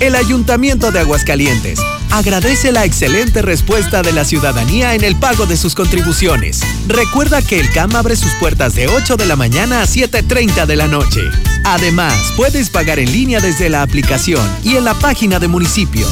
El 0.00 0.16
Ayuntamiento 0.16 0.90
de 0.90 0.98
Aguascalientes 0.98 1.78
agradece 2.10 2.72
la 2.72 2.84
excelente 2.84 3.42
respuesta 3.42 4.02
de 4.02 4.12
la 4.12 4.24
ciudadanía 4.24 4.94
en 4.94 5.04
el 5.04 5.14
pago 5.16 5.46
de 5.46 5.56
sus 5.56 5.74
contribuciones. 5.74 6.60
Recuerda 6.88 7.42
que 7.42 7.60
el 7.60 7.70
CAM 7.70 7.94
abre 7.94 8.16
sus 8.16 8.32
puertas 8.34 8.74
de 8.74 8.88
8 8.88 9.16
de 9.16 9.26
la 9.26 9.36
mañana 9.36 9.80
a 9.82 9.86
7.30 9.86 10.66
de 10.66 10.76
la 10.76 10.88
noche. 10.88 11.20
Además, 11.64 12.14
puedes 12.36 12.70
pagar 12.70 12.98
en 12.98 13.12
línea 13.12 13.40
desde 13.40 13.70
la 13.70 13.82
aplicación 13.82 14.46
y 14.64 14.76
en 14.76 14.84
la 14.84 14.94
página 14.94 15.38
de 15.38 15.48
municipio. 15.48 16.06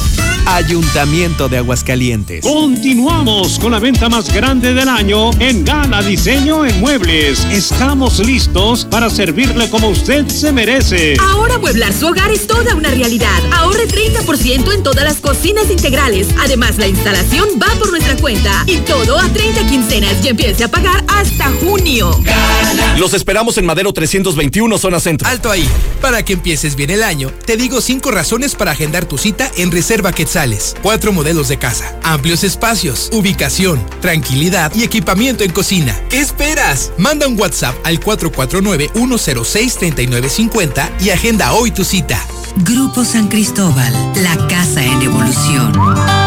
Ayuntamiento 0.47 1.49
de 1.49 1.57
Aguascalientes. 1.57 2.41
Continuamos 2.41 3.59
con 3.59 3.73
la 3.73 3.79
venta 3.79 4.07
más 4.07 4.33
grande 4.33 4.73
del 4.73 4.87
año 4.87 5.29
en 5.39 5.65
Gala 5.65 6.01
Diseño 6.01 6.65
en 6.65 6.79
Muebles. 6.79 7.43
Estamos 7.51 8.19
listos 8.19 8.85
para 8.85 9.09
servirle 9.09 9.69
como 9.69 9.89
usted 9.89 10.25
se 10.27 10.53
merece. 10.53 11.17
Ahora 11.19 11.55
amueblar 11.55 11.91
su 11.91 12.07
hogar 12.07 12.31
es 12.31 12.47
toda 12.47 12.75
una 12.75 12.89
realidad. 12.91 13.37
Ahorre 13.57 13.89
30% 13.89 14.73
en 14.73 14.83
todas 14.83 15.03
las 15.03 15.17
cocinas 15.17 15.69
integrales. 15.69 16.29
Además, 16.39 16.77
la 16.77 16.87
instalación 16.87 17.49
va 17.61 17.67
por 17.77 17.89
nuestra 17.89 18.15
cuenta. 18.15 18.63
Y 18.67 18.77
todo 18.77 19.19
a 19.19 19.27
30 19.27 19.67
quincenas 19.67 20.15
y 20.23 20.29
empiece 20.29 20.63
a 20.63 20.69
pagar 20.69 21.03
hasta 21.09 21.51
junio. 21.59 22.17
Los 22.97 23.13
esperamos 23.13 23.57
en 23.57 23.65
Madero 23.65 23.91
321, 23.91 24.77
zona 24.77 25.01
centro. 25.01 25.27
Alto 25.27 25.51
ahí. 25.51 25.67
Para 26.01 26.23
que 26.23 26.33
empieces 26.33 26.75
bien 26.75 26.91
el 26.91 27.03
año, 27.03 27.31
te 27.45 27.57
digo 27.57 27.81
cinco 27.81 28.11
razones 28.11 28.55
para 28.55 28.71
agendar 28.71 29.05
tu 29.05 29.17
cita 29.17 29.51
en 29.57 29.71
Reserva 29.71 30.13
Cuatro 30.83 31.11
modelos 31.11 31.47
de 31.47 31.57
casa, 31.57 31.95
amplios 32.03 32.43
espacios, 32.43 33.09
ubicación, 33.11 33.83
tranquilidad 34.01 34.71
y 34.75 34.83
equipamiento 34.83 35.43
en 35.43 35.51
cocina. 35.51 35.99
¿Qué 36.09 36.19
esperas? 36.19 36.91
Manda 36.99 37.27
un 37.27 37.39
WhatsApp 37.39 37.73
al 37.83 37.99
449-106-3950 37.99 40.91
y 40.99 41.09
agenda 41.09 41.53
hoy 41.53 41.71
tu 41.71 41.83
cita. 41.83 42.23
Grupo 42.57 43.03
San 43.03 43.29
Cristóbal, 43.29 43.91
la 44.21 44.47
casa 44.47 44.83
en 44.83 45.01
evolución. 45.01 46.26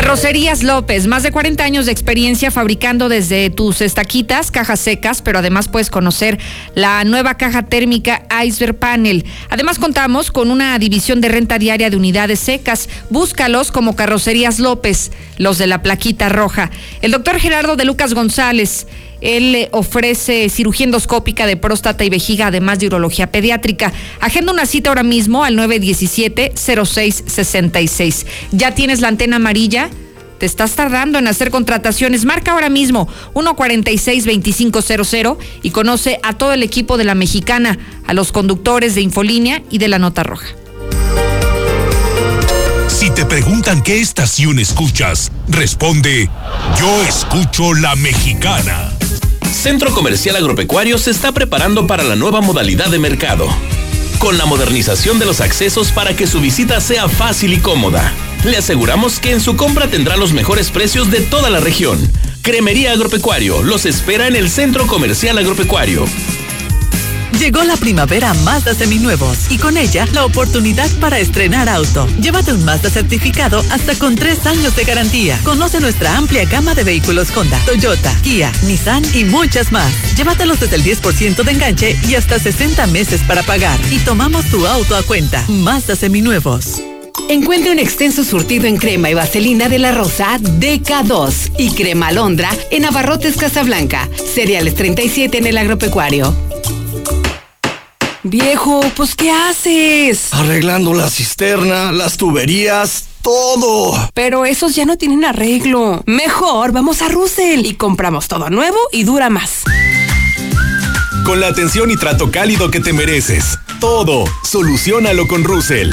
Carrocerías 0.01 0.63
López, 0.63 1.07
más 1.07 1.25
de 1.25 1.31
40 1.31 1.63
años 1.63 1.85
de 1.85 1.93
experiencia 1.93 2.51
fabricando 2.51 3.11
desde 3.11 3.51
tus 3.51 3.83
estaquitas, 3.83 4.51
cajas 4.51 4.81
secas, 4.81 5.21
pero 5.21 5.41
además 5.41 5.69
puedes 5.69 5.91
conocer 5.91 6.39
la 6.75 7.05
nueva 7.05 7.37
caja 7.37 7.67
térmica 7.67 8.23
Iceberg 8.43 8.79
Panel. 8.79 9.27
Además 9.51 9.79
contamos 9.79 10.31
con 10.31 10.51
una 10.51 10.79
división 10.79 11.21
de 11.21 11.29
renta 11.29 11.59
diaria 11.59 11.91
de 11.91 11.99
unidades 11.99 12.41
secas. 12.41 12.89
Búscalos 13.11 13.71
como 13.71 13.95
Carrocerías 13.95 14.59
López, 14.59 15.13
los 15.37 15.59
de 15.59 15.67
la 15.67 15.83
plaquita 15.83 16.31
roja. 16.31 16.71
El 17.03 17.11
doctor 17.11 17.39
Gerardo 17.39 17.77
de 17.77 17.85
Lucas 17.85 18.15
González. 18.15 18.87
Él 19.21 19.69
ofrece 19.73 20.49
cirugía 20.49 20.87
endoscópica 20.87 21.47
de 21.47 21.57
próstata 21.57 22.05
y 22.05 22.11
vejiga, 22.11 22.49
además 22.49 22.79
de 22.79 22.87
urología 22.87 23.31
pediátrica. 23.31 23.93
Agenda 24.21 24.53
una 24.53 24.67
cita 24.67 24.91
ahora 24.91 25.03
mismo 25.03 25.45
al 25.45 25.57
917-0666. 25.57 28.27
¿Ya 28.53 28.75
tienes 28.75 29.01
la 29.01 29.09
antena 29.09 29.37
amarilla? 29.37 29.91
¿Te 30.39 30.47
estás 30.47 30.73
tardando 30.73 31.19
en 31.19 31.29
hacer 31.29 31.51
contrataciones? 31.51 32.25
Marca 32.25 32.53
ahora 32.53 32.71
mismo 32.71 33.09
146-2500 33.35 35.37
y 35.63 35.71
conoce 35.71 36.19
a 36.23 36.39
todo 36.39 36.55
el 36.55 36.63
equipo 36.63 36.97
de 36.97 37.05
la 37.05 37.15
mexicana, 37.15 37.79
a 38.07 38.15
los 38.15 38.33
conductores 38.33 38.95
de 38.95 39.03
Infolínea 39.03 39.63
y 39.69 39.77
de 39.77 39.89
la 39.89 39.99
Nota 39.99 40.23
Roja. 40.23 40.47
Si 43.01 43.09
te 43.09 43.25
preguntan 43.25 43.83
qué 43.83 43.99
estación 43.99 44.59
escuchas, 44.59 45.33
responde, 45.49 46.29
yo 46.79 47.03
escucho 47.05 47.73
la 47.73 47.97
mexicana. 47.97 48.93
Centro 49.51 49.91
Comercial 49.95 50.37
Agropecuario 50.37 50.99
se 50.99 51.11
está 51.11 51.33
preparando 51.33 51.87
para 51.87 52.03
la 52.03 52.15
nueva 52.15 52.43
modalidad 52.43 52.91
de 52.91 52.99
mercado, 52.99 53.49
con 54.19 54.37
la 54.37 54.45
modernización 54.45 55.19
de 55.19 55.25
los 55.25 55.41
accesos 55.41 55.93
para 55.93 56.15
que 56.15 56.27
su 56.27 56.43
visita 56.43 56.79
sea 56.83 57.09
fácil 57.09 57.55
y 57.55 57.61
cómoda. 57.61 58.13
Le 58.45 58.59
aseguramos 58.59 59.19
que 59.19 59.31
en 59.31 59.41
su 59.41 59.57
compra 59.57 59.89
tendrá 59.89 60.19
los 60.19 60.35
mejores 60.35 60.69
precios 60.69 61.11
de 61.11 61.23
toda 61.23 61.49
la 61.49 61.61
región. 61.61 61.99
Cremería 62.43 62.93
Agropecuario 62.93 63.63
los 63.63 63.87
espera 63.87 64.27
en 64.27 64.37
el 64.37 64.51
Centro 64.51 64.87
Comercial 64.87 65.39
Agropecuario. 65.39 66.05
Llegó 67.39 67.63
la 67.65 67.77
primavera 67.77 68.35
Mazda 68.35 68.75
seminuevos 68.75 69.51
y 69.51 69.59
con 69.59 69.77
ella 69.77 70.07
la 70.13 70.25
oportunidad 70.25 70.91
para 71.01 71.19
estrenar 71.19 71.69
auto. 71.69 72.07
Llévate 72.21 72.53
un 72.53 72.65
Mazda 72.65 72.91
certificado 72.91 73.63
hasta 73.71 73.95
con 73.99 74.15
tres 74.15 74.47
años 74.47 74.77
de 74.77 74.85
garantía. 74.85 75.39
Conoce 75.45 75.81
nuestra 75.81 76.17
amplia 76.17 76.45
gama 76.45 76.75
de 76.75 76.85
vehículos 76.85 77.35
Honda, 77.37 77.59
Toyota, 77.65 78.15
Kia, 78.23 78.53
Nissan 78.67 79.03
y 79.15 79.25
muchas 79.25 79.73
más. 79.73 79.93
Llévatelos 80.17 80.61
desde 80.61 80.77
el 80.77 80.85
10% 80.85 81.43
de 81.43 81.53
enganche 81.53 81.97
y 82.09 82.15
hasta 82.15 82.39
60 82.39 82.87
meses 82.89 83.21
para 83.27 83.43
pagar. 83.43 83.79
Y 83.91 83.99
tomamos 83.99 84.47
tu 84.47 84.67
auto 84.67 84.97
a 84.97 85.03
cuenta. 85.03 85.45
Mazda 85.49 85.97
seminuevos. 85.97 86.83
Encuentre 87.29 87.71
un 87.71 87.79
extenso 87.79 88.25
surtido 88.25 88.67
en 88.67 88.77
crema 88.77 89.09
y 89.09 89.15
vaselina 89.15 89.69
de 89.69 89.79
la 89.79 89.93
rosa 89.93 90.37
DK2 90.39 91.53
y 91.59 91.71
crema 91.71 92.09
alondra 92.09 92.51
en 92.71 92.85
Abarrotes 92.85 93.37
Casablanca. 93.37 94.09
Cereales 94.35 94.75
37 94.75 95.39
en 95.39 95.47
el 95.47 95.57
agropecuario. 95.59 96.35
Viejo, 98.23 98.81
pues 98.97 99.15
¿qué 99.15 99.31
haces? 99.31 100.29
Arreglando 100.33 100.93
la 100.93 101.09
cisterna, 101.09 101.91
las 101.91 102.19
tuberías, 102.19 103.07
todo. 103.23 104.11
Pero 104.13 104.45
esos 104.45 104.75
ya 104.75 104.85
no 104.85 104.99
tienen 104.99 105.25
arreglo. 105.25 106.03
Mejor 106.05 106.73
vamos 106.73 107.01
a 107.01 107.09
Russell 107.09 107.65
y 107.65 107.75
compramos 107.75 108.29
todo 108.29 108.51
nuevo 108.51 108.77
y 108.93 109.05
dura 109.05 109.31
más. 109.31 109.63
Con 111.25 111.41
la 111.41 111.47
atención 111.47 111.91
y 111.91 111.97
trato 111.97 112.31
cálido 112.31 112.71
que 112.71 112.81
te 112.81 112.93
mereces. 112.93 113.59
Todo, 113.81 114.25
solucionalo 114.43 115.27
con 115.27 115.43
Russell. 115.43 115.91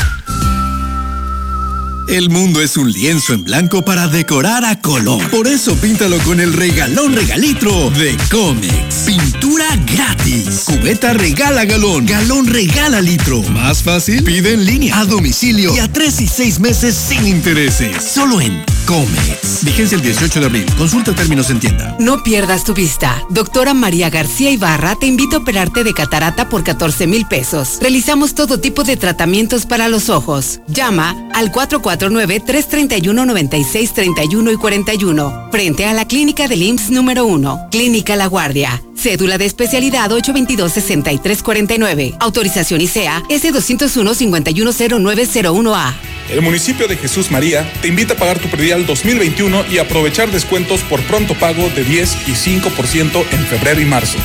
El 2.08 2.30
mundo 2.30 2.62
es 2.62 2.78
un 2.78 2.89
lienzo 2.89 3.34
en 3.34 3.43
blanco 3.43 3.84
para 3.84 4.08
decorar 4.08 4.64
a 4.64 4.80
color. 4.80 5.30
Por 5.30 5.45
eso 5.45 5.76
píntalo 5.76 6.18
con 6.20 6.39
el 6.39 6.53
regalón 6.53 7.14
regalitro 7.14 7.89
de 7.91 8.16
Comex. 8.32 8.95
Pintura 9.05 9.66
gratis. 9.93 10.64
Cubeta 10.66 11.12
regala 11.12 11.66
galón. 11.66 12.05
Galón 12.05 12.47
regala 12.47 13.01
litro. 13.01 13.41
Más 13.49 13.84
fácil, 13.84 14.24
pide 14.24 14.53
en 14.53 14.64
línea, 14.64 14.97
a 14.97 15.05
domicilio 15.05 15.76
y 15.76 15.80
a 15.80 15.91
tres 15.91 16.22
y 16.22 16.28
seis 16.28 16.62
meses 16.62 16.95
sin 16.95 17.28
intereses. 17.28 18.01
Solo 18.01 18.39
en 18.39 18.64
Comex. 18.86 19.66
Vigencia 19.66 19.97
el 19.97 20.01
18 20.01 20.39
de 20.39 20.45
abril. 20.45 20.66
Consulta 20.78 21.14
términos 21.14 21.49
en 21.49 21.60
tienda. 21.60 21.93
No 21.99 22.24
pierdas 22.24 22.64
tu 22.64 22.74
vista. 22.74 23.22
Doctora 23.30 23.74
María 23.74 24.10
García 24.10 24.49
Ibarra 24.49 24.95
te 24.95 25.08
invita 25.08 25.36
a 25.36 25.39
operarte 25.39 25.84
de 25.84 25.93
catarata 25.93 26.47
por 26.47 26.64
14 26.64 27.05
mil 27.05 27.26
pesos. 27.26 27.80
Realizamos 27.82 28.34
todo 28.34 28.62
tipo 28.62 28.86
de 28.86 28.95
tratamientos 28.95 29.66
para 29.66 29.89
los 29.89 30.10
ojos. 30.10 30.62
Llama 30.68 31.14
al 31.34 31.51
44 31.51 31.97
449-331-9631 31.98 34.54
y 34.54 34.58
41. 34.58 35.50
Frente 35.52 35.86
a 35.86 35.93
la 35.93 36.08
clínica 36.08 36.48
del 36.48 36.64
IMSS 36.64 36.91
número 36.91 37.26
1. 37.26 37.68
Clínica 37.72 38.16
La 38.16 38.28
Guardia. 38.28 38.82
Cédula 38.95 39.38
de 39.38 39.45
especialidad 39.45 40.10
822-6349. 40.12 42.16
Autorización 42.20 42.80
ICEA 42.82 43.24
S201-510901A. 43.30 45.93
El 46.30 46.41
municipio 46.41 46.88
de 46.88 46.98
Jesús 46.98 47.32
María 47.32 47.72
te 47.82 47.88
invita 47.88 48.16
a 48.16 48.18
pagar 48.18 48.38
tu 48.39 48.50
predial 48.50 48.86
2021 48.86 49.64
y 49.72 49.78
aprovechar 49.78 50.30
descuentos 50.30 50.82
por 50.82 51.02
pronto 51.04 51.36
pago 51.36 51.70
de 51.70 51.86
10 51.86 52.28
y 52.28 52.32
5% 52.32 53.26
en 53.32 53.45
febrero 53.45 53.80
y 53.80 53.86
marzo. 53.86 54.18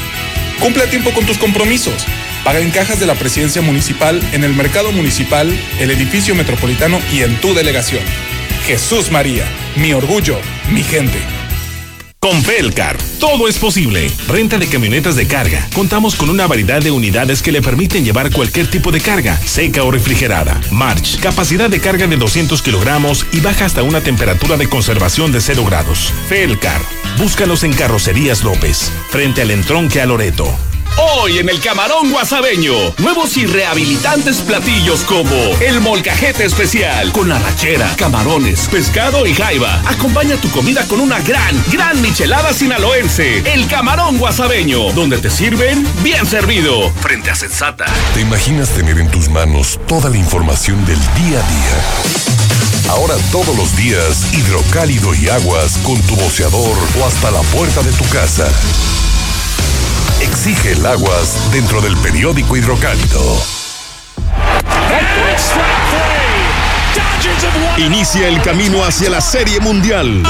Cumple 0.61 0.83
a 0.83 0.91
tiempo 0.91 1.13
con 1.13 1.25
tus 1.27 1.39
compromisos. 1.39 2.05
Paga 2.45 2.59
en 2.59 2.71
cajas 2.71 2.99
de 2.99 3.07
la 3.07 3.15
presidencia 3.15 3.63
municipal, 3.63 4.21
en 4.33 4.43
el 4.43 4.55
mercado 4.55 4.91
municipal, 4.91 5.49
el 5.79 5.91
edificio 5.91 6.35
metropolitano 6.35 6.99
y 7.13 7.23
en 7.23 7.41
tu 7.41 7.55
delegación. 7.55 8.03
Jesús 8.67 9.13
María, 9.13 9.45
mi 9.77 9.93
orgullo, 9.93 10.39
mi 10.71 10.83
gente. 10.83 11.19
Con 12.19 12.41
Felcar, 12.43 12.97
todo 13.19 13.49
es 13.49 13.59
posible. 13.59 14.09
Renta 14.29 14.59
de 14.59 14.69
camionetas 14.69 15.17
de 15.17 15.27
carga. 15.27 15.67
Contamos 15.75 16.15
con 16.15 16.31
una 16.31 16.47
variedad 16.47 16.81
de 16.81 16.93
unidades 16.93 17.43
que 17.43 17.51
le 17.51 17.61
permiten 17.63 18.05
llevar 18.05 18.31
cualquier 18.31 18.69
tipo 18.69 18.93
de 18.93 19.01
carga, 19.01 19.37
seca 19.37 19.83
o 19.83 19.91
refrigerada. 19.91 20.61
March, 20.71 21.19
capacidad 21.21 21.69
de 21.69 21.81
carga 21.81 22.07
de 22.07 22.17
200 22.17 22.63
kilogramos 22.63 23.27
y 23.33 23.41
baja 23.41 23.65
hasta 23.65 23.83
una 23.83 24.03
temperatura 24.03 24.57
de 24.57 24.69
conservación 24.69 25.33
de 25.33 25.41
0 25.41 25.65
grados. 25.65 26.13
Felcar, 26.29 26.81
búscalos 27.19 27.65
en 27.65 27.73
Carrocerías 27.73 28.45
López, 28.45 28.93
frente 29.11 29.43
al 29.43 29.51
entronque 29.51 30.01
a 30.01 30.07
Loreto. 30.07 30.72
Hoy 30.99 31.39
en 31.39 31.49
el 31.49 31.61
Camarón 31.61 32.11
Guasabeño, 32.11 32.75
nuevos 32.99 33.37
y 33.37 33.47
rehabilitantes 33.47 34.39
platillos 34.39 35.03
como 35.03 35.35
el 35.61 35.81
molcajete 35.81 36.45
especial 36.45 37.11
con 37.13 37.33
arrachera, 37.33 37.95
camarones, 37.97 38.69
pescado 38.69 39.27
y 39.27 39.35
jaiba. 39.35 39.81
Acompaña 39.87 40.37
tu 40.37 40.51
comida 40.51 40.87
con 40.89 41.01
una 41.01 41.21
gran, 41.21 41.63
gran 41.73 42.01
michelada 42.03 42.53
sinaloense, 42.53 43.39
el 43.53 43.67
Camarón 43.69 44.19
Guasabeño, 44.19 44.93
donde 44.93 45.19
te 45.19 45.31
sirven 45.31 45.87
bien 46.03 46.27
servido, 46.27 46.91
frente 47.01 47.31
a 47.31 47.35
Sensata. 47.35 47.87
¿Te 48.15 48.21
imaginas 48.21 48.71
tener 48.71 48.99
en 48.99 49.11
tus 49.11 49.29
manos 49.29 49.81
toda 49.87 50.11
la 50.11 50.19
información 50.19 50.85
del 50.85 50.99
día 50.99 51.39
a 51.39 51.49
día? 51.49 52.91
Ahora 52.91 53.15
todos 53.31 53.57
los 53.57 53.75
días, 53.77 54.35
hidrocálido 54.35 55.15
y 55.15 55.29
aguas 55.29 55.79
con 55.79 55.99
tu 56.03 56.17
boceador 56.17 56.77
o 57.01 57.07
hasta 57.07 57.31
la 57.31 57.41
puerta 57.41 57.83
de 57.83 57.93
tu 57.93 58.05
casa. 58.11 58.47
Exige 60.23 60.73
el 60.73 60.87
aguas 60.87 61.51
dentro 61.53 61.81
del 61.81 61.97
periódico 61.97 62.57
hidrocálido. 62.57 63.43
Inicia 67.77 68.29
el 68.29 68.41
camino 68.43 68.85
hacia 68.85 69.11
la 69.11 69.21
Serie 69.21 69.59
Mundial. 69.59 70.23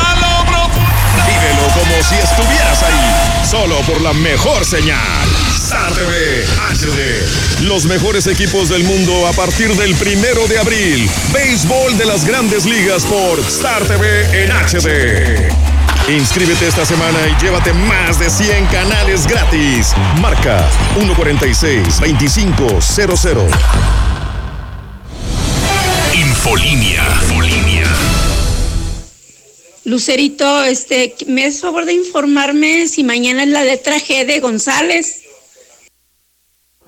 Vívelo 1.26 1.66
como 1.74 2.02
si 2.02 2.14
estuvieras 2.14 2.82
ahí, 2.82 3.46
solo 3.50 3.76
por 3.80 4.00
la 4.00 4.14
mejor 4.14 4.64
señal. 4.64 5.28
Star 5.62 5.92
TV 5.92 6.46
HD. 6.70 7.62
Los 7.68 7.84
mejores 7.84 8.26
equipos 8.26 8.70
del 8.70 8.84
mundo 8.84 9.26
a 9.26 9.32
partir 9.32 9.74
del 9.76 9.94
primero 9.96 10.48
de 10.48 10.58
abril. 10.58 11.10
Béisbol 11.32 11.98
de 11.98 12.06
las 12.06 12.24
grandes 12.24 12.64
ligas 12.64 13.04
por 13.04 13.38
Star 13.40 13.82
TV 13.84 14.44
en 14.44 14.50
HD. 14.50 15.71
Inscríbete 16.08 16.66
esta 16.66 16.84
semana 16.84 17.16
y 17.28 17.36
llévate 17.40 17.72
más 17.72 18.18
de 18.18 18.28
100 18.28 18.66
canales 18.66 19.24
gratis. 19.28 19.94
Marca 20.20 20.68
146-2500. 20.98 23.48
Infolinia. 26.12 27.04
Infolinia. 27.22 27.86
Lucerito, 29.84 30.64
este, 30.64 31.14
¿me 31.28 31.46
es 31.46 31.60
favor 31.60 31.84
de 31.84 31.92
informarme 31.92 32.88
si 32.88 33.04
mañana 33.04 33.44
es 33.44 33.50
la 33.50 33.62
letra 33.62 33.98
G 33.98 34.26
de 34.26 34.40
González? 34.40 35.22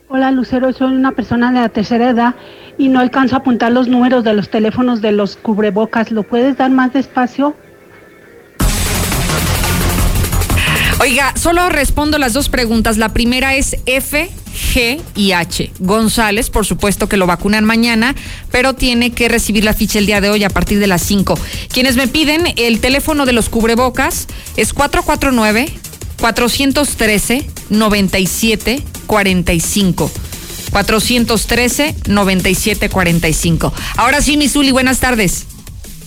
Hola 0.08 0.32
Lucero, 0.32 0.72
soy 0.72 0.92
una 0.92 1.12
persona 1.12 1.52
de 1.52 1.60
la 1.60 1.68
tercera 1.68 2.10
edad 2.10 2.34
y 2.78 2.88
no 2.88 2.98
alcanzo 2.98 3.36
a 3.36 3.38
apuntar 3.38 3.70
los 3.70 3.86
números 3.86 4.24
de 4.24 4.34
los 4.34 4.50
teléfonos 4.50 5.00
de 5.00 5.12
los 5.12 5.36
cubrebocas. 5.36 6.10
¿Lo 6.10 6.24
puedes 6.24 6.56
dar 6.56 6.70
más 6.70 6.92
despacio? 6.92 7.54
Oiga, 11.00 11.34
solo 11.36 11.68
respondo 11.68 12.18
las 12.18 12.32
dos 12.32 12.48
preguntas. 12.48 12.96
La 12.96 13.12
primera 13.12 13.56
es 13.56 13.76
F, 13.86 14.30
G 14.54 15.00
y 15.14 15.32
H. 15.32 15.72
González, 15.80 16.50
por 16.50 16.64
supuesto 16.64 17.08
que 17.08 17.16
lo 17.16 17.26
vacunan 17.26 17.64
mañana, 17.64 18.14
pero 18.50 18.74
tiene 18.74 19.10
que 19.10 19.28
recibir 19.28 19.64
la 19.64 19.74
ficha 19.74 19.98
el 19.98 20.06
día 20.06 20.20
de 20.20 20.30
hoy 20.30 20.44
a 20.44 20.50
partir 20.50 20.78
de 20.78 20.86
las 20.86 21.02
5. 21.02 21.36
Quienes 21.72 21.96
me 21.96 22.06
piden 22.06 22.46
el 22.56 22.78
teléfono 22.80 23.26
de 23.26 23.32
los 23.32 23.48
cubrebocas 23.48 24.28
es 24.56 24.72
449 24.72 25.66
413 26.20 27.44
9745. 27.70 30.12
413 30.70 31.96
9745. 32.06 33.72
Ahora 33.96 34.22
sí, 34.22 34.36
Misuli, 34.36 34.70
buenas 34.70 35.00
tardes. 35.00 35.46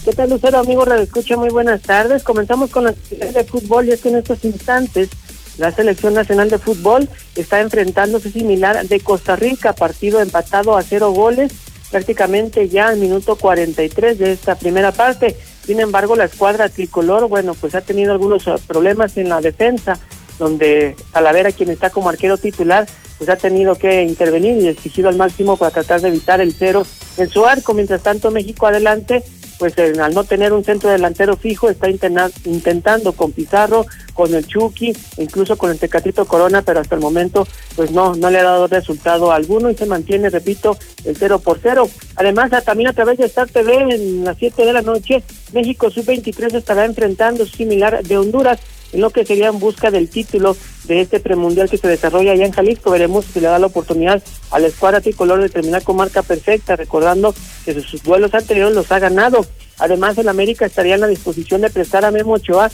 ¿Qué 0.08 0.14
tal, 0.14 0.30
Lucero? 0.30 0.60
Amigo, 0.60 0.86
la 0.86 1.02
escucha, 1.02 1.36
muy 1.36 1.50
buenas 1.50 1.82
tardes. 1.82 2.24
Comenzamos 2.24 2.70
con 2.70 2.86
la 2.86 2.94
de 2.94 3.44
fútbol 3.44 3.90
y 3.90 3.92
es 3.92 4.00
que 4.00 4.08
en 4.08 4.16
estos 4.16 4.46
instantes 4.46 5.10
la 5.58 5.74
Selección 5.74 6.14
Nacional 6.14 6.50
de 6.50 6.60
Fútbol 6.60 7.10
está 7.36 7.60
enfrentándose 7.60 8.32
similar 8.32 8.88
de 8.88 9.02
Costa 9.02 9.36
Rica, 9.36 9.74
partido 9.74 10.22
empatado 10.22 10.78
a 10.78 10.82
cero 10.82 11.12
goles, 11.12 11.52
prácticamente 11.92 12.70
ya 12.70 12.88
al 12.88 13.00
minuto 13.00 13.36
43 13.36 14.18
de 14.18 14.32
esta 14.32 14.56
primera 14.56 14.94
parte. 14.94 15.36
Sin 15.66 15.82
embargo, 15.82 16.16
la 16.16 16.24
escuadra 16.24 16.70
tricolor, 16.70 17.28
bueno, 17.28 17.54
pues 17.54 17.76
ha 17.76 17.82
tenido 17.82 18.14
algunos 18.14 18.48
eh, 18.48 18.56
problemas 18.66 19.18
en 19.18 19.28
la 19.28 19.42
defensa, 19.42 20.00
donde 20.40 20.96
Talavera, 21.12 21.52
quien 21.52 21.70
está 21.70 21.90
como 21.90 22.08
arquero 22.08 22.38
titular, 22.38 22.88
pues 23.18 23.30
ha 23.30 23.36
tenido 23.36 23.76
que 23.76 24.04
intervenir 24.04 24.56
y 24.56 24.70
exigido 24.70 25.10
al 25.10 25.18
máximo 25.18 25.58
para 25.58 25.72
tratar 25.72 26.00
de 26.00 26.08
evitar 26.08 26.40
el 26.40 26.54
cero 26.54 26.88
en 27.18 27.28
su 27.28 27.46
arco. 27.46 27.74
Mientras 27.74 28.04
tanto, 28.04 28.32
México 28.32 28.68
adelante 28.68 29.22
pues 29.58 29.78
al 29.78 30.14
no 30.14 30.24
tener 30.24 30.54
un 30.54 30.64
centro 30.64 30.90
delantero 30.90 31.36
fijo, 31.36 31.70
está 31.70 31.90
intentando 31.90 33.14
con 33.14 33.32
Pizarro, 33.32 33.86
con 34.14 34.34
el 34.34 34.46
Chucky, 34.46 34.96
incluso 35.18 35.58
con 35.58 35.72
el 35.72 35.80
Tecatito 35.80 36.26
Corona, 36.26 36.62
pero 36.62 36.80
hasta 36.80 36.96
el 36.96 37.02
momento 37.02 37.48
pues 37.76 37.92
no, 37.92 38.16
no 38.16 38.30
le 38.30 38.40
ha 38.40 38.44
dado 38.44 38.68
resultado 38.68 39.32
alguno 39.32 39.70
y 39.70 39.76
se 39.76 39.86
mantiene, 39.86 40.30
repito, 40.30 40.78
el 41.06 41.16
0 41.16 41.40
por 41.40 41.60
0. 41.62 41.90
Además, 42.16 42.52
también 42.64 42.90
a 42.90 42.94
través 42.94 43.18
de 43.18 43.26
Star 43.26 43.48
TV 43.50 43.94
en 43.94 44.24
las 44.24 44.38
7 44.38 44.66
de 44.66 44.74
la 44.74 44.82
noche, 44.82 45.24
México 45.54 45.90
Sub-23 45.90 46.56
estará 46.56 46.86
enfrentando 46.86 47.46
similar 47.46 48.04
de 48.04 48.18
Honduras 48.18 48.60
en 48.94 49.02
lo 49.02 49.10
que 49.10 49.26
sería 49.26 49.48
en 49.48 49.60
busca 49.60 49.92
del 49.92 50.10
título 50.10 50.56
de 50.86 51.02
este 51.02 51.20
premundial 51.20 51.70
que 51.70 51.78
se 51.78 51.88
desarrolla 51.88 52.32
allá 52.32 52.46
en 52.46 52.52
Jalisco. 52.52 52.92
Veremos 52.92 53.26
si 53.26 53.40
le 53.40 53.48
da 53.48 53.60
la 53.60 53.68
oportunidad 53.68 54.24
a 54.52 54.60
la 54.60 54.68
escuadra 54.68 55.02
tricolor 55.02 55.42
de 55.42 55.50
terminar 55.50 55.84
con 55.84 55.98
marca 55.98 56.24
perfecta, 56.24 56.76
recordando 56.76 57.34
que 57.66 57.80
sus 57.82 58.04
duelos 58.04 58.34
anteriores 58.34 58.76
los 58.76 58.92
ha 58.92 59.00
ganado. 59.00 59.46
Además, 59.80 60.18
el 60.18 60.30
América 60.30 60.66
estaría 60.66 60.96
en 60.96 61.02
la 61.02 61.08
disposición 61.08 61.62
de 61.62 61.70
prestar 61.70 62.06
a 62.06 62.12
Memo 62.12 62.34
Ochoa 62.34 62.72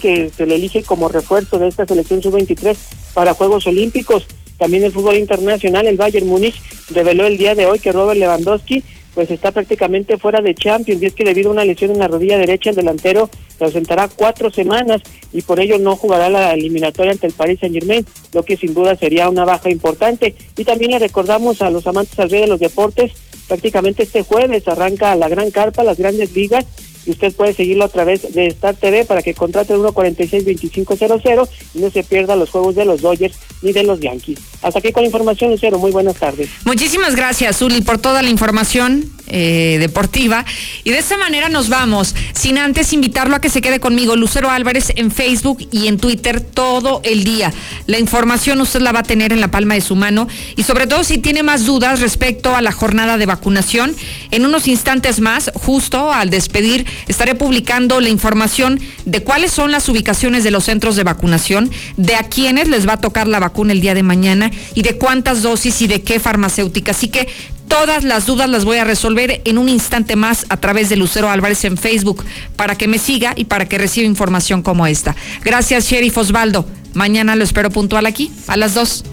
que 0.00 0.30
se 0.36 0.46
le 0.46 0.54
elige 0.54 0.82
como 0.82 1.08
refuerzo 1.08 1.58
de 1.58 1.68
esta 1.68 1.86
selección 1.86 2.22
sub-23 2.22 2.76
para 3.14 3.34
Juegos 3.34 3.66
Olímpicos. 3.66 4.26
También 4.58 4.84
el 4.84 4.92
fútbol 4.92 5.16
internacional, 5.16 5.86
el 5.86 5.96
Bayern 5.96 6.26
Múnich 6.26 6.60
reveló 6.90 7.26
el 7.26 7.36
día 7.36 7.54
de 7.54 7.66
hoy 7.66 7.78
que 7.78 7.92
Robert 7.92 8.18
Lewandowski 8.18 8.82
pues 9.16 9.30
está 9.30 9.50
prácticamente 9.50 10.18
fuera 10.18 10.42
de 10.42 10.54
Champions 10.54 11.02
y 11.02 11.06
es 11.06 11.14
que 11.14 11.24
debido 11.24 11.48
a 11.48 11.52
una 11.54 11.64
lesión 11.64 11.90
en 11.90 12.00
la 12.00 12.06
rodilla 12.06 12.36
derecha 12.36 12.68
el 12.68 12.76
delantero 12.76 13.30
se 13.58 13.64
ausentará 13.64 14.08
cuatro 14.14 14.50
semanas 14.50 15.00
y 15.32 15.40
por 15.40 15.58
ello 15.58 15.78
no 15.78 15.96
jugará 15.96 16.28
la 16.28 16.52
eliminatoria 16.52 17.12
ante 17.12 17.26
el 17.26 17.32
Paris 17.32 17.60
Saint 17.60 17.74
Germain, 17.74 18.04
lo 18.34 18.42
que 18.42 18.58
sin 18.58 18.74
duda 18.74 18.94
sería 18.94 19.30
una 19.30 19.46
baja 19.46 19.70
importante. 19.70 20.34
Y 20.58 20.64
también 20.64 20.90
le 20.90 20.98
recordamos 20.98 21.62
a 21.62 21.70
los 21.70 21.86
amantes 21.86 22.18
al 22.18 22.28
rey 22.28 22.42
de 22.42 22.46
los 22.46 22.60
deportes, 22.60 23.12
prácticamente 23.48 24.02
este 24.02 24.22
jueves 24.22 24.68
arranca 24.68 25.16
la 25.16 25.30
gran 25.30 25.50
carpa, 25.50 25.82
las 25.82 25.96
grandes 25.96 26.34
ligas 26.34 26.66
y 27.06 27.12
usted 27.12 27.32
puede 27.34 27.54
seguirlo 27.54 27.84
a 27.84 27.88
través 27.88 28.34
de 28.34 28.48
Star 28.48 28.74
TV 28.74 29.04
para 29.04 29.22
que 29.22 29.34
contrate 29.34 29.72
el 29.72 29.80
146-2500 29.80 31.48
y 31.74 31.78
no 31.78 31.90
se 31.90 32.02
pierda 32.02 32.36
los 32.36 32.50
juegos 32.50 32.74
de 32.74 32.84
los 32.84 33.00
Dodgers 33.00 33.36
ni 33.62 33.72
de 33.72 33.84
los 33.84 34.00
Yankees. 34.00 34.38
Hasta 34.62 34.80
aquí 34.80 34.92
con 34.92 35.02
la 35.02 35.08
información, 35.08 35.50
Lucero. 35.50 35.78
Muy 35.78 35.92
buenas 35.92 36.16
tardes. 36.16 36.48
Muchísimas 36.64 37.14
gracias, 37.14 37.58
Zuli, 37.58 37.80
por 37.82 37.98
toda 37.98 38.22
la 38.22 38.30
información 38.30 39.12
eh, 39.28 39.78
deportiva. 39.80 40.44
Y 40.84 40.90
de 40.90 40.98
esta 40.98 41.16
manera 41.16 41.48
nos 41.48 41.68
vamos, 41.68 42.14
sin 42.32 42.58
antes 42.58 42.92
invitarlo 42.92 43.34
a 43.34 43.40
que 43.40 43.48
se 43.48 43.60
quede 43.60 43.80
conmigo, 43.80 44.14
Lucero 44.14 44.50
Álvarez, 44.50 44.92
en 44.94 45.10
Facebook 45.10 45.66
y 45.72 45.88
en 45.88 45.98
Twitter 45.98 46.40
todo 46.40 47.00
el 47.04 47.24
día. 47.24 47.52
La 47.86 47.98
información 47.98 48.60
usted 48.60 48.80
la 48.80 48.92
va 48.92 49.00
a 49.00 49.02
tener 49.02 49.32
en 49.32 49.40
la 49.40 49.50
palma 49.50 49.74
de 49.74 49.80
su 49.80 49.96
mano 49.96 50.28
y 50.56 50.62
sobre 50.62 50.86
todo 50.86 51.02
si 51.02 51.18
tiene 51.18 51.42
más 51.42 51.66
dudas 51.66 52.00
respecto 52.00 52.54
a 52.54 52.62
la 52.62 52.72
jornada 52.72 53.18
de 53.18 53.26
vacunación, 53.26 53.96
en 54.30 54.46
unos 54.46 54.68
instantes 54.68 55.20
más, 55.20 55.50
justo 55.54 56.12
al 56.12 56.30
despedir 56.30 56.86
estaré 57.08 57.34
publicando 57.34 58.00
la 58.00 58.08
información 58.08 58.80
de 59.04 59.22
cuáles 59.22 59.52
son 59.52 59.70
las 59.70 59.88
ubicaciones 59.88 60.44
de 60.44 60.50
los 60.50 60.64
centros 60.64 60.96
de 60.96 61.04
vacunación, 61.04 61.70
de 61.96 62.16
a 62.16 62.24
quiénes 62.24 62.68
les 62.68 62.88
va 62.88 62.94
a 62.94 63.00
tocar 63.00 63.26
la 63.28 63.40
vacuna 63.40 63.72
el 63.72 63.80
día 63.80 63.94
de 63.94 64.02
mañana 64.02 64.50
y 64.74 64.82
de 64.82 64.96
cuántas 64.96 65.42
dosis 65.42 65.82
y 65.82 65.86
de 65.86 66.02
qué 66.02 66.20
farmacéutica. 66.20 66.92
Así 66.92 67.08
que 67.08 67.28
todas 67.68 68.04
las 68.04 68.26
dudas 68.26 68.48
las 68.48 68.64
voy 68.64 68.78
a 68.78 68.84
resolver 68.84 69.42
en 69.44 69.58
un 69.58 69.68
instante 69.68 70.16
más 70.16 70.46
a 70.48 70.56
través 70.56 70.88
de 70.88 70.96
Lucero 70.96 71.30
Álvarez 71.30 71.64
en 71.64 71.76
Facebook 71.76 72.24
para 72.56 72.76
que 72.76 72.88
me 72.88 72.98
siga 72.98 73.32
y 73.36 73.44
para 73.44 73.66
que 73.66 73.78
reciba 73.78 74.06
información 74.06 74.62
como 74.62 74.86
esta. 74.86 75.14
Gracias, 75.44 75.88
Sheriff 75.88 76.16
Osvaldo. 76.16 76.66
Mañana 76.94 77.36
lo 77.36 77.44
espero 77.44 77.70
puntual 77.70 78.06
aquí 78.06 78.32
a 78.46 78.56
las 78.56 78.74
dos. 78.74 79.04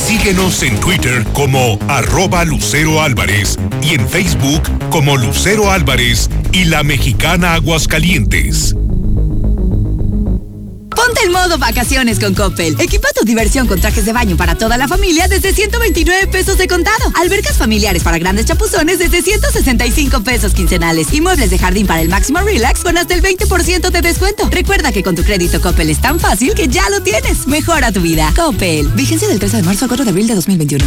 Síguenos 0.00 0.62
en 0.62 0.80
Twitter 0.80 1.24
como 1.34 1.78
arroba 1.86 2.44
Lucero 2.44 3.02
Álvarez 3.02 3.56
y 3.82 3.94
en 3.94 4.08
Facebook 4.08 4.62
como 4.90 5.16
Lucero 5.16 5.70
Álvarez 5.70 6.28
y 6.52 6.64
la 6.64 6.82
mexicana 6.82 7.54
Aguascalientes. 7.54 8.74
Ponte 11.10 11.26
en 11.26 11.32
modo 11.32 11.58
vacaciones 11.58 12.20
con 12.20 12.34
Coppel. 12.36 12.76
Equipa 12.78 13.08
tu 13.12 13.24
diversión 13.24 13.66
con 13.66 13.80
trajes 13.80 14.04
de 14.04 14.12
baño 14.12 14.36
para 14.36 14.54
toda 14.54 14.76
la 14.76 14.86
familia 14.86 15.26
desde 15.26 15.52
129 15.52 16.28
pesos 16.28 16.56
de 16.56 16.68
contado. 16.68 17.12
Albercas 17.20 17.58
familiares 17.58 18.04
para 18.04 18.16
grandes 18.18 18.46
chapuzones 18.46 19.00
desde 19.00 19.20
165 19.20 20.22
pesos 20.22 20.54
quincenales. 20.54 21.12
Y 21.12 21.20
muebles 21.20 21.50
de 21.50 21.58
jardín 21.58 21.88
para 21.88 22.00
el 22.00 22.10
máximo 22.10 22.38
relax 22.38 22.84
con 22.84 22.96
hasta 22.96 23.12
el 23.12 23.24
20% 23.24 23.90
de 23.90 24.02
descuento. 24.02 24.48
Recuerda 24.52 24.92
que 24.92 25.02
con 25.02 25.16
tu 25.16 25.24
crédito 25.24 25.60
Coppel 25.60 25.90
es 25.90 26.00
tan 26.00 26.20
fácil 26.20 26.54
que 26.54 26.68
ya 26.68 26.88
lo 26.90 27.02
tienes. 27.02 27.48
Mejora 27.48 27.90
tu 27.90 28.02
vida. 28.02 28.32
Coppel. 28.36 28.86
Vigencia 28.90 29.26
del 29.26 29.40
13 29.40 29.56
de 29.56 29.62
marzo 29.64 29.86
al 29.86 29.88
4 29.88 30.04
de 30.04 30.10
abril 30.10 30.28
de 30.28 30.36
2021. 30.36 30.84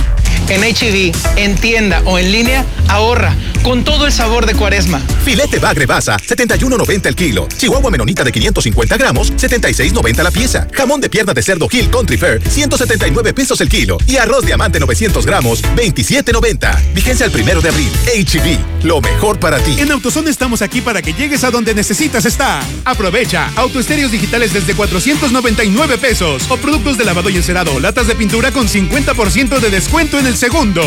En 0.47 0.61
HB, 0.61 1.11
e 1.35 1.43
en 1.43 1.55
tienda 1.55 2.01
o 2.05 2.17
en 2.17 2.31
línea, 2.31 2.65
ahorra 2.87 3.35
con 3.63 3.83
todo 3.83 4.05
el 4.05 4.11
sabor 4.11 4.45
de 4.45 4.55
cuaresma. 4.55 5.01
Filete 5.23 5.57
bagre 5.59 5.85
basa, 5.85 6.17
71.90 6.17 7.07
el 7.07 7.15
kilo. 7.15 7.47
Chihuahua 7.57 7.89
menonita 7.89 8.23
de 8.23 8.31
550 8.31 8.97
gramos, 8.97 9.33
76.90 9.33 10.12
la 10.21 10.29
pieza. 10.29 10.67
Jamón 10.73 11.01
de 11.01 11.09
pierna 11.09 11.33
de 11.33 11.41
cerdo 11.41 11.67
Hill 11.71 11.89
Country 11.89 12.17
Fair, 12.17 12.41
179 12.47 13.33
pesos 13.33 13.61
el 13.61 13.69
kilo. 13.69 13.97
Y 14.05 14.17
arroz 14.17 14.45
diamante 14.45 14.79
900 14.79 15.25
gramos, 15.25 15.63
27.90. 15.75 16.93
Vigencia 16.93 17.25
el 17.25 17.31
primero 17.31 17.61
de 17.61 17.69
abril. 17.69 17.89
HB, 18.05 18.85
lo 18.85 19.01
mejor 19.01 19.39
para 19.39 19.57
ti. 19.59 19.77
En 19.79 19.91
AutoZone 19.91 20.29
estamos 20.29 20.61
aquí 20.61 20.81
para 20.81 21.01
que 21.01 21.13
llegues 21.13 21.43
a 21.43 21.51
donde 21.51 21.73
necesitas 21.73 22.25
estar. 22.25 22.63
Aprovecha 22.85 23.49
autoestéreos 23.55 24.11
digitales 24.11 24.53
desde 24.53 24.75
499 24.75 25.97
pesos. 25.97 26.43
O 26.49 26.57
productos 26.57 26.97
de 26.97 27.05
lavado 27.05 27.29
y 27.29 27.37
encerado, 27.37 27.79
latas 27.79 28.07
de 28.07 28.15
pintura 28.15 28.51
con 28.51 28.67
50% 28.67 29.59
de 29.59 29.69
descuento 29.69 30.19
en 30.19 30.27
el 30.27 30.35
segundo. 30.35 30.81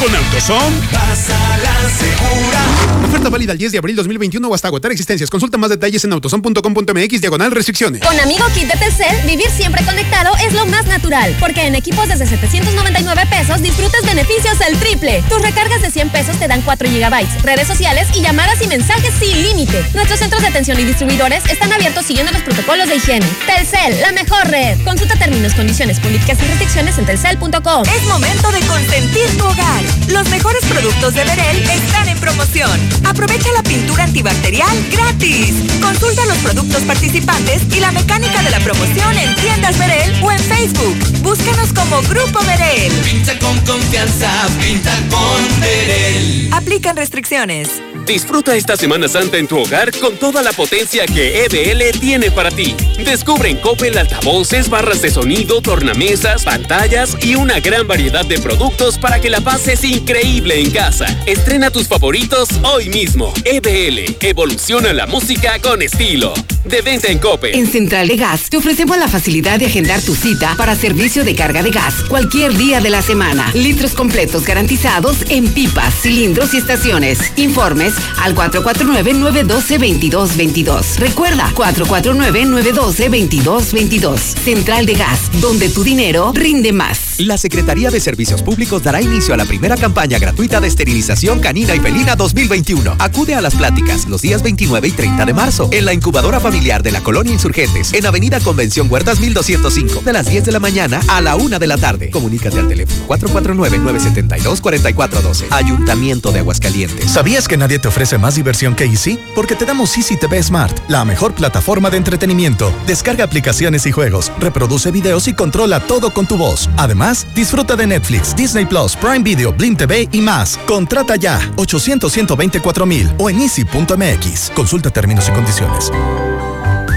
Con 0.00 0.14
AutoZone. 0.14 0.76
Pasa 0.92 1.58
la 1.58 1.90
segura. 1.90 3.06
Oferta 3.06 3.28
válida 3.28 3.52
el 3.52 3.58
10 3.58 3.72
de 3.72 3.78
abril 3.78 3.96
2021 3.96 4.48
o 4.48 4.54
hasta 4.54 4.68
agotar 4.68 4.92
existencias. 4.92 5.30
Consulta 5.30 5.58
más 5.58 5.70
detalles 5.70 6.04
en 6.04 6.12
autozone.com.mx 6.12 7.20
diagonal 7.20 7.50
restricciones. 7.50 8.02
Con 8.02 8.18
amigo 8.18 8.44
kit 8.52 8.68
de 8.68 8.78
Telcel, 8.78 9.16
vivir 9.26 9.50
siempre 9.50 9.84
conectado 9.84 10.32
es 10.44 10.52
lo 10.52 10.66
más 10.66 10.86
natural. 10.86 11.34
Porque 11.38 11.66
en 11.66 11.74
equipos 11.74 12.08
desde 12.08 12.26
799 12.26 13.26
pesos 13.26 13.62
disfrutas 13.62 14.04
beneficios 14.04 14.58
del 14.58 14.76
triple. 14.78 15.22
Tus 15.28 15.42
recargas 15.42 15.82
de 15.82 15.90
100 15.90 16.10
pesos 16.10 16.36
te 16.38 16.48
dan 16.48 16.62
4 16.62 16.88
gigabytes, 16.88 17.42
redes 17.42 17.66
sociales 17.66 18.08
y 18.14 18.22
llamadas 18.22 18.62
y 18.62 18.66
mensajes 18.66 19.12
sin 19.18 19.42
límite. 19.42 19.84
Nuestros 19.94 20.18
centros 20.18 20.42
de 20.42 20.48
atención 20.48 20.78
y 20.80 20.84
distribuidores 20.84 21.44
están 21.46 21.72
abiertos 21.72 22.06
siguiendo 22.06 22.32
los 22.32 22.42
protocolos 22.42 22.88
de 22.88 22.96
higiene. 22.96 23.26
Telcel, 23.46 24.00
la 24.00 24.12
mejor 24.12 24.46
red. 24.48 24.78
Consulta 24.84 25.16
términos, 25.16 25.54
condiciones, 25.54 26.00
políticas 26.00 26.38
y 26.42 26.46
restricciones 26.46 26.98
en 26.98 27.06
telcel.com. 27.06 27.84
Es 27.84 28.02
momento 28.04 28.50
de 28.52 28.60
consentir 28.60 29.36
tu 29.36 29.44
hogar. 29.44 29.82
Los 30.08 30.28
mejores 30.28 30.64
productos 30.64 31.14
de 31.14 31.24
Berel 31.24 31.62
están 31.70 32.08
en 32.08 32.18
promoción. 32.18 32.70
Aprovecha 33.04 33.52
la 33.52 33.62
pintura 33.62 34.04
antibacterial 34.04 34.76
gratis. 34.90 35.54
Consulta 35.80 36.24
los 36.26 36.38
productos 36.38 36.82
participantes 36.82 37.62
y 37.74 37.80
la 37.80 37.92
mecánica 37.92 38.39
de 38.42 38.50
la 38.50 38.60
promoción 38.60 39.16
en 39.18 39.34
tiendas 39.36 39.78
Berel 39.78 40.22
o 40.22 40.32
en 40.32 40.38
Facebook. 40.38 40.96
Búscanos 41.22 41.72
como 41.72 42.00
Grupo 42.02 42.40
Berel. 42.44 42.92
Pinta 43.04 43.38
con 43.38 43.58
confianza, 43.60 44.30
pinta 44.60 44.92
con 45.10 45.60
Berel. 45.60 46.48
Aplican 46.52 46.96
restricciones. 46.96 47.68
Disfruta 48.10 48.56
esta 48.56 48.76
Semana 48.76 49.06
Santa 49.06 49.38
en 49.38 49.46
tu 49.46 49.56
hogar 49.56 49.96
con 50.00 50.16
toda 50.16 50.42
la 50.42 50.50
potencia 50.50 51.06
que 51.06 51.44
EBL 51.44 51.96
tiene 52.00 52.32
para 52.32 52.50
ti. 52.50 52.74
Descubre 53.04 53.48
en 53.48 53.58
Coppel 53.58 53.96
altavoces, 53.96 54.68
barras 54.68 55.00
de 55.00 55.12
sonido, 55.12 55.62
tornamesas, 55.62 56.42
pantallas 56.42 57.16
y 57.22 57.36
una 57.36 57.60
gran 57.60 57.86
variedad 57.86 58.26
de 58.26 58.40
productos 58.40 58.98
para 58.98 59.20
que 59.20 59.30
la 59.30 59.40
pases 59.40 59.84
increíble 59.84 60.60
en 60.60 60.72
casa. 60.72 61.06
Estrena 61.24 61.70
tus 61.70 61.86
favoritos 61.86 62.48
hoy 62.64 62.88
mismo. 62.88 63.32
EBL, 63.44 64.16
evoluciona 64.20 64.92
la 64.92 65.06
música 65.06 65.60
con 65.60 65.80
estilo. 65.80 66.34
De 66.64 66.82
venta 66.82 67.08
en 67.08 67.18
Coppel. 67.18 67.54
En 67.54 67.66
Central 67.66 68.08
de 68.08 68.16
Gas 68.16 68.50
te 68.50 68.56
ofrecemos 68.56 68.98
la 68.98 69.08
facilidad 69.08 69.58
de 69.58 69.66
agendar 69.66 70.02
tu 70.02 70.14
cita 70.14 70.56
para 70.58 70.74
servicio 70.74 71.24
de 71.24 71.34
carga 71.34 71.62
de 71.62 71.70
gas 71.70 71.94
cualquier 72.08 72.54
día 72.54 72.80
de 72.80 72.90
la 72.90 73.00
semana. 73.00 73.50
Litros 73.54 73.92
completos 73.92 74.44
garantizados 74.44 75.16
en 75.30 75.48
pipas, 75.48 75.94
cilindros 76.02 76.52
y 76.52 76.58
estaciones. 76.58 77.32
Informes 77.36 77.94
al 78.18 78.34
449-912-2222. 78.34 80.96
Recuerda, 80.96 81.50
449-912-2222. 81.54 84.18
Central 84.18 84.86
de 84.86 84.94
Gas, 84.94 85.30
donde 85.40 85.68
tu 85.68 85.82
dinero 85.82 86.32
rinde 86.34 86.72
más. 86.72 87.18
La 87.18 87.36
Secretaría 87.36 87.90
de 87.90 88.00
Servicios 88.00 88.42
Públicos 88.42 88.82
dará 88.82 89.02
inicio 89.02 89.34
a 89.34 89.36
la 89.36 89.44
primera 89.44 89.76
campaña 89.76 90.18
gratuita 90.18 90.60
de 90.60 90.68
esterilización 90.68 91.40
canina 91.40 91.74
y 91.74 91.80
felina 91.80 92.16
2021. 92.16 92.96
Acude 92.98 93.34
a 93.34 93.40
las 93.40 93.54
pláticas 93.54 94.08
los 94.08 94.22
días 94.22 94.42
29 94.42 94.88
y 94.88 94.92
30 94.92 95.26
de 95.26 95.34
marzo 95.34 95.68
en 95.72 95.84
la 95.84 95.92
incubadora 95.92 96.40
familiar 96.40 96.82
de 96.82 96.92
la 96.92 97.02
Colonia 97.02 97.32
Insurgentes 97.32 97.92
en 97.92 98.06
Avenida 98.06 98.40
Convención 98.40 98.90
Huertas 98.90 99.20
1205 99.20 100.00
de 100.00 100.12
las 100.12 100.28
10 100.28 100.46
de 100.46 100.52
la 100.52 100.60
mañana 100.60 101.00
a 101.08 101.20
la 101.20 101.36
1 101.36 101.58
de 101.58 101.66
la 101.66 101.76
tarde. 101.76 102.10
Comunícate 102.10 102.58
al 102.58 102.68
teléfono 102.68 103.06
449-972-4412. 103.08 105.46
Ayuntamiento 105.50 106.32
de 106.32 106.38
Aguascalientes. 106.38 107.10
¿Sabías 107.10 107.48
que 107.48 107.56
nadie 107.56 107.79
te 107.80 107.88
ofrece 107.88 108.18
más 108.18 108.36
diversión 108.36 108.74
que 108.74 108.84
Easy? 108.84 109.18
Porque 109.34 109.56
te 109.56 109.64
damos 109.64 109.96
Easy 109.96 110.16
TV 110.16 110.42
Smart, 110.42 110.78
la 110.88 111.04
mejor 111.04 111.34
plataforma 111.34 111.90
de 111.90 111.96
entretenimiento. 111.96 112.72
Descarga 112.86 113.24
aplicaciones 113.24 113.86
y 113.86 113.92
juegos, 113.92 114.30
reproduce 114.38 114.90
videos 114.90 115.26
y 115.26 115.34
controla 115.34 115.80
todo 115.80 116.10
con 116.10 116.26
tu 116.26 116.36
voz. 116.36 116.70
Además, 116.76 117.26
disfruta 117.34 117.76
de 117.76 117.86
Netflix, 117.86 118.36
Disney 118.36 118.66
Plus, 118.66 118.94
Prime 118.94 119.20
Video, 119.20 119.52
Blim 119.52 119.76
TV 119.76 120.08
y 120.12 120.20
más. 120.20 120.58
Contrata 120.66 121.16
ya 121.16 121.40
800 121.56 122.10
124 122.12 122.86
mil 122.86 123.10
o 123.18 123.30
en 123.30 123.40
easy.mx. 123.40 124.50
Consulta 124.54 124.90
términos 124.90 125.28
y 125.28 125.32
condiciones. 125.32 125.90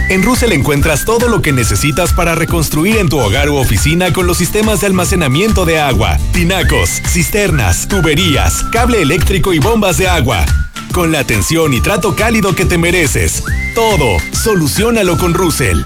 En 0.09 0.21
Russell 0.21 0.51
encuentras 0.51 1.05
todo 1.05 1.29
lo 1.29 1.41
que 1.41 1.53
necesitas 1.53 2.13
para 2.13 2.35
reconstruir 2.35 2.97
en 2.97 3.09
tu 3.09 3.17
hogar 3.19 3.49
u 3.49 3.55
oficina 3.55 4.11
con 4.11 4.27
los 4.27 4.37
sistemas 4.37 4.81
de 4.81 4.87
almacenamiento 4.87 5.65
de 5.65 5.79
agua, 5.79 6.17
tinacos, 6.33 7.01
cisternas, 7.07 7.87
tuberías, 7.87 8.63
cable 8.71 9.01
eléctrico 9.01 9.53
y 9.53 9.59
bombas 9.59 9.97
de 9.97 10.07
agua. 10.09 10.45
Con 10.93 11.11
la 11.11 11.19
atención 11.21 11.73
y 11.73 11.81
trato 11.81 12.15
cálido 12.15 12.53
que 12.53 12.65
te 12.65 12.77
mereces. 12.77 13.43
Todo, 13.73 14.17
solucionalo 14.31 15.17
con 15.17 15.33
Russell. 15.33 15.81